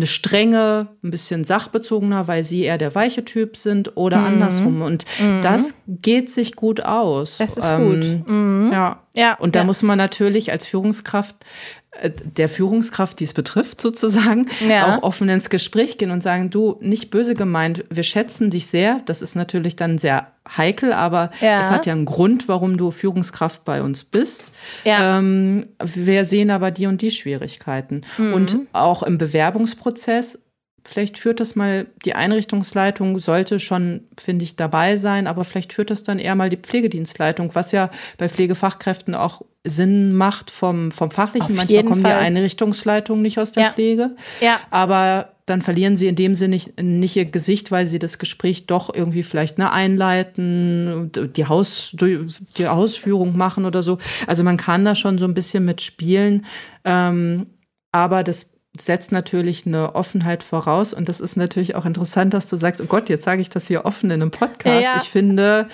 eine 0.00 0.06
strenge, 0.06 0.88
ein 1.04 1.10
bisschen 1.10 1.44
sachbezogener, 1.44 2.26
weil 2.26 2.42
sie 2.42 2.62
eher 2.62 2.78
der 2.78 2.94
weiche 2.94 3.24
Typ 3.24 3.56
sind 3.56 3.96
oder 3.96 4.18
mhm. 4.18 4.24
andersrum. 4.24 4.82
Und 4.82 5.04
mhm. 5.20 5.42
das 5.42 5.74
geht 5.86 6.30
sich 6.30 6.56
gut 6.56 6.82
aus. 6.82 7.36
Das 7.38 7.56
ist 7.56 7.70
ähm, 7.70 7.84
gut. 7.86 8.28
Mhm. 8.28 8.70
Ja. 8.72 9.02
ja. 9.12 9.34
Und 9.34 9.54
da 9.56 9.60
ja. 9.60 9.64
muss 9.66 9.82
man 9.82 9.98
natürlich 9.98 10.50
als 10.50 10.66
Führungskraft 10.66 11.36
der 12.36 12.48
Führungskraft, 12.48 13.18
die 13.18 13.24
es 13.24 13.34
betrifft, 13.34 13.80
sozusagen, 13.80 14.46
ja. 14.66 14.86
auch 14.86 15.02
offen 15.02 15.28
ins 15.28 15.50
Gespräch 15.50 15.98
gehen 15.98 16.12
und 16.12 16.22
sagen, 16.22 16.50
du, 16.50 16.78
nicht 16.80 17.10
böse 17.10 17.34
gemeint, 17.34 17.84
wir 17.90 18.04
schätzen 18.04 18.50
dich 18.50 18.68
sehr. 18.68 19.00
Das 19.06 19.22
ist 19.22 19.34
natürlich 19.34 19.74
dann 19.74 19.98
sehr 19.98 20.28
heikel, 20.56 20.92
aber 20.92 21.30
ja. 21.40 21.60
es 21.60 21.70
hat 21.70 21.86
ja 21.86 21.92
einen 21.92 22.04
Grund, 22.04 22.46
warum 22.48 22.76
du 22.76 22.92
Führungskraft 22.92 23.64
bei 23.64 23.82
uns 23.82 24.04
bist. 24.04 24.44
Ja. 24.84 25.18
Ähm, 25.18 25.66
wir 25.82 26.26
sehen 26.26 26.50
aber 26.50 26.70
die 26.70 26.86
und 26.86 27.02
die 27.02 27.10
Schwierigkeiten. 27.10 28.02
Mhm. 28.18 28.34
Und 28.34 28.56
auch 28.72 29.02
im 29.02 29.18
Bewerbungsprozess 29.18 30.38
Vielleicht 30.82 31.18
führt 31.18 31.40
das 31.40 31.56
mal, 31.56 31.88
die 32.04 32.14
Einrichtungsleitung 32.14 33.18
sollte 33.20 33.60
schon, 33.60 34.08
finde 34.18 34.44
ich, 34.44 34.56
dabei 34.56 34.96
sein, 34.96 35.26
aber 35.26 35.44
vielleicht 35.44 35.74
führt 35.74 35.90
das 35.90 36.04
dann 36.04 36.18
eher 36.18 36.34
mal 36.34 36.48
die 36.48 36.56
Pflegedienstleitung, 36.56 37.54
was 37.54 37.72
ja 37.72 37.90
bei 38.16 38.28
Pflegefachkräften 38.28 39.14
auch 39.14 39.42
Sinn 39.64 40.14
macht 40.14 40.50
vom, 40.50 40.90
vom 40.90 41.10
Fachlichen. 41.10 41.50
Auf 41.50 41.56
Manchmal 41.56 41.84
kommen 41.84 42.02
Fall. 42.02 42.12
die 42.12 42.26
Einrichtungsleitungen 42.26 43.22
nicht 43.22 43.38
aus 43.38 43.52
der 43.52 43.64
ja. 43.64 43.70
Pflege. 43.70 44.16
Ja. 44.40 44.58
Aber 44.70 45.32
dann 45.44 45.62
verlieren 45.62 45.96
sie 45.96 46.06
in 46.06 46.16
dem 46.16 46.34
Sinne 46.34 46.54
nicht, 46.54 46.80
nicht 46.80 47.16
ihr 47.16 47.26
Gesicht, 47.26 47.70
weil 47.70 47.86
sie 47.86 47.98
das 47.98 48.18
Gespräch 48.18 48.66
doch 48.66 48.94
irgendwie 48.94 49.22
vielleicht 49.22 49.58
ne, 49.58 49.70
einleiten, 49.70 51.10
die, 51.12 51.46
Haus, 51.46 51.94
die 51.94 52.66
Hausführung 52.66 53.36
machen 53.36 53.66
oder 53.66 53.82
so. 53.82 53.98
Also 54.26 54.44
man 54.44 54.56
kann 54.56 54.84
da 54.84 54.94
schon 54.94 55.18
so 55.18 55.26
ein 55.26 55.34
bisschen 55.34 55.64
mitspielen. 55.64 56.46
Ähm, 56.84 57.46
aber 57.92 58.22
das 58.22 58.52
setzt 58.78 59.10
natürlich 59.12 59.66
eine 59.66 59.94
Offenheit 59.94 60.42
voraus. 60.42 60.94
Und 60.94 61.08
das 61.08 61.20
ist 61.20 61.36
natürlich 61.36 61.74
auch 61.74 61.84
interessant, 61.84 62.32
dass 62.32 62.46
du 62.46 62.56
sagst, 62.56 62.80
oh 62.80 62.86
Gott, 62.86 63.08
jetzt 63.08 63.24
sage 63.24 63.42
ich 63.42 63.48
das 63.48 63.66
hier 63.66 63.84
offen 63.84 64.10
in 64.10 64.22
einem 64.22 64.30
Podcast. 64.30 64.82
Ja. 64.82 64.98
Ich 65.02 65.08
finde, 65.08 65.68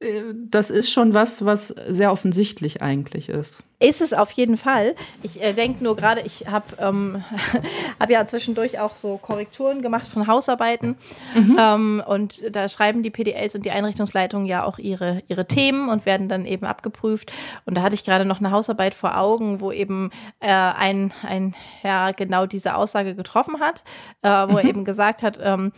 das 0.00 0.70
ist 0.70 0.92
schon 0.92 1.12
was, 1.12 1.44
was 1.44 1.68
sehr 1.88 2.12
offensichtlich 2.12 2.82
eigentlich 2.82 3.28
ist. 3.28 3.64
Ist 3.80 4.00
es 4.00 4.12
auf 4.12 4.30
jeden 4.32 4.56
Fall. 4.56 4.94
Ich 5.22 5.40
äh, 5.40 5.52
denke 5.52 5.82
nur 5.82 5.96
gerade, 5.96 6.20
ich 6.20 6.46
habe 6.46 6.66
ähm, 6.78 7.24
hab 8.00 8.08
ja 8.08 8.24
zwischendurch 8.24 8.78
auch 8.78 8.96
so 8.96 9.18
Korrekturen 9.18 9.82
gemacht 9.82 10.06
von 10.06 10.28
Hausarbeiten. 10.28 10.96
Mhm. 11.34 11.56
Ähm, 11.58 12.02
und 12.06 12.42
da 12.54 12.68
schreiben 12.68 13.02
die 13.02 13.10
PDLs 13.10 13.56
und 13.56 13.64
die 13.64 13.72
Einrichtungsleitungen 13.72 14.46
ja 14.46 14.64
auch 14.64 14.78
ihre, 14.78 15.22
ihre 15.26 15.46
Themen 15.46 15.88
und 15.88 16.06
werden 16.06 16.28
dann 16.28 16.46
eben 16.46 16.64
abgeprüft. 16.64 17.32
Und 17.66 17.76
da 17.76 17.82
hatte 17.82 17.94
ich 17.94 18.04
gerade 18.04 18.24
noch 18.24 18.38
eine 18.38 18.52
Hausarbeit 18.52 18.94
vor 18.94 19.16
Augen, 19.16 19.60
wo 19.60 19.72
eben 19.72 20.10
äh, 20.38 20.48
ein, 20.48 21.12
ein 21.22 21.56
Herr 21.80 22.12
genau 22.12 22.46
diese 22.46 22.76
Aussage 22.76 23.16
getroffen 23.16 23.58
hat, 23.58 23.82
äh, 24.22 24.28
wo 24.28 24.52
mhm. 24.52 24.58
er 24.58 24.64
eben 24.64 24.84
gesagt 24.84 25.22
hat, 25.22 25.38
ähm, 25.42 25.72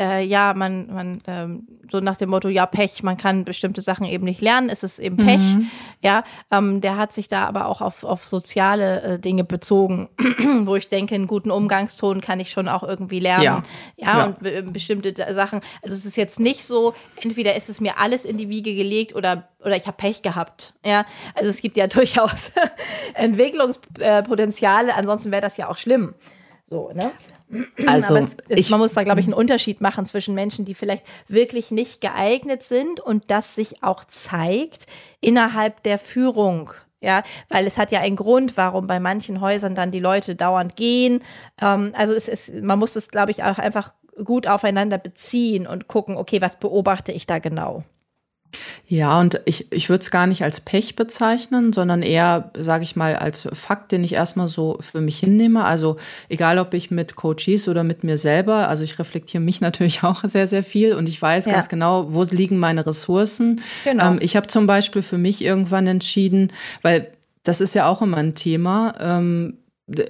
äh, 0.00 0.24
ja, 0.24 0.54
man, 0.54 0.86
man 0.92 1.22
ähm, 1.26 1.68
so 1.90 2.00
nach 2.00 2.16
dem 2.16 2.30
Motto, 2.30 2.48
ja, 2.48 2.64
Pech, 2.64 3.02
man 3.02 3.18
kann 3.18 3.44
bestimmte 3.44 3.82
Sachen 3.82 4.06
eben 4.06 4.24
nicht 4.24 4.40
lernen, 4.40 4.70
ist 4.70 4.82
es 4.82 4.98
eben 4.98 5.18
Pech. 5.18 5.40
Mhm. 5.40 5.70
Ja, 6.02 6.24
ähm, 6.50 6.80
der 6.80 6.96
hat 6.96 7.12
sich 7.12 7.28
da 7.28 7.46
aber 7.46 7.66
auch 7.66 7.82
auf, 7.82 8.04
auf 8.04 8.26
soziale 8.26 9.02
äh, 9.02 9.18
Dinge 9.18 9.44
bezogen, 9.44 10.08
wo 10.62 10.76
ich 10.76 10.88
denke, 10.88 11.14
einen 11.14 11.26
guten 11.26 11.50
Umgangston 11.50 12.22
kann 12.22 12.40
ich 12.40 12.50
schon 12.50 12.68
auch 12.68 12.82
irgendwie 12.82 13.20
lernen. 13.20 13.44
Ja, 13.44 13.62
ja, 13.96 14.18
ja. 14.18 14.24
und 14.26 14.38
be 14.38 14.62
bestimmte 14.62 15.12
Sachen. 15.34 15.60
Also 15.82 15.94
es 15.94 16.06
ist 16.06 16.16
jetzt 16.16 16.40
nicht 16.40 16.64
so, 16.64 16.94
entweder 17.20 17.54
ist 17.56 17.68
es 17.68 17.80
mir 17.80 17.98
alles 17.98 18.24
in 18.24 18.38
die 18.38 18.48
Wiege 18.48 18.74
gelegt 18.74 19.14
oder 19.14 19.48
oder 19.62 19.76
ich 19.76 19.86
habe 19.86 19.98
Pech 19.98 20.22
gehabt. 20.22 20.72
Ja, 20.84 21.04
also 21.34 21.50
es 21.50 21.60
gibt 21.60 21.76
ja 21.76 21.86
durchaus 21.88 22.52
Entwicklungspotenziale, 23.14 24.94
ansonsten 24.94 25.30
wäre 25.30 25.42
das 25.42 25.58
ja 25.58 25.68
auch 25.68 25.76
schlimm. 25.76 26.14
So, 26.66 26.88
ne? 26.94 27.10
Also 27.86 28.16
ist, 28.16 28.42
ich, 28.48 28.70
man 28.70 28.80
muss 28.80 28.92
da, 28.92 29.02
glaube 29.02 29.20
ich, 29.20 29.26
einen 29.26 29.34
Unterschied 29.34 29.80
machen 29.80 30.06
zwischen 30.06 30.34
Menschen, 30.34 30.64
die 30.64 30.74
vielleicht 30.74 31.04
wirklich 31.28 31.70
nicht 31.70 32.00
geeignet 32.00 32.62
sind 32.62 33.00
und 33.00 33.30
das 33.30 33.54
sich 33.54 33.82
auch 33.82 34.04
zeigt 34.04 34.86
innerhalb 35.20 35.82
der 35.82 35.98
Führung. 35.98 36.70
Ja, 37.02 37.22
weil 37.48 37.66
es 37.66 37.78
hat 37.78 37.92
ja 37.92 38.00
einen 38.00 38.16
Grund, 38.16 38.58
warum 38.58 38.86
bei 38.86 39.00
manchen 39.00 39.40
Häusern 39.40 39.74
dann 39.74 39.90
die 39.90 40.00
Leute 40.00 40.36
dauernd 40.36 40.76
gehen. 40.76 41.20
Ähm, 41.60 41.92
also 41.96 42.12
es 42.12 42.28
ist, 42.28 42.52
man 42.52 42.78
muss 42.78 42.94
es, 42.94 43.08
glaube 43.08 43.30
ich, 43.30 43.42
auch 43.42 43.58
einfach 43.58 43.94
gut 44.22 44.46
aufeinander 44.46 44.98
beziehen 44.98 45.66
und 45.66 45.88
gucken, 45.88 46.18
okay, 46.18 46.42
was 46.42 46.56
beobachte 46.56 47.12
ich 47.12 47.26
da 47.26 47.38
genau? 47.38 47.84
Ja, 48.86 49.20
und 49.20 49.40
ich, 49.44 49.70
ich 49.72 49.88
würde 49.88 50.02
es 50.02 50.10
gar 50.10 50.26
nicht 50.26 50.42
als 50.42 50.60
Pech 50.60 50.96
bezeichnen, 50.96 51.72
sondern 51.72 52.02
eher, 52.02 52.50
sage 52.56 52.84
ich 52.84 52.96
mal, 52.96 53.16
als 53.16 53.48
Fakt, 53.52 53.92
den 53.92 54.02
ich 54.02 54.14
erstmal 54.14 54.48
so 54.48 54.78
für 54.80 55.00
mich 55.00 55.18
hinnehme. 55.18 55.64
Also 55.64 55.96
egal, 56.28 56.58
ob 56.58 56.74
ich 56.74 56.90
mit 56.90 57.14
Coaches 57.14 57.68
oder 57.68 57.84
mit 57.84 58.02
mir 58.04 58.18
selber, 58.18 58.68
also 58.68 58.82
ich 58.82 58.98
reflektiere 58.98 59.42
mich 59.42 59.60
natürlich 59.60 60.02
auch 60.02 60.24
sehr, 60.24 60.46
sehr 60.46 60.64
viel 60.64 60.94
und 60.94 61.08
ich 61.08 61.20
weiß 61.20 61.46
ja. 61.46 61.52
ganz 61.52 61.68
genau, 61.68 62.12
wo 62.12 62.24
liegen 62.24 62.58
meine 62.58 62.86
Ressourcen. 62.86 63.62
Genau. 63.84 64.12
Ähm, 64.12 64.18
ich 64.20 64.36
habe 64.36 64.48
zum 64.48 64.66
Beispiel 64.66 65.02
für 65.02 65.18
mich 65.18 65.42
irgendwann 65.42 65.86
entschieden, 65.86 66.52
weil 66.82 67.12
das 67.42 67.60
ist 67.60 67.74
ja 67.74 67.88
auch 67.88 68.02
immer 68.02 68.18
ein 68.18 68.34
Thema. 68.34 68.94
Ähm, 69.00 69.54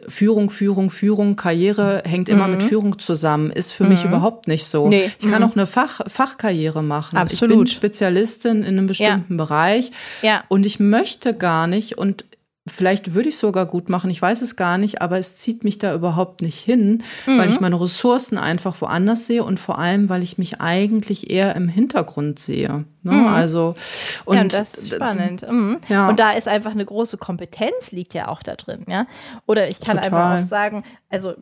Führung, 0.08 0.50
Führung, 0.50 0.90
Führung, 0.90 1.36
Karriere 1.36 2.02
hängt 2.04 2.28
immer 2.28 2.46
mhm. 2.46 2.56
mit 2.56 2.62
Führung 2.64 2.98
zusammen. 2.98 3.50
Ist 3.50 3.72
für 3.72 3.84
mhm. 3.84 3.90
mich 3.90 4.04
überhaupt 4.04 4.48
nicht 4.48 4.66
so. 4.66 4.88
Nee. 4.88 5.10
Ich 5.18 5.28
kann 5.28 5.42
mhm. 5.42 5.48
auch 5.48 5.56
eine 5.56 5.66
Fach, 5.66 6.00
Fachkarriere 6.06 6.82
machen. 6.82 7.16
Absolut. 7.16 7.52
Ich 7.52 7.58
bin 7.58 7.66
Spezialistin 7.66 8.62
in 8.62 8.78
einem 8.78 8.86
bestimmten 8.86 9.34
ja. 9.38 9.44
Bereich. 9.44 9.90
Ja. 10.22 10.44
Und 10.48 10.66
ich 10.66 10.80
möchte 10.80 11.34
gar 11.34 11.66
nicht 11.66 11.98
und 11.98 12.24
Vielleicht 12.66 13.14
würde 13.14 13.30
ich 13.30 13.38
sogar 13.38 13.64
gut 13.64 13.88
machen, 13.88 14.10
ich 14.10 14.20
weiß 14.20 14.42
es 14.42 14.54
gar 14.54 14.76
nicht, 14.76 15.00
aber 15.00 15.16
es 15.16 15.38
zieht 15.38 15.64
mich 15.64 15.78
da 15.78 15.94
überhaupt 15.94 16.42
nicht 16.42 16.58
hin, 16.58 17.02
mhm. 17.26 17.38
weil 17.38 17.48
ich 17.48 17.58
meine 17.58 17.80
Ressourcen 17.80 18.36
einfach 18.36 18.78
woanders 18.82 19.26
sehe 19.26 19.42
und 19.44 19.58
vor 19.58 19.78
allem, 19.78 20.10
weil 20.10 20.22
ich 20.22 20.36
mich 20.36 20.60
eigentlich 20.60 21.30
eher 21.30 21.56
im 21.56 21.68
Hintergrund 21.68 22.38
sehe. 22.38 22.84
Ne? 23.02 23.12
Mhm. 23.12 23.26
Also 23.28 23.74
und 24.26 24.36
ja, 24.36 24.44
das 24.44 24.74
ist 24.74 24.94
spannend. 24.94 25.50
Mhm. 25.50 25.78
Ja. 25.88 26.10
Und 26.10 26.20
da 26.20 26.32
ist 26.32 26.48
einfach 26.48 26.72
eine 26.72 26.84
große 26.84 27.16
Kompetenz 27.16 27.92
liegt 27.92 28.12
ja 28.12 28.28
auch 28.28 28.42
da 28.42 28.56
drin, 28.56 28.84
ja. 28.88 29.06
Oder 29.46 29.70
ich 29.70 29.80
kann 29.80 29.96
Total. 29.96 30.12
einfach 30.12 30.38
auch 30.38 30.46
sagen, 30.46 30.84
also 31.08 31.34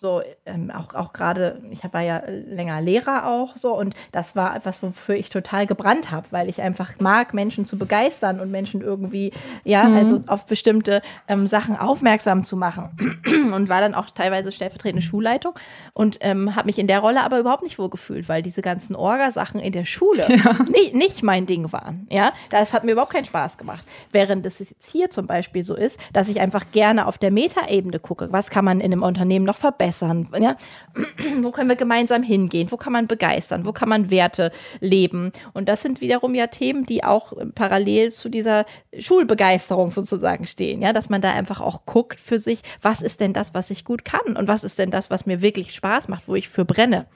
so 0.00 0.22
ähm, 0.44 0.70
auch, 0.70 0.94
auch 0.94 1.12
gerade, 1.12 1.62
ich 1.70 1.80
war 1.92 2.02
ja 2.02 2.22
länger 2.28 2.80
Lehrer 2.80 3.26
auch 3.26 3.56
so 3.56 3.74
und 3.74 3.94
das 4.12 4.36
war 4.36 4.54
etwas, 4.54 4.82
wofür 4.82 5.14
ich 5.14 5.30
total 5.30 5.66
gebrannt 5.66 6.10
habe, 6.10 6.26
weil 6.30 6.48
ich 6.48 6.60
einfach 6.60 6.98
mag, 7.00 7.32
Menschen 7.32 7.64
zu 7.64 7.78
begeistern 7.78 8.40
und 8.40 8.50
Menschen 8.50 8.82
irgendwie, 8.82 9.32
ja, 9.64 9.84
mhm. 9.84 9.96
also 9.96 10.20
auf 10.26 10.46
bestimmte 10.46 11.00
ähm, 11.28 11.46
Sachen 11.46 11.76
aufmerksam 11.76 12.44
zu 12.44 12.56
machen 12.56 13.22
und 13.54 13.68
war 13.68 13.80
dann 13.80 13.94
auch 13.94 14.10
teilweise 14.10 14.52
stellvertretende 14.52 15.02
Schulleitung 15.02 15.54
und 15.94 16.18
ähm, 16.20 16.54
habe 16.54 16.66
mich 16.66 16.78
in 16.78 16.86
der 16.86 16.98
Rolle 16.98 17.22
aber 17.22 17.38
überhaupt 17.38 17.62
nicht 17.62 17.78
wohl 17.78 17.88
gefühlt, 17.90 18.28
weil 18.28 18.42
diese 18.42 18.62
ganzen 18.62 18.94
Orgasachen 18.94 19.60
in 19.60 19.72
der 19.72 19.84
Schule 19.84 20.26
ja. 20.28 20.56
nicht, 20.68 20.94
nicht 20.94 21.22
mein 21.22 21.46
Ding 21.46 21.72
waren, 21.72 22.06
ja, 22.10 22.32
das 22.50 22.74
hat 22.74 22.84
mir 22.84 22.92
überhaupt 22.92 23.12
keinen 23.12 23.24
Spaß 23.24 23.56
gemacht, 23.56 23.86
während 24.12 24.44
es 24.44 24.58
jetzt 24.58 24.74
hier 24.90 25.08
zum 25.08 25.26
Beispiel 25.26 25.62
so 25.62 25.74
ist, 25.74 25.98
dass 26.12 26.28
ich 26.28 26.40
einfach 26.40 26.64
gerne 26.72 27.06
auf 27.06 27.16
der 27.16 27.30
Metaebene 27.30 27.98
gucke, 28.00 28.28
was 28.32 28.50
kann 28.50 28.64
man 28.64 28.80
in 28.80 28.92
einem 28.92 29.02
Unternehmen 29.02 29.46
noch 29.46 29.56
verbessern? 29.56 29.93
Ja? 30.00 30.56
Wo 31.42 31.50
können 31.50 31.68
wir 31.68 31.76
gemeinsam 31.76 32.22
hingehen? 32.22 32.70
Wo 32.70 32.76
kann 32.76 32.92
man 32.92 33.06
begeistern? 33.06 33.64
Wo 33.64 33.72
kann 33.72 33.88
man 33.88 34.10
Werte 34.10 34.52
leben? 34.80 35.32
Und 35.52 35.68
das 35.68 35.82
sind 35.82 36.00
wiederum 36.00 36.34
ja 36.34 36.46
Themen, 36.46 36.86
die 36.86 37.04
auch 37.04 37.32
parallel 37.54 38.12
zu 38.12 38.28
dieser 38.28 38.66
Schulbegeisterung 38.98 39.90
sozusagen 39.90 40.46
stehen. 40.46 40.82
Ja, 40.82 40.92
dass 40.92 41.08
man 41.08 41.20
da 41.20 41.32
einfach 41.32 41.60
auch 41.60 41.86
guckt 41.86 42.20
für 42.20 42.38
sich, 42.38 42.60
was 42.82 43.02
ist 43.02 43.20
denn 43.20 43.32
das, 43.32 43.54
was 43.54 43.70
ich 43.70 43.84
gut 43.84 44.04
kann? 44.04 44.36
Und 44.36 44.48
was 44.48 44.64
ist 44.64 44.78
denn 44.78 44.90
das, 44.90 45.10
was 45.10 45.26
mir 45.26 45.42
wirklich 45.42 45.74
Spaß 45.74 46.08
macht, 46.08 46.28
wo 46.28 46.34
ich 46.34 46.48
für 46.48 46.64
brenne? 46.64 47.06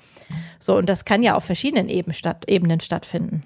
So, 0.59 0.76
und 0.76 0.89
das 0.89 1.05
kann 1.05 1.22
ja 1.22 1.35
auf 1.35 1.45
verschiedenen 1.45 1.89
Ebenen, 1.89 2.14
statt, 2.14 2.45
Ebenen 2.49 2.81
stattfinden. 2.81 3.45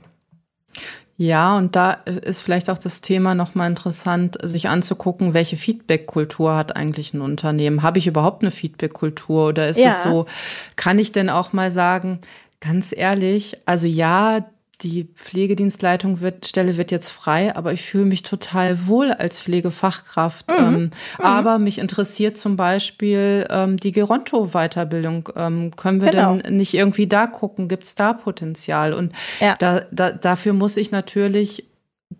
Ja, 1.23 1.57
und 1.57 1.77
da 1.77 1.93
ist 1.93 2.43
vielleicht 2.43 2.68
auch 2.68 2.79
das 2.79 3.01
Thema 3.01 3.37
nochmal 3.37 3.70
interessant, 3.70 4.39
sich 4.43 4.68
anzugucken, 4.68 5.35
welche 5.35 5.57
Feedback-Kultur 5.57 6.57
hat 6.57 6.75
eigentlich 6.75 7.14
ein 7.14 7.20
Unternehmen? 7.20 7.85
Habe 7.85 8.01
ich 8.01 8.09
überhaupt 8.09 8.43
eine 8.43 8.51
Feedback-Kultur 8.51 9.47
oder 9.51 9.68
ist 9.68 9.79
es 9.79 10.03
so, 10.03 10.27
kann 10.75 10.99
ich 10.99 11.12
denn 11.12 11.31
auch 11.31 11.53
mal 11.53 11.70
sagen, 11.70 12.18
ganz 12.59 12.93
ehrlich, 12.93 13.57
also 13.66 13.87
ja, 13.87 14.47
die 14.83 15.05
Pflegedienstleitung 15.14 16.20
wird, 16.20 16.47
Stelle 16.47 16.76
wird 16.76 16.91
jetzt 16.91 17.11
frei, 17.11 17.55
aber 17.55 17.72
ich 17.72 17.83
fühle 17.83 18.05
mich 18.05 18.22
total 18.22 18.87
wohl 18.87 19.12
als 19.12 19.41
Pflegefachkraft. 19.41 20.49
Mhm. 20.51 20.57
Ähm, 20.59 20.80
mhm. 20.83 20.91
Aber 21.18 21.59
mich 21.59 21.78
interessiert 21.78 22.37
zum 22.37 22.57
Beispiel 22.57 23.47
ähm, 23.51 23.76
die 23.76 23.93
Geronto-Weiterbildung. 23.93 25.28
Ähm, 25.37 25.76
können 25.76 26.01
wir 26.01 26.11
genau. 26.11 26.37
denn 26.37 26.57
nicht 26.57 26.74
irgendwie 26.74 27.07
da 27.07 27.26
gucken? 27.26 27.68
Gibt 27.68 27.85
es 27.85 27.95
da 27.95 28.12
Potenzial? 28.12 28.93
Und 28.93 29.12
ja. 29.41 29.57
da, 29.59 29.83
da, 29.91 30.11
dafür 30.11 30.53
muss 30.53 30.76
ich 30.76 30.91
natürlich 30.91 31.66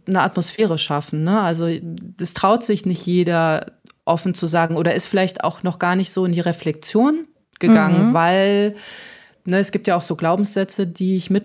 eine 0.07 0.23
Atmosphäre 0.23 0.79
schaffen. 0.79 1.25
Ne? 1.25 1.41
Also 1.41 1.69
das 1.83 2.35
traut 2.35 2.65
sich 2.65 2.87
nicht 2.87 3.05
jeder 3.07 3.73
offen 4.05 4.35
zu 4.35 4.47
sagen 4.47 4.77
oder 4.77 4.95
ist 4.95 5.07
vielleicht 5.07 5.45
auch 5.45 5.63
noch 5.63 5.79
gar 5.79 5.97
nicht 5.97 6.13
so 6.13 6.25
in 6.25 6.33
die 6.33 6.41
Reflexion 6.41 7.27
gegangen, 7.61 8.09
mhm. 8.09 8.15
weil 8.15 8.75
ne, 9.45 9.59
es 9.59 9.71
gibt 9.71 9.87
ja 9.87 9.97
auch 9.97 10.03
so 10.03 10.17
Glaubenssätze, 10.17 10.87
die 10.87 11.17
ich 11.17 11.31
mit 11.31 11.45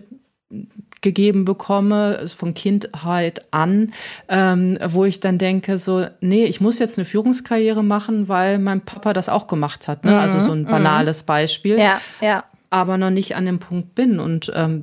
gegeben 1.01 1.45
bekomme, 1.45 2.27
von 2.27 2.53
Kindheit 2.53 3.45
an, 3.51 3.93
ähm, 4.29 4.77
wo 4.87 5.05
ich 5.05 5.19
dann 5.19 5.37
denke, 5.37 5.77
so, 5.77 6.05
nee, 6.21 6.45
ich 6.45 6.61
muss 6.61 6.79
jetzt 6.79 6.97
eine 6.97 7.05
Führungskarriere 7.05 7.83
machen, 7.83 8.27
weil 8.27 8.59
mein 8.59 8.81
Papa 8.81 9.13
das 9.13 9.29
auch 9.29 9.47
gemacht 9.47 9.87
hat. 9.87 10.03
Ne? 10.03 10.11
Mhm, 10.11 10.17
also 10.17 10.39
so 10.39 10.51
ein 10.51 10.61
mhm. 10.61 10.67
banales. 10.67 11.23
Beispiel. 11.23 11.79
Ja, 11.79 12.01
ja. 12.21 12.43
Aber 12.69 12.97
noch 12.97 13.11
nicht 13.11 13.35
an 13.35 13.45
dem 13.45 13.59
Punkt 13.59 13.95
bin. 13.95 14.19
Und 14.19 14.51
ähm, 14.53 14.81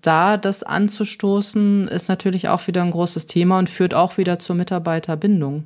da 0.00 0.36
das 0.36 0.62
anzustoßen, 0.62 1.88
ist 1.88 2.08
natürlich 2.08 2.48
auch 2.48 2.66
wieder 2.66 2.82
ein 2.82 2.90
großes 2.90 3.26
Thema 3.26 3.58
und 3.58 3.68
führt 3.68 3.94
auch 3.94 4.16
wieder 4.16 4.38
zur 4.38 4.56
Mitarbeiterbindung. 4.56 5.64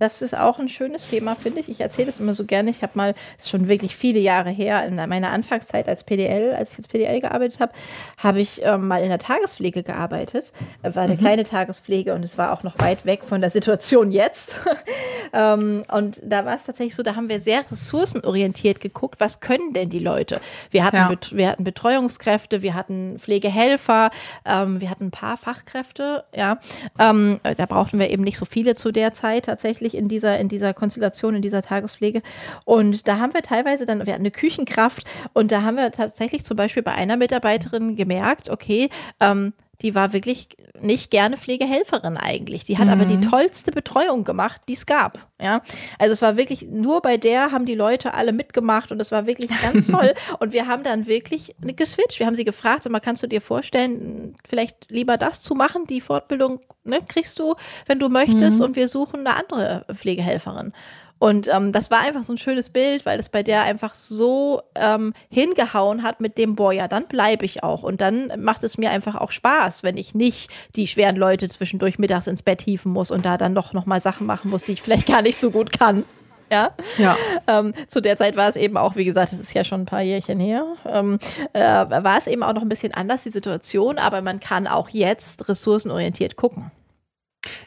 Das 0.00 0.22
ist 0.22 0.36
auch 0.36 0.58
ein 0.58 0.68
schönes 0.68 1.08
Thema, 1.08 1.36
finde 1.36 1.60
ich. 1.60 1.68
Ich 1.68 1.80
erzähle 1.80 2.06
das 2.06 2.18
immer 2.18 2.34
so 2.34 2.44
gerne. 2.44 2.68
Ich 2.68 2.82
habe 2.82 2.92
mal, 2.96 3.14
ist 3.38 3.48
schon 3.48 3.68
wirklich 3.68 3.94
viele 3.94 4.18
Jahre 4.18 4.50
her, 4.50 4.84
in 4.84 4.96
meiner 4.96 5.30
Anfangszeit 5.30 5.88
als 5.88 6.02
PDL, 6.02 6.52
als 6.52 6.72
ich 6.72 6.78
als 6.78 6.88
PDL 6.88 7.20
gearbeitet 7.20 7.60
habe, 7.60 7.72
habe 8.18 8.40
ich 8.40 8.60
ähm, 8.64 8.88
mal 8.88 9.04
in 9.04 9.08
der 9.08 9.20
Tagespflege 9.20 9.84
gearbeitet. 9.84 10.52
War 10.82 11.04
eine 11.04 11.14
mhm. 11.14 11.18
kleine 11.18 11.44
Tagespflege 11.44 12.12
und 12.12 12.24
es 12.24 12.36
war 12.36 12.52
auch 12.52 12.64
noch 12.64 12.76
weit 12.80 13.06
weg 13.06 13.22
von 13.24 13.40
der 13.40 13.50
Situation 13.50 14.10
jetzt. 14.10 14.56
ähm, 15.32 15.84
und 15.92 16.20
da 16.24 16.44
war 16.44 16.56
es 16.56 16.64
tatsächlich 16.64 16.96
so, 16.96 17.04
da 17.04 17.14
haben 17.14 17.28
wir 17.28 17.38
sehr 17.38 17.60
ressourcenorientiert 17.70 18.80
geguckt, 18.80 19.20
was 19.20 19.38
können 19.38 19.74
denn 19.74 19.90
die 19.90 20.00
Leute? 20.00 20.40
Wir 20.72 20.82
hatten, 20.82 20.96
ja. 20.96 21.16
wir 21.30 21.48
hatten 21.48 21.62
Betreuungskräfte, 21.62 22.62
wir 22.62 22.74
hatten 22.74 23.20
Pflegehelfer, 23.20 24.10
ähm, 24.44 24.80
wir 24.80 24.90
hatten 24.90 25.04
ein 25.04 25.10
paar 25.12 25.36
Fachkräfte, 25.36 26.24
ja. 26.34 26.58
Ähm, 26.98 27.38
da 27.56 27.66
brauchten 27.66 28.00
wir 28.00 28.10
eben 28.10 28.24
nicht 28.24 28.38
so 28.38 28.44
viele 28.44 28.74
zu 28.74 28.90
der 28.90 29.14
Zeit 29.14 29.44
tatsächlich 29.44 29.83
tatsächlich 29.84 29.94
in 29.94 30.08
dieser, 30.08 30.38
in 30.38 30.48
dieser 30.48 30.74
Konstellation, 30.74 31.36
in 31.36 31.42
dieser 31.42 31.62
Tagespflege. 31.62 32.22
Und 32.64 33.06
da 33.06 33.18
haben 33.18 33.34
wir 33.34 33.42
teilweise 33.42 33.86
dann, 33.86 34.06
wir 34.06 34.12
hatten 34.12 34.22
eine 34.22 34.30
Küchenkraft 34.30 35.04
und 35.34 35.52
da 35.52 35.62
haben 35.62 35.76
wir 35.76 35.90
tatsächlich 35.92 36.44
zum 36.44 36.56
Beispiel 36.56 36.82
bei 36.82 36.92
einer 36.92 37.16
Mitarbeiterin 37.16 37.96
gemerkt, 37.96 38.50
okay, 38.50 38.88
ähm, 39.20 39.52
die 39.84 39.94
war 39.94 40.14
wirklich 40.14 40.48
nicht 40.80 41.10
gerne 41.10 41.36
Pflegehelferin 41.36 42.16
eigentlich. 42.16 42.64
Die 42.64 42.78
hat 42.78 42.86
mhm. 42.86 42.92
aber 42.94 43.04
die 43.04 43.18
mhm. 43.18 43.22
tollste 43.22 43.70
Betreuung 43.70 44.24
gemacht, 44.24 44.62
die 44.66 44.72
es 44.72 44.86
gab. 44.86 45.28
Ja, 45.40 45.60
also 45.98 46.14
es 46.14 46.22
war 46.22 46.38
wirklich 46.38 46.62
nur 46.62 47.02
bei 47.02 47.18
der 47.18 47.52
haben 47.52 47.66
die 47.66 47.74
Leute 47.74 48.14
alle 48.14 48.32
mitgemacht 48.32 48.90
und 48.90 49.00
es 49.00 49.12
war 49.12 49.26
wirklich 49.26 49.50
ganz 49.60 49.86
toll. 49.90 50.14
und 50.40 50.54
wir 50.54 50.66
haben 50.66 50.84
dann 50.84 51.06
wirklich 51.06 51.54
geswitcht. 51.60 52.18
Wir 52.18 52.26
haben 52.26 52.34
sie 52.34 52.44
gefragt, 52.44 52.84
sag 52.84 52.92
mal, 52.92 53.00
kannst 53.00 53.22
du 53.22 53.26
dir 53.26 53.42
vorstellen, 53.42 54.36
vielleicht 54.48 54.90
lieber 54.90 55.18
das 55.18 55.42
zu 55.42 55.54
machen? 55.54 55.86
Die 55.86 56.00
Fortbildung 56.00 56.60
ne, 56.84 56.98
kriegst 57.06 57.38
du, 57.38 57.54
wenn 57.86 57.98
du 57.98 58.08
möchtest, 58.08 58.60
mhm. 58.60 58.64
und 58.64 58.76
wir 58.76 58.88
suchen 58.88 59.20
eine 59.20 59.36
andere 59.36 59.84
Pflegehelferin. 59.94 60.72
Und 61.24 61.48
ähm, 61.48 61.72
das 61.72 61.90
war 61.90 62.02
einfach 62.02 62.22
so 62.22 62.34
ein 62.34 62.36
schönes 62.36 62.68
Bild, 62.68 63.06
weil 63.06 63.18
es 63.18 63.30
bei 63.30 63.42
der 63.42 63.62
einfach 63.62 63.94
so 63.94 64.60
ähm, 64.74 65.14
hingehauen 65.30 66.02
hat 66.02 66.20
mit 66.20 66.36
dem, 66.36 66.54
boah, 66.54 66.70
ja, 66.70 66.86
dann 66.86 67.06
bleibe 67.06 67.46
ich 67.46 67.62
auch. 67.62 67.82
Und 67.82 68.02
dann 68.02 68.30
macht 68.36 68.62
es 68.62 68.76
mir 68.76 68.90
einfach 68.90 69.14
auch 69.14 69.32
Spaß, 69.32 69.82
wenn 69.84 69.96
ich 69.96 70.14
nicht 70.14 70.50
die 70.76 70.86
schweren 70.86 71.16
Leute 71.16 71.48
zwischendurch 71.48 71.98
mittags 71.98 72.26
ins 72.26 72.42
Bett 72.42 72.60
hieven 72.60 72.92
muss 72.92 73.10
und 73.10 73.24
da 73.24 73.38
dann 73.38 73.54
noch, 73.54 73.72
noch 73.72 73.86
mal 73.86 74.02
Sachen 74.02 74.26
machen 74.26 74.50
muss, 74.50 74.64
die 74.64 74.72
ich 74.72 74.82
vielleicht 74.82 75.06
gar 75.06 75.22
nicht 75.22 75.38
so 75.38 75.50
gut 75.50 75.72
kann. 75.72 76.04
Ja. 76.50 76.72
ja. 76.98 77.16
Ähm, 77.46 77.72
zu 77.88 78.02
der 78.02 78.18
Zeit 78.18 78.36
war 78.36 78.50
es 78.50 78.56
eben 78.56 78.76
auch, 78.76 78.94
wie 78.96 79.04
gesagt, 79.04 79.32
es 79.32 79.40
ist 79.40 79.54
ja 79.54 79.64
schon 79.64 79.80
ein 79.80 79.86
paar 79.86 80.02
Jährchen 80.02 80.38
her, 80.38 80.66
ähm, 80.86 81.18
äh, 81.54 81.60
war 81.62 82.18
es 82.18 82.26
eben 82.26 82.42
auch 82.42 82.52
noch 82.52 82.60
ein 82.60 82.68
bisschen 82.68 82.92
anders, 82.92 83.22
die 83.22 83.30
Situation, 83.30 83.96
aber 83.96 84.20
man 84.20 84.40
kann 84.40 84.66
auch 84.66 84.90
jetzt 84.90 85.48
ressourcenorientiert 85.48 86.36
gucken. 86.36 86.70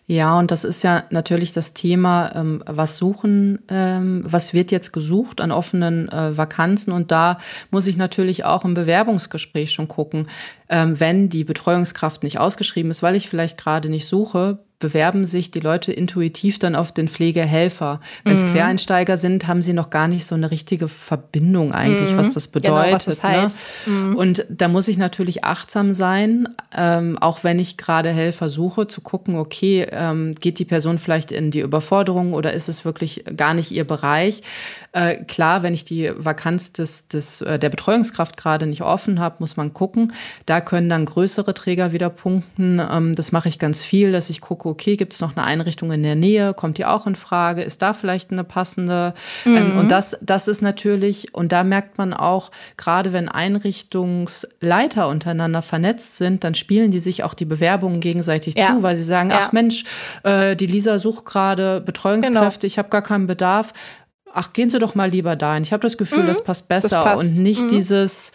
Ja, 0.05 0.39
und 0.39 0.51
das 0.51 0.63
ist 0.63 0.83
ja 0.83 1.03
natürlich 1.09 1.51
das 1.51 1.73
Thema, 1.73 2.31
ähm, 2.35 2.63
was 2.65 2.97
suchen, 2.97 3.59
ähm, 3.69 4.23
was 4.25 4.53
wird 4.53 4.71
jetzt 4.71 4.93
gesucht 4.93 5.41
an 5.41 5.51
offenen 5.51 6.09
äh, 6.09 6.35
Vakanzen. 6.37 6.93
Und 6.93 7.11
da 7.11 7.39
muss 7.71 7.87
ich 7.87 7.97
natürlich 7.97 8.45
auch 8.45 8.63
im 8.63 8.73
Bewerbungsgespräch 8.73 9.71
schon 9.71 9.87
gucken, 9.87 10.27
wenn 10.69 11.29
die 11.29 11.45
Betreuungskraft 11.45 12.23
nicht 12.23 12.39
ausgeschrieben 12.39 12.91
ist, 12.91 13.01
weil 13.01 13.15
ich 13.15 13.29
vielleicht 13.29 13.57
gerade 13.57 13.89
nicht 13.89 14.05
suche, 14.05 14.59
bewerben 14.79 15.25
sich 15.25 15.49
die 15.49 15.59
Leute 15.59 15.91
intuitiv 15.91 16.59
dann 16.59 16.75
auf 16.75 16.91
den 16.91 17.07
Pflegehelfer. 17.07 17.99
Wenn 18.23 18.35
es 18.35 18.43
mhm. 18.43 18.51
Quereinsteiger 18.51 19.17
sind, 19.17 19.47
haben 19.47 19.63
sie 19.63 19.73
noch 19.73 19.89
gar 19.89 20.07
nicht 20.07 20.27
so 20.27 20.35
eine 20.35 20.51
richtige 20.51 20.87
Verbindung 20.87 21.73
eigentlich, 21.73 22.11
mhm. 22.11 22.17
was 22.17 22.33
das 22.35 22.47
bedeutet. 22.47 22.83
Genau, 22.83 22.95
was 22.95 23.05
das 23.05 23.23
ne? 23.23 23.29
heißt. 23.29 23.57
Mhm. 23.87 24.15
Und 24.15 24.45
da 24.49 24.67
muss 24.67 24.87
ich 24.87 24.97
natürlich 24.97 25.43
achtsam 25.43 25.93
sein, 25.93 26.49
ähm, 26.75 27.17
auch 27.17 27.43
wenn 27.43 27.57
ich 27.57 27.77
gerade 27.77 28.09
Helfer 28.09 28.49
suche, 28.49 28.85
zu 28.85 29.01
gucken, 29.01 29.37
okay, 29.37 29.87
ähm, 29.89 30.35
geht 30.35 30.59
die 30.59 30.65
Person 30.65 30.99
vielleicht 30.99 31.31
in 31.31 31.49
die 31.49 31.61
Überforderung 31.61 32.33
oder 32.33 32.53
ist 32.53 32.69
es 32.69 32.85
wirklich 32.85 33.23
gar 33.35 33.55
nicht 33.55 33.71
ihr 33.71 33.85
Bereich? 33.85 34.43
Äh, 34.91 35.23
klar, 35.23 35.63
wenn 35.63 35.73
ich 35.73 35.85
die 35.85 36.11
Vakanz 36.15 36.73
des, 36.73 37.07
des, 37.07 37.41
äh, 37.41 37.57
der 37.57 37.69
Betreuungskraft 37.69 38.37
gerade 38.37 38.67
nicht 38.67 38.83
offen 38.83 39.19
habe, 39.19 39.37
muss 39.39 39.57
man 39.57 39.73
gucken. 39.73 40.13
Da 40.45 40.56
können 40.61 40.89
dann 40.89 41.05
größere 41.05 41.53
Träger 41.53 41.91
wieder 41.91 42.09
punkten. 42.09 42.79
Ähm, 42.79 43.15
das 43.15 43.31
mache 43.31 43.49
ich 43.49 43.59
ganz 43.59 43.83
viel, 43.83 44.11
dass 44.11 44.29
ich 44.29 44.41
gucke, 44.41 44.69
okay, 44.69 44.95
gibt 44.95 45.13
es 45.13 45.21
noch 45.21 45.35
eine 45.35 45.45
Einrichtung 45.45 45.91
in 45.91 46.03
der 46.03 46.15
Nähe? 46.15 46.53
Kommt 46.53 46.77
die 46.77 46.85
auch 46.85 47.07
in 47.07 47.15
Frage? 47.15 47.61
Ist 47.61 47.81
da 47.81 47.93
vielleicht 47.93 48.31
eine 48.31 48.43
passende? 48.43 49.13
Ähm, 49.45 49.51
mhm. 49.51 49.57
Ähm, 49.57 49.77
und 49.77 49.91
das, 49.91 50.17
das 50.21 50.47
ist 50.47 50.61
natürlich, 50.61 51.33
und 51.33 51.51
da 51.51 51.63
merkt 51.63 51.97
man 51.97 52.13
auch, 52.13 52.51
gerade 52.77 53.13
wenn 53.13 53.29
Einrichtungsleiter 53.29 55.07
untereinander 55.07 55.61
vernetzt 55.61 56.17
sind, 56.17 56.43
dann 56.43 56.53
spielen 56.53 56.91
die 56.91 56.99
sich 56.99 57.23
auch 57.23 57.33
die 57.33 57.45
Bewerbungen 57.45 57.99
gegenseitig 57.99 58.55
ja. 58.55 58.67
zu, 58.75 58.83
weil 58.83 58.97
sie 58.97 59.03
sagen, 59.03 59.29
ja. 59.29 59.39
ach 59.41 59.51
Mensch, 59.51 59.83
äh, 60.23 60.55
die 60.55 60.67
Lisa 60.67 60.99
sucht 60.99 61.25
gerade 61.25 61.81
Betreuungskräfte, 61.81 62.61
genau. 62.61 62.67
ich 62.67 62.77
habe 62.77 62.89
gar 62.89 63.01
keinen 63.01 63.27
Bedarf 63.27 63.73
ach, 64.33 64.53
gehen 64.53 64.69
Sie 64.69 64.79
doch 64.79 64.95
mal 64.95 65.09
lieber 65.09 65.35
dahin. 65.35 65.63
Ich 65.63 65.73
habe 65.73 65.81
das 65.81 65.97
Gefühl, 65.97 66.23
mhm. 66.23 66.27
das 66.27 66.43
passt 66.43 66.67
besser 66.67 66.89
das 66.89 67.03
passt. 67.03 67.23
und 67.23 67.37
nicht 67.37 67.63
mhm. 67.63 67.69
dieses 67.69 68.31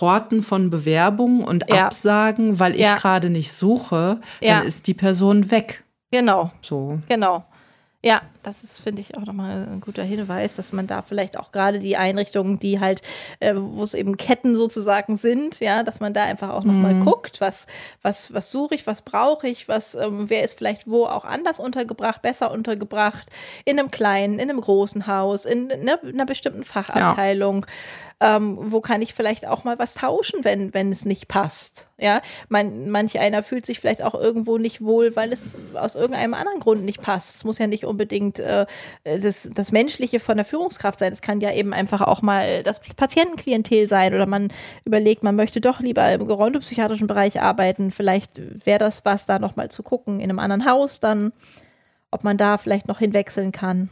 Horten 0.00 0.42
von 0.42 0.70
Bewerbungen 0.70 1.44
und 1.44 1.64
ja. 1.68 1.86
Absagen, 1.86 2.58
weil 2.58 2.74
ich 2.74 2.80
ja. 2.80 2.94
gerade 2.94 3.30
nicht 3.30 3.52
suche, 3.52 4.20
ja. 4.40 4.58
dann 4.58 4.66
ist 4.66 4.86
die 4.86 4.94
Person 4.94 5.50
weg. 5.50 5.84
Genau. 6.10 6.52
So. 6.60 7.00
Genau. 7.08 7.44
Ja, 8.04 8.20
das 8.42 8.62
ist, 8.62 8.80
finde 8.80 9.00
ich, 9.00 9.16
auch 9.16 9.24
nochmal 9.24 9.66
ein 9.66 9.80
guter 9.80 10.02
Hinweis, 10.02 10.54
dass 10.54 10.74
man 10.74 10.86
da 10.86 11.00
vielleicht 11.00 11.38
auch 11.38 11.52
gerade 11.52 11.78
die 11.78 11.96
Einrichtungen, 11.96 12.58
die 12.58 12.78
halt, 12.78 13.00
äh, 13.40 13.54
wo 13.56 13.82
es 13.82 13.94
eben 13.94 14.18
Ketten 14.18 14.56
sozusagen 14.56 15.16
sind, 15.16 15.58
ja, 15.60 15.82
dass 15.82 16.00
man 16.00 16.12
da 16.12 16.24
einfach 16.24 16.50
auch 16.50 16.64
nochmal 16.64 16.92
mhm. 16.92 17.06
guckt, 17.06 17.40
was, 17.40 17.66
was, 18.02 18.34
was 18.34 18.50
suche 18.50 18.74
ich, 18.74 18.86
was 18.86 19.00
brauche 19.00 19.48
ich, 19.48 19.68
was, 19.68 19.94
ähm, 19.94 20.28
wer 20.28 20.44
ist 20.44 20.58
vielleicht 20.58 20.86
wo 20.86 21.06
auch 21.06 21.24
anders 21.24 21.58
untergebracht, 21.58 22.20
besser 22.20 22.50
untergebracht, 22.50 23.26
in 23.64 23.78
einem 23.78 23.90
kleinen, 23.90 24.34
in 24.34 24.50
einem 24.50 24.60
großen 24.60 25.06
Haus, 25.06 25.46
in, 25.46 25.70
in 25.70 25.88
einer 25.88 26.26
bestimmten 26.26 26.64
Fachabteilung. 26.64 27.64
Ähm, 28.20 28.56
wo 28.72 28.80
kann 28.80 29.02
ich 29.02 29.12
vielleicht 29.12 29.46
auch 29.46 29.64
mal 29.64 29.78
was 29.78 29.94
tauschen, 29.94 30.44
wenn, 30.44 30.72
wenn 30.72 30.92
es 30.92 31.04
nicht 31.04 31.26
passt. 31.26 31.88
Ja, 31.98 32.22
man, 32.48 32.88
manch 32.90 33.18
einer 33.18 33.42
fühlt 33.42 33.66
sich 33.66 33.80
vielleicht 33.80 34.02
auch 34.02 34.14
irgendwo 34.14 34.58
nicht 34.58 34.82
wohl, 34.82 35.16
weil 35.16 35.32
es 35.32 35.56
aus 35.74 35.94
irgendeinem 35.94 36.34
anderen 36.34 36.60
Grund 36.60 36.84
nicht 36.84 37.02
passt. 37.02 37.36
Es 37.36 37.44
muss 37.44 37.58
ja 37.58 37.66
nicht 37.66 37.84
unbedingt 37.84 38.38
äh, 38.38 38.66
das, 39.04 39.48
das 39.52 39.72
Menschliche 39.72 40.20
von 40.20 40.36
der 40.36 40.44
Führungskraft 40.44 40.98
sein. 41.00 41.12
Es 41.12 41.22
kann 41.22 41.40
ja 41.40 41.52
eben 41.52 41.72
einfach 41.72 42.02
auch 42.02 42.22
mal 42.22 42.62
das 42.62 42.80
Patientenklientel 42.80 43.88
sein 43.88 44.14
oder 44.14 44.26
man 44.26 44.52
überlegt, 44.84 45.22
man 45.22 45.36
möchte 45.36 45.60
doch 45.60 45.80
lieber 45.80 46.10
im 46.12 46.26
gerontopsychiatrischen 46.26 47.06
Bereich 47.06 47.40
arbeiten. 47.40 47.90
Vielleicht 47.90 48.66
wäre 48.66 48.78
das 48.78 49.04
was, 49.04 49.26
da 49.26 49.38
nochmal 49.38 49.70
zu 49.70 49.82
gucken, 49.82 50.20
in 50.20 50.30
einem 50.30 50.38
anderen 50.38 50.66
Haus 50.66 51.00
dann, 51.00 51.32
ob 52.10 52.24
man 52.24 52.36
da 52.36 52.58
vielleicht 52.58 52.88
noch 52.88 52.98
hinwechseln 53.00 53.52
kann. 53.52 53.88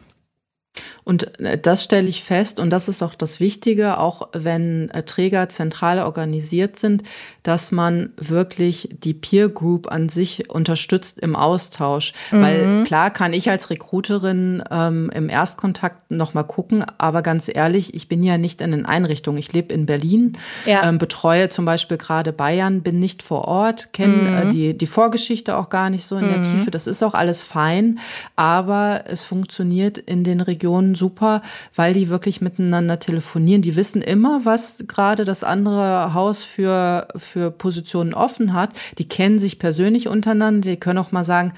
Und 1.05 1.39
äh, 1.41 1.59
das 1.59 1.85
stelle 1.85 2.09
ich 2.09 2.23
fest, 2.23 2.59
und 2.59 2.71
das 2.71 2.89
ist 2.89 3.03
auch 3.03 3.15
das 3.15 3.41
Wichtige, 3.41 3.99
auch 3.99 4.29
wenn 4.33 4.91
äh, 4.91 5.03
Träger 5.03 5.49
zentral 5.49 5.99
organisiert 5.99 6.79
sind, 6.79 7.03
dass 7.43 7.73
man 7.73 8.11
wirklich 8.17 8.89
die 9.03 9.15
Peer 9.15 9.49
Group 9.49 9.91
an 9.91 10.09
sich 10.09 10.51
unterstützt 10.51 11.19
im 11.21 11.37
Austausch. 11.37 12.13
Mhm. 12.31 12.43
Weil 12.43 12.85
klar 12.85 13.11
kann 13.11 13.33
ich 13.33 13.51
als 13.51 13.71
Recruiterin 13.71 14.63
ähm, 14.71 15.11
im 15.15 15.29
Erstkontakt 15.29 16.11
nochmal 16.11 16.45
gucken, 16.45 16.85
aber 16.99 17.23
ganz 17.23 17.51
ehrlich, 17.53 17.95
ich 17.95 18.09
bin 18.09 18.23
ja 18.23 18.39
nicht 18.39 18.61
in 18.61 18.71
den 18.71 18.87
Einrichtungen. 18.87 19.39
Ich 19.39 19.53
lebe 19.53 19.75
in 19.75 19.87
Berlin, 19.87 20.39
ja. 20.65 20.89
ähm, 20.89 20.99
betreue 20.99 21.49
zum 21.49 21.65
Beispiel 21.65 21.99
gerade 21.99 22.33
Bayern, 22.33 22.83
bin 22.83 22.99
nicht 22.99 23.23
vor 23.23 23.47
Ort, 23.47 23.93
kenne 23.93 24.15
äh, 24.15 24.45
mhm. 24.45 24.49
äh, 24.49 24.53
die, 24.53 24.79
die 24.79 24.87
Vorgeschichte 24.87 25.57
auch 25.57 25.69
gar 25.69 25.91
nicht 25.91 26.07
so 26.07 26.17
in 26.17 26.27
mhm. 26.27 26.31
der 26.31 26.43
Tiefe. 26.43 26.71
Das 26.71 26.87
ist 26.87 27.03
auch 27.03 27.15
alles 27.15 27.43
fein, 27.43 27.99
aber 28.37 29.05
es 29.07 29.25
funktioniert 29.25 29.99
in 29.99 30.25
den 30.25 30.41
Regionen 30.41 30.62
super, 30.95 31.43
weil 31.75 31.95
die 31.95 32.09
wirklich 32.09 32.41
miteinander 32.41 32.99
telefonieren. 32.99 33.63
Die 33.63 33.77
wissen 33.77 34.03
immer, 34.03 34.45
was 34.45 34.85
gerade 34.87 35.25
das 35.25 35.45
andere 35.45 36.15
Haus 36.15 36.45
für, 36.45 37.09
für 37.17 37.51
Positionen 37.51 38.15
offen 38.15 38.53
hat. 38.53 38.71
Die 38.99 39.09
kennen 39.09 39.39
sich 39.39 39.59
persönlich 39.59 40.09
untereinander. 40.09 40.71
Die 40.71 40.77
können 40.77 40.99
auch 40.99 41.13
mal 41.13 41.25
sagen, 41.25 41.53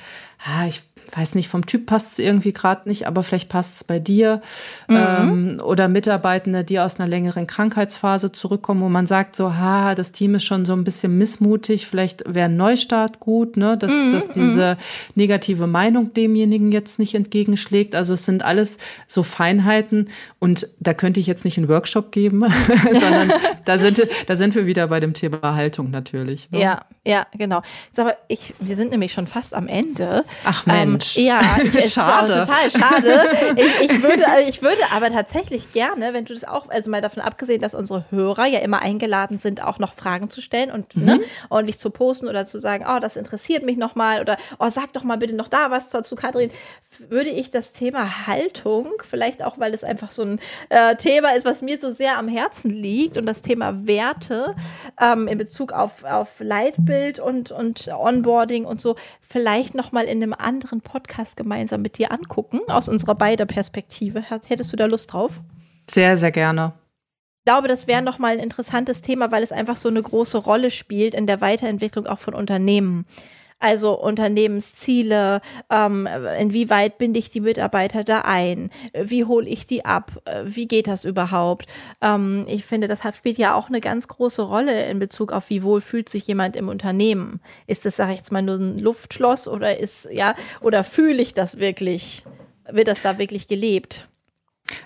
ah, 0.45 0.67
ich 0.67 0.83
weiß 1.17 1.35
nicht, 1.35 1.49
vom 1.49 1.67
Typ 1.67 1.87
passt 1.87 2.13
es 2.13 2.19
irgendwie 2.19 2.53
gerade 2.53 2.89
nicht, 2.89 3.07
aber 3.07 3.23
vielleicht 3.23 3.49
passt 3.49 3.77
es 3.77 3.85
bei 3.85 3.99
dir. 3.99 4.43
Mhm. 4.89 4.97
Ähm, 4.97 5.61
oder 5.65 5.89
Mitarbeitende, 5.89 6.65
die 6.65 6.81
aus 6.81 6.99
einer 6.99 7.09
längeren 7.09 7.47
Krankheitsphase 7.47 8.33
zurückkommen, 8.33 8.81
wo 8.81 8.89
man 8.89 9.07
sagt, 9.07 9.37
so, 9.37 9.55
ha, 9.55 9.95
das 9.95 10.13
Team 10.13 10.35
ist 10.35 10.45
schon 10.45 10.65
so 10.65 10.73
ein 10.73 10.85
bisschen 10.85 11.17
missmutig, 11.19 11.87
vielleicht 11.87 12.23
wäre 12.27 12.47
ein 12.47 12.57
Neustart 12.57 13.21
gut, 13.21 13.57
ne? 13.57 13.77
dass, 13.77 13.93
mhm. 13.93 14.13
dass 14.13 14.29
diese 14.31 14.77
negative 15.15 15.67
Meinung 15.67 16.13
demjenigen 16.15 16.73
jetzt 16.73 16.99
nicht 16.99 17.15
entgegenschlägt. 17.15 17.95
Also 17.95 18.15
es 18.15 18.25
sind 18.25 18.45
alles 18.45 18.79
so 19.07 19.23
Feinheiten 19.23 20.09
und 20.39 20.69
da 20.81 20.95
könnte 20.95 21.21
ich 21.21 21.27
jetzt 21.27 21.45
nicht 21.45 21.59
einen 21.59 21.69
Workshop 21.69 22.13
geben, 22.13 22.45
sondern 22.93 23.33
da 23.65 23.79
sind, 23.79 24.07
da 24.27 24.37
sind 24.37 24.55
wir 24.55 24.67
wieder 24.67 24.89
bei 24.89 25.01
dem 25.01 25.15
Thema 25.15 25.55
Haltung 25.55 25.91
natürlich. 25.91 26.51
Ne? 26.51 26.61
Ja, 26.61 26.85
ja, 27.07 27.27
genau. 27.37 27.63
Aber 27.97 28.17
ich, 28.29 28.55
wir 28.61 28.77
sind 28.77 28.91
nämlich 28.91 29.13
schon 29.13 29.27
fast 29.27 29.55
am 29.55 29.69
Ende. 29.69 30.25
Ach 30.45 30.67
Mensch. 30.67 31.04
Ähm, 31.04 31.04
ja, 31.15 31.41
ich, 31.63 31.75
es 31.75 31.93
schade. 31.93 32.45
total 32.45 32.71
schade. 32.71 33.55
Ich, 33.57 33.91
ich, 33.91 34.03
würde, 34.03 34.25
ich 34.49 34.63
würde 34.63 34.81
aber 34.93 35.11
tatsächlich 35.11 35.71
gerne, 35.73 36.13
wenn 36.13 36.25
du 36.25 36.35
das 36.35 36.45
auch, 36.45 36.69
also 36.69 36.91
mal 36.91 37.01
davon 37.01 37.23
abgesehen, 37.23 37.61
dass 37.61 37.75
unsere 37.75 38.05
Hörer 38.11 38.47
ja 38.47 38.61
immer 38.61 38.83
eingeladen 38.83 39.39
sind, 39.39 39.63
auch 39.63 39.79
noch 39.79 39.95
Fragen 39.95 40.31
zu 40.31 40.41
stellen 40.41 40.71
und 40.71 40.97
mhm. 40.97 41.05
ne, 41.05 41.21
ordentlich 41.51 41.79
zu 41.79 41.91
posten 41.91 42.29
oder 42.29 42.47
zu 42.47 42.59
sagen, 42.59 42.87
oh, 42.89 42.99
das 43.01 43.17
interessiert 43.17 43.65
mich 43.65 43.77
nochmal 43.77 44.21
oder 44.21 44.37
oh, 44.59 44.71
sag 44.71 44.93
doch 44.93 45.05
mal 45.05 45.19
bitte 45.19 45.35
noch 45.35 45.49
da 45.49 45.71
was 45.71 45.91
dazu, 45.91 46.17
Kathrin, 46.17 46.51
würde 47.09 47.31
ich 47.31 47.51
das 47.51 47.73
Thema 47.73 48.27
Haltung, 48.27 48.93
vielleicht 49.09 49.43
auch, 49.43 49.59
weil 49.59 49.75
es 49.75 49.85
einfach 49.85 50.11
so 50.11 50.23
ein 50.23 50.41
äh, 50.69 50.97
Thema 50.97 51.35
ist, 51.35 51.45
was 51.45 51.63
mir 51.63 51.79
so 51.81 51.91
sehr 51.91 52.19
am 52.19 52.29
Herzen 52.29 52.71
liegt 52.71 53.17
und 53.17 53.27
das 53.27 53.43
Thema 53.43 53.87
Werte 53.87 54.55
ähm, 55.01 55.29
in 55.29 55.39
Bezug 55.39 55.73
auf, 55.73 56.05
auf 56.05 56.41
Leitbild 56.41 57.19
und, 57.19 57.51
und 57.51 57.89
Onboarding 57.89 58.65
und 58.65 58.81
so, 58.81 58.97
vielleicht 59.21 59.75
nochmal 59.75 60.05
in 60.05 60.23
einem 60.23 60.35
anderen 60.35 60.81
Podcast 60.81 60.94
gemeinsam 61.37 61.83
mit 61.83 61.99
dir 61.99 62.13
angucken, 62.13 62.61
aus 62.69 62.89
unserer 62.89 63.15
beider 63.15 63.47
Perspektive. 63.47 64.23
Hättest 64.23 64.73
du 64.73 64.77
da 64.77 64.87
Lust 64.87 65.13
drauf? 65.13 65.41
Sehr, 65.91 66.17
sehr 66.17 66.33
gerne. 66.33 66.73
Ich 67.47 67.53
glaube, 67.53 67.69
das 67.69 67.87
wäre 67.87 68.01
nochmal 68.01 68.33
ein 68.33 68.39
interessantes 68.39 69.03
Thema, 69.03 69.31
weil 69.31 69.43
es 69.43 69.53
einfach 69.53 69.77
so 69.77 69.91
eine 69.91 70.03
große 70.03 70.39
Rolle 70.39 70.71
spielt 70.71 71.15
in 71.15 71.27
der 71.27 71.43
Weiterentwicklung 71.43 72.07
auch 72.07 72.19
von 72.19 72.35
Unternehmen. 72.35 73.07
Also 73.59 73.99
Unternehmensziele, 73.99 75.41
ähm, 75.71 76.09
inwieweit 76.39 76.99
binde 76.99 77.19
ich 77.19 77.31
die 77.31 77.41
Mitarbeiter 77.41 78.05
da 78.05 78.21
ein? 78.21 78.71
Wie 78.93 79.25
hole 79.25 79.49
ich 79.49 79.67
die 79.67 79.85
ab? 79.85 80.13
Wie 80.45 80.69
geht 80.69 80.87
das 80.87 81.05
überhaupt? 81.05 81.67
Ähm, 82.03 82.45
ich 82.49 82.65
finde, 82.65 82.89
das 82.89 83.01
spielt 83.17 83.39
ja 83.39 83.55
auch 83.55 83.69
eine 83.69 83.81
ganz 83.81 84.09
große 84.09 84.43
Rolle 84.43 84.87
in 84.87 84.99
Bezug 84.99 85.33
auf, 85.33 85.51
wie 85.51 85.63
wohl 85.63 85.81
fühlt 85.81 86.09
sich 86.09 86.27
jemand 86.27 86.57
im 86.57 86.69
Unternehmen. 86.69 87.41
Ist 87.67 87.85
das, 87.85 87.97
sage 87.97 88.13
ich 88.13 88.19
jetzt 88.19 88.33
mal, 88.33 88.43
nur 88.43 88.57
ein 88.57 88.79
Luftschloss 88.79 89.49
oder 89.49 89.79
ist, 89.79 90.09
ja, 90.11 90.35
oder 90.61 90.85
fühle 90.85 91.23
ich 91.23 91.35
das 91.35 91.59
wirklich? 91.59 92.25
Wird 92.71 92.89
das 92.89 93.03
da 93.03 93.19
wirklich 93.19 93.49
gelebt? 93.49 94.09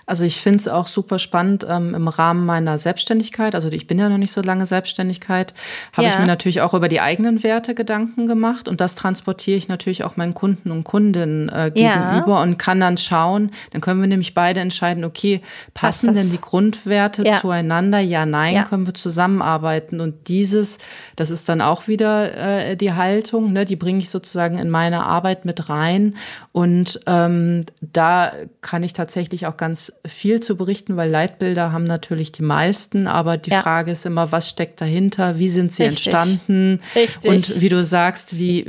Also 0.05 0.25
ich 0.25 0.41
finde 0.41 0.59
es 0.59 0.67
auch 0.67 0.87
super 0.87 1.19
spannend 1.19 1.65
ähm, 1.69 1.95
im 1.95 2.07
Rahmen 2.09 2.45
meiner 2.45 2.79
Selbstständigkeit. 2.79 3.55
Also 3.55 3.69
ich 3.69 3.87
bin 3.87 3.97
ja 3.97 4.09
noch 4.09 4.17
nicht 4.17 4.33
so 4.33 4.41
lange 4.41 4.65
Selbstständigkeit, 4.65 5.53
habe 5.93 6.07
ja. 6.07 6.13
ich 6.13 6.19
mir 6.19 6.25
natürlich 6.25 6.61
auch 6.61 6.73
über 6.73 6.89
die 6.89 6.99
eigenen 6.99 7.43
Werte 7.43 7.75
Gedanken 7.75 8.27
gemacht 8.27 8.67
und 8.67 8.81
das 8.81 8.95
transportiere 8.95 9.57
ich 9.57 9.69
natürlich 9.69 10.03
auch 10.03 10.17
meinen 10.17 10.33
Kunden 10.33 10.71
und 10.71 10.83
Kundinnen 10.83 11.47
äh, 11.47 11.71
gegenüber 11.73 12.35
ja. 12.35 12.41
und 12.41 12.57
kann 12.57 12.81
dann 12.81 12.97
schauen. 12.97 13.51
Dann 13.71 13.79
können 13.79 14.01
wir 14.01 14.07
nämlich 14.07 14.33
beide 14.33 14.59
entscheiden: 14.59 15.05
Okay, 15.05 15.41
passen 15.73 16.13
denn 16.13 16.29
die 16.29 16.41
Grundwerte 16.41 17.23
ja. 17.25 17.39
zueinander? 17.39 17.99
Ja, 17.99 18.25
nein, 18.25 18.65
können 18.65 18.85
wir 18.85 18.93
zusammenarbeiten 18.93 20.01
und 20.01 20.27
dieses, 20.27 20.79
das 21.15 21.29
ist 21.29 21.47
dann 21.47 21.61
auch 21.61 21.87
wieder 21.87 22.35
äh, 22.35 22.75
die 22.75 22.93
Haltung. 22.93 23.53
Ne? 23.53 23.63
Die 23.63 23.77
bringe 23.77 23.99
ich 23.99 24.09
sozusagen 24.09 24.57
in 24.57 24.69
meine 24.69 25.05
Arbeit 25.05 25.45
mit 25.45 25.69
rein 25.69 26.15
und 26.51 26.99
ähm, 27.05 27.65
da 27.81 28.33
kann 28.61 28.83
ich 28.83 28.91
tatsächlich 28.93 29.47
auch 29.47 29.55
ganz 29.55 29.68
ganz 29.69 29.93
viel 30.07 30.39
zu 30.39 30.55
berichten, 30.55 30.97
weil 30.97 31.11
Leitbilder 31.11 31.71
haben 31.71 31.83
natürlich 31.83 32.31
die 32.31 32.41
meisten, 32.41 33.05
aber 33.05 33.37
die 33.37 33.51
ja. 33.51 33.61
Frage 33.61 33.91
ist 33.91 34.03
immer, 34.03 34.31
was 34.31 34.49
steckt 34.49 34.81
dahinter? 34.81 35.37
Wie 35.37 35.47
sind 35.47 35.71
sie 35.71 35.83
Richtig. 35.83 36.07
entstanden? 36.07 36.79
Richtig. 36.95 37.29
Und 37.29 37.61
wie 37.61 37.69
du 37.69 37.83
sagst, 37.83 38.35
wie 38.35 38.65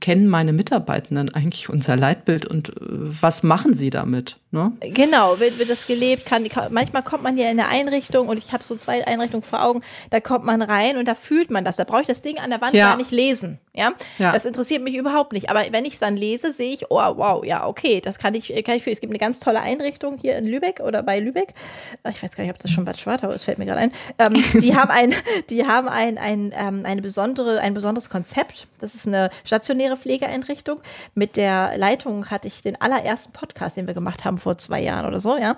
kennen 0.00 0.26
meine 0.26 0.52
Mitarbeitenden 0.52 1.32
eigentlich 1.32 1.68
unser 1.68 1.94
Leitbild 1.94 2.44
und 2.44 2.70
äh, 2.70 2.72
was 2.80 3.44
machen 3.44 3.74
sie 3.74 3.90
damit? 3.90 4.38
Ne? 4.52 4.72
Genau, 4.80 5.38
wird, 5.38 5.60
wird 5.60 5.70
das 5.70 5.86
gelebt? 5.86 6.26
Kann, 6.26 6.44
manchmal 6.70 7.04
kommt 7.04 7.22
man 7.22 7.38
ja 7.38 7.48
in 7.50 7.60
eine 7.60 7.68
Einrichtung 7.68 8.26
und 8.26 8.36
ich 8.36 8.52
habe 8.52 8.64
so 8.64 8.74
zwei 8.76 9.06
Einrichtungen 9.06 9.44
vor 9.44 9.62
Augen, 9.64 9.82
da 10.10 10.18
kommt 10.18 10.44
man 10.44 10.60
rein 10.60 10.96
und 10.96 11.06
da 11.06 11.14
fühlt 11.14 11.52
man 11.52 11.64
das. 11.64 11.76
Da 11.76 11.84
brauche 11.84 12.00
ich 12.00 12.08
das 12.08 12.20
Ding 12.20 12.38
an 12.38 12.50
der 12.50 12.60
Wand 12.60 12.74
ja. 12.74 12.88
gar 12.88 12.96
nicht 12.96 13.12
lesen. 13.12 13.60
Ja? 13.72 13.92
ja? 14.18 14.32
das 14.32 14.44
interessiert 14.44 14.82
mich 14.82 14.96
überhaupt 14.96 15.32
nicht. 15.32 15.50
Aber 15.50 15.62
wenn 15.70 15.84
ich 15.84 15.94
es 15.94 16.00
dann 16.00 16.16
lese, 16.16 16.52
sehe 16.52 16.72
ich, 16.72 16.90
oh 16.90 16.96
wow, 16.96 17.44
ja 17.44 17.64
okay, 17.66 18.00
das 18.00 18.18
kann 18.18 18.34
ich, 18.34 18.48
kann 18.64 18.74
ich 18.74 18.82
fühlen. 18.82 18.94
Es 18.94 19.00
gibt 19.00 19.12
eine 19.12 19.20
ganz 19.20 19.38
tolle 19.38 19.60
Einrichtung 19.60 20.18
hier 20.18 20.36
in 20.36 20.46
Lübeck 20.46 20.80
oder 20.80 21.04
bei 21.04 21.20
Lübeck. 21.20 21.54
Äh, 22.02 22.10
ich 22.10 22.20
weiß 22.20 22.34
gar 22.34 22.42
nicht, 22.42 22.52
ob 22.52 22.58
das 22.58 22.72
schon 22.72 22.84
Bad 22.84 22.98
Schwartau 22.98 23.30
ist, 23.30 23.44
fällt 23.44 23.58
mir 23.58 23.66
gerade 23.66 23.80
ein. 23.80 23.92
Ähm, 24.18 24.42
die 24.60 24.74
haben 24.74 24.90
ein, 24.90 25.14
die 25.48 25.64
haben 25.64 25.88
ein, 25.88 26.18
ein, 26.18 26.52
ähm, 26.58 26.84
eine 26.84 27.02
besondere, 27.02 27.60
ein 27.60 27.74
besonderes 27.74 28.10
Konzept. 28.10 28.66
Das 28.80 28.96
ist 28.96 29.06
eine 29.06 29.30
stationäre 29.44 29.96
Pflegeeinrichtung. 29.96 30.80
Mit 31.14 31.36
der 31.36 31.78
Leitung 31.78 32.30
hatte 32.30 32.48
ich 32.48 32.62
den 32.62 32.80
allerersten 32.80 33.30
Podcast, 33.32 33.76
den 33.76 33.86
wir 33.86 33.94
gemacht 33.94 34.24
haben 34.24 34.38
vor 34.40 34.58
zwei 34.58 34.80
Jahren 34.82 35.06
oder 35.06 35.20
so, 35.20 35.36
ja. 35.36 35.56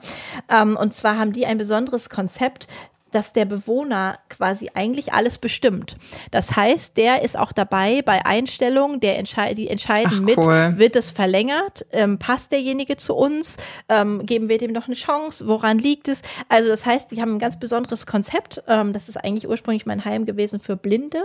Ähm, 0.49 0.77
und 0.77 0.95
zwar 0.95 1.19
haben 1.19 1.33
die 1.33 1.47
ein 1.47 1.59
besonderes 1.59 2.11
Konzept, 2.11 2.69
dass 3.13 3.33
der 3.33 3.45
Bewohner 3.45 4.19
quasi 4.29 4.71
eigentlich 4.75 5.13
alles 5.13 5.39
bestimmt. 5.39 5.97
Das 6.31 6.57
heißt, 6.57 6.97
der 6.97 7.23
ist 7.23 7.39
auch 7.39 7.53
dabei 7.53 8.03
bei 8.03 8.25
Einstellungen, 8.25 9.01
der 9.01 9.19
entschei 9.19 9.55
die 9.55 9.69
entscheiden 9.69 10.13
Ach, 10.17 10.21
mit, 10.21 10.39
cool. 10.39 10.75
wird 10.77 10.97
es 10.97 11.11
verlängert, 11.11 11.87
ähm, 11.93 12.19
passt 12.19 12.53
derjenige 12.53 12.97
zu 12.97 13.15
uns, 13.15 13.59
ähm, 13.89 14.25
geben 14.27 14.49
wir 14.49 14.59
dem 14.59 14.73
noch 14.73 14.87
eine 14.87 14.97
Chance, 14.97 15.47
woran 15.47 15.79
liegt 15.79 16.09
es? 16.09 16.23
Also 16.49 16.69
das 16.69 16.85
heißt, 16.85 17.11
die 17.11 17.21
haben 17.21 17.35
ein 17.35 17.39
ganz 17.39 17.59
besonderes 17.59 18.07
Konzept. 18.07 18.63
Ähm, 18.67 18.93
das 18.93 19.09
ist 19.09 19.17
eigentlich 19.17 19.49
ursprünglich 19.49 19.87
mein 19.87 20.05
Heim 20.05 20.25
gewesen 20.27 20.59
für 20.59 20.77
Blinde 20.77 21.23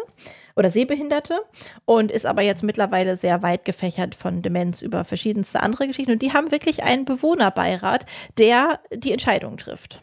oder 0.57 0.71
Sehbehinderte 0.71 1.39
und 1.85 2.11
ist 2.11 2.25
aber 2.25 2.41
jetzt 2.41 2.63
mittlerweile 2.63 3.15
sehr 3.15 3.43
weit 3.43 3.63
gefächert 3.63 4.15
von 4.15 4.41
Demenz 4.41 4.81
über 4.81 5.05
verschiedenste 5.05 5.61
andere 5.61 5.87
Geschichten. 5.87 6.11
Und 6.11 6.21
die 6.21 6.33
haben 6.33 6.51
wirklich 6.51 6.83
einen 6.83 7.05
Bewohnerbeirat, 7.05 8.05
der 8.37 8.79
die 8.91 9.11
Entscheidung 9.11 9.57
trifft. 9.57 10.01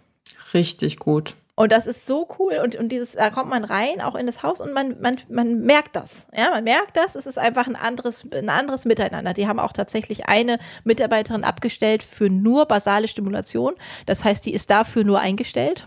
Richtig 0.55 0.98
gut. 0.98 1.34
Und 1.57 1.70
das 1.70 1.86
ist 1.86 2.07
so 2.07 2.28
cool. 2.38 2.61
Und, 2.62 2.74
und 2.74 2.88
dieses, 2.90 3.12
da 3.12 3.30
kommt 3.30 3.48
man 3.48 3.64
rein, 3.64 4.00
auch 4.00 4.16
in 4.16 4.26
das 4.26 4.42
Haus, 4.42 4.61
und 4.61 4.72
man, 4.72 5.00
man, 5.00 5.18
man 5.28 5.61
merkt 5.61 5.94
das. 5.94 6.26
Ja, 6.36 6.50
man 6.50 6.64
merkt 6.64 6.96
das. 6.96 7.14
Es 7.14 7.26
ist 7.26 7.38
einfach 7.38 7.68
ein 7.68 7.76
anderes, 7.76 8.26
ein 8.32 8.48
anderes 8.48 8.84
Miteinander. 8.84 9.34
Die 9.34 9.46
haben 9.46 9.61
auch 9.61 9.72
tatsächlich 9.72 10.28
eine 10.28 10.59
Mitarbeiterin 10.82 11.44
abgestellt 11.44 12.02
für 12.02 12.28
nur 12.28 12.66
basale 12.66 13.07
Stimulation. 13.07 13.74
Das 14.07 14.24
heißt, 14.24 14.44
die 14.46 14.55
ist 14.55 14.70
dafür 14.70 15.05
nur 15.05 15.20
eingestellt. 15.20 15.86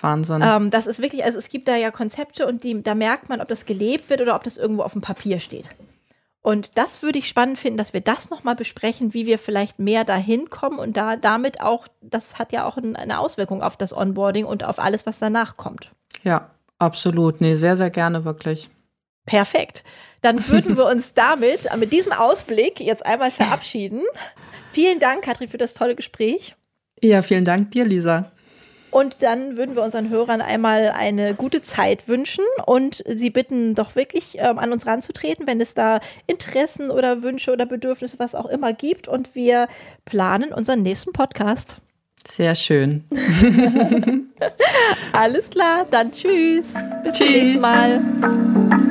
Wahnsinn. 0.00 0.42
Ähm, 0.44 0.70
das 0.70 0.86
ist 0.86 1.00
wirklich, 1.00 1.24
also 1.24 1.38
es 1.38 1.48
gibt 1.48 1.68
da 1.68 1.76
ja 1.76 1.90
Konzepte 1.90 2.46
und 2.46 2.64
die, 2.64 2.82
da 2.82 2.94
merkt 2.94 3.28
man, 3.28 3.40
ob 3.40 3.48
das 3.48 3.66
gelebt 3.66 4.10
wird 4.10 4.20
oder 4.20 4.36
ob 4.36 4.44
das 4.44 4.56
irgendwo 4.56 4.82
auf 4.82 4.92
dem 4.92 5.00
Papier 5.00 5.40
steht. 5.40 5.66
Und 6.42 6.78
das 6.78 7.02
würde 7.02 7.18
ich 7.18 7.28
spannend 7.28 7.58
finden, 7.58 7.76
dass 7.76 7.92
wir 7.92 8.00
das 8.00 8.30
nochmal 8.30 8.56
besprechen, 8.56 9.12
wie 9.12 9.26
wir 9.26 9.38
vielleicht 9.38 9.78
mehr 9.78 10.04
dahin 10.04 10.48
kommen 10.48 10.78
und 10.78 10.96
da 10.96 11.16
damit 11.16 11.60
auch, 11.60 11.86
das 12.00 12.38
hat 12.38 12.52
ja 12.52 12.64
auch 12.64 12.78
eine 12.78 13.18
Auswirkung 13.18 13.62
auf 13.62 13.76
das 13.76 13.94
Onboarding 13.94 14.46
und 14.46 14.64
auf 14.64 14.78
alles, 14.78 15.04
was 15.04 15.18
danach 15.18 15.58
kommt. 15.58 15.90
Ja, 16.22 16.50
absolut. 16.78 17.42
Nee, 17.42 17.56
sehr, 17.56 17.76
sehr 17.76 17.90
gerne, 17.90 18.24
wirklich. 18.24 18.70
Perfekt. 19.26 19.84
Dann 20.22 20.48
würden 20.48 20.76
wir 20.78 20.86
uns 20.86 21.12
damit, 21.12 21.68
mit 21.76 21.92
diesem 21.92 22.12
Ausblick, 22.12 22.80
jetzt 22.80 23.04
einmal 23.04 23.30
verabschieden. 23.30 24.00
Vielen 24.72 24.98
Dank, 24.98 25.22
Katrin, 25.22 25.48
für 25.48 25.58
das 25.58 25.74
tolle 25.74 25.94
Gespräch. 25.94 26.56
Ja, 27.02 27.22
vielen 27.22 27.44
Dank 27.44 27.70
dir, 27.72 27.84
Lisa. 27.84 28.32
Und 28.90 29.22
dann 29.22 29.56
würden 29.56 29.76
wir 29.76 29.82
unseren 29.82 30.10
Hörern 30.10 30.40
einmal 30.40 30.92
eine 30.96 31.34
gute 31.34 31.62
Zeit 31.62 32.08
wünschen 32.08 32.44
und 32.66 33.02
sie 33.06 33.30
bitten, 33.30 33.74
doch 33.74 33.94
wirklich 33.96 34.38
ähm, 34.38 34.58
an 34.58 34.72
uns 34.72 34.86
ranzutreten, 34.86 35.46
wenn 35.46 35.60
es 35.60 35.74
da 35.74 36.00
Interessen 36.26 36.90
oder 36.90 37.22
Wünsche 37.22 37.52
oder 37.52 37.66
Bedürfnisse, 37.66 38.18
was 38.18 38.34
auch 38.34 38.46
immer 38.46 38.72
gibt. 38.72 39.08
Und 39.08 39.34
wir 39.34 39.68
planen 40.04 40.52
unseren 40.52 40.82
nächsten 40.82 41.12
Podcast. 41.12 41.80
Sehr 42.26 42.54
schön. 42.54 43.04
Alles 45.12 45.50
klar, 45.50 45.86
dann 45.90 46.12
tschüss. 46.12 46.74
Bis 47.02 47.14
tschüss. 47.14 47.18
zum 47.18 47.28
nächsten 47.28 47.60
Mal. 47.60 48.89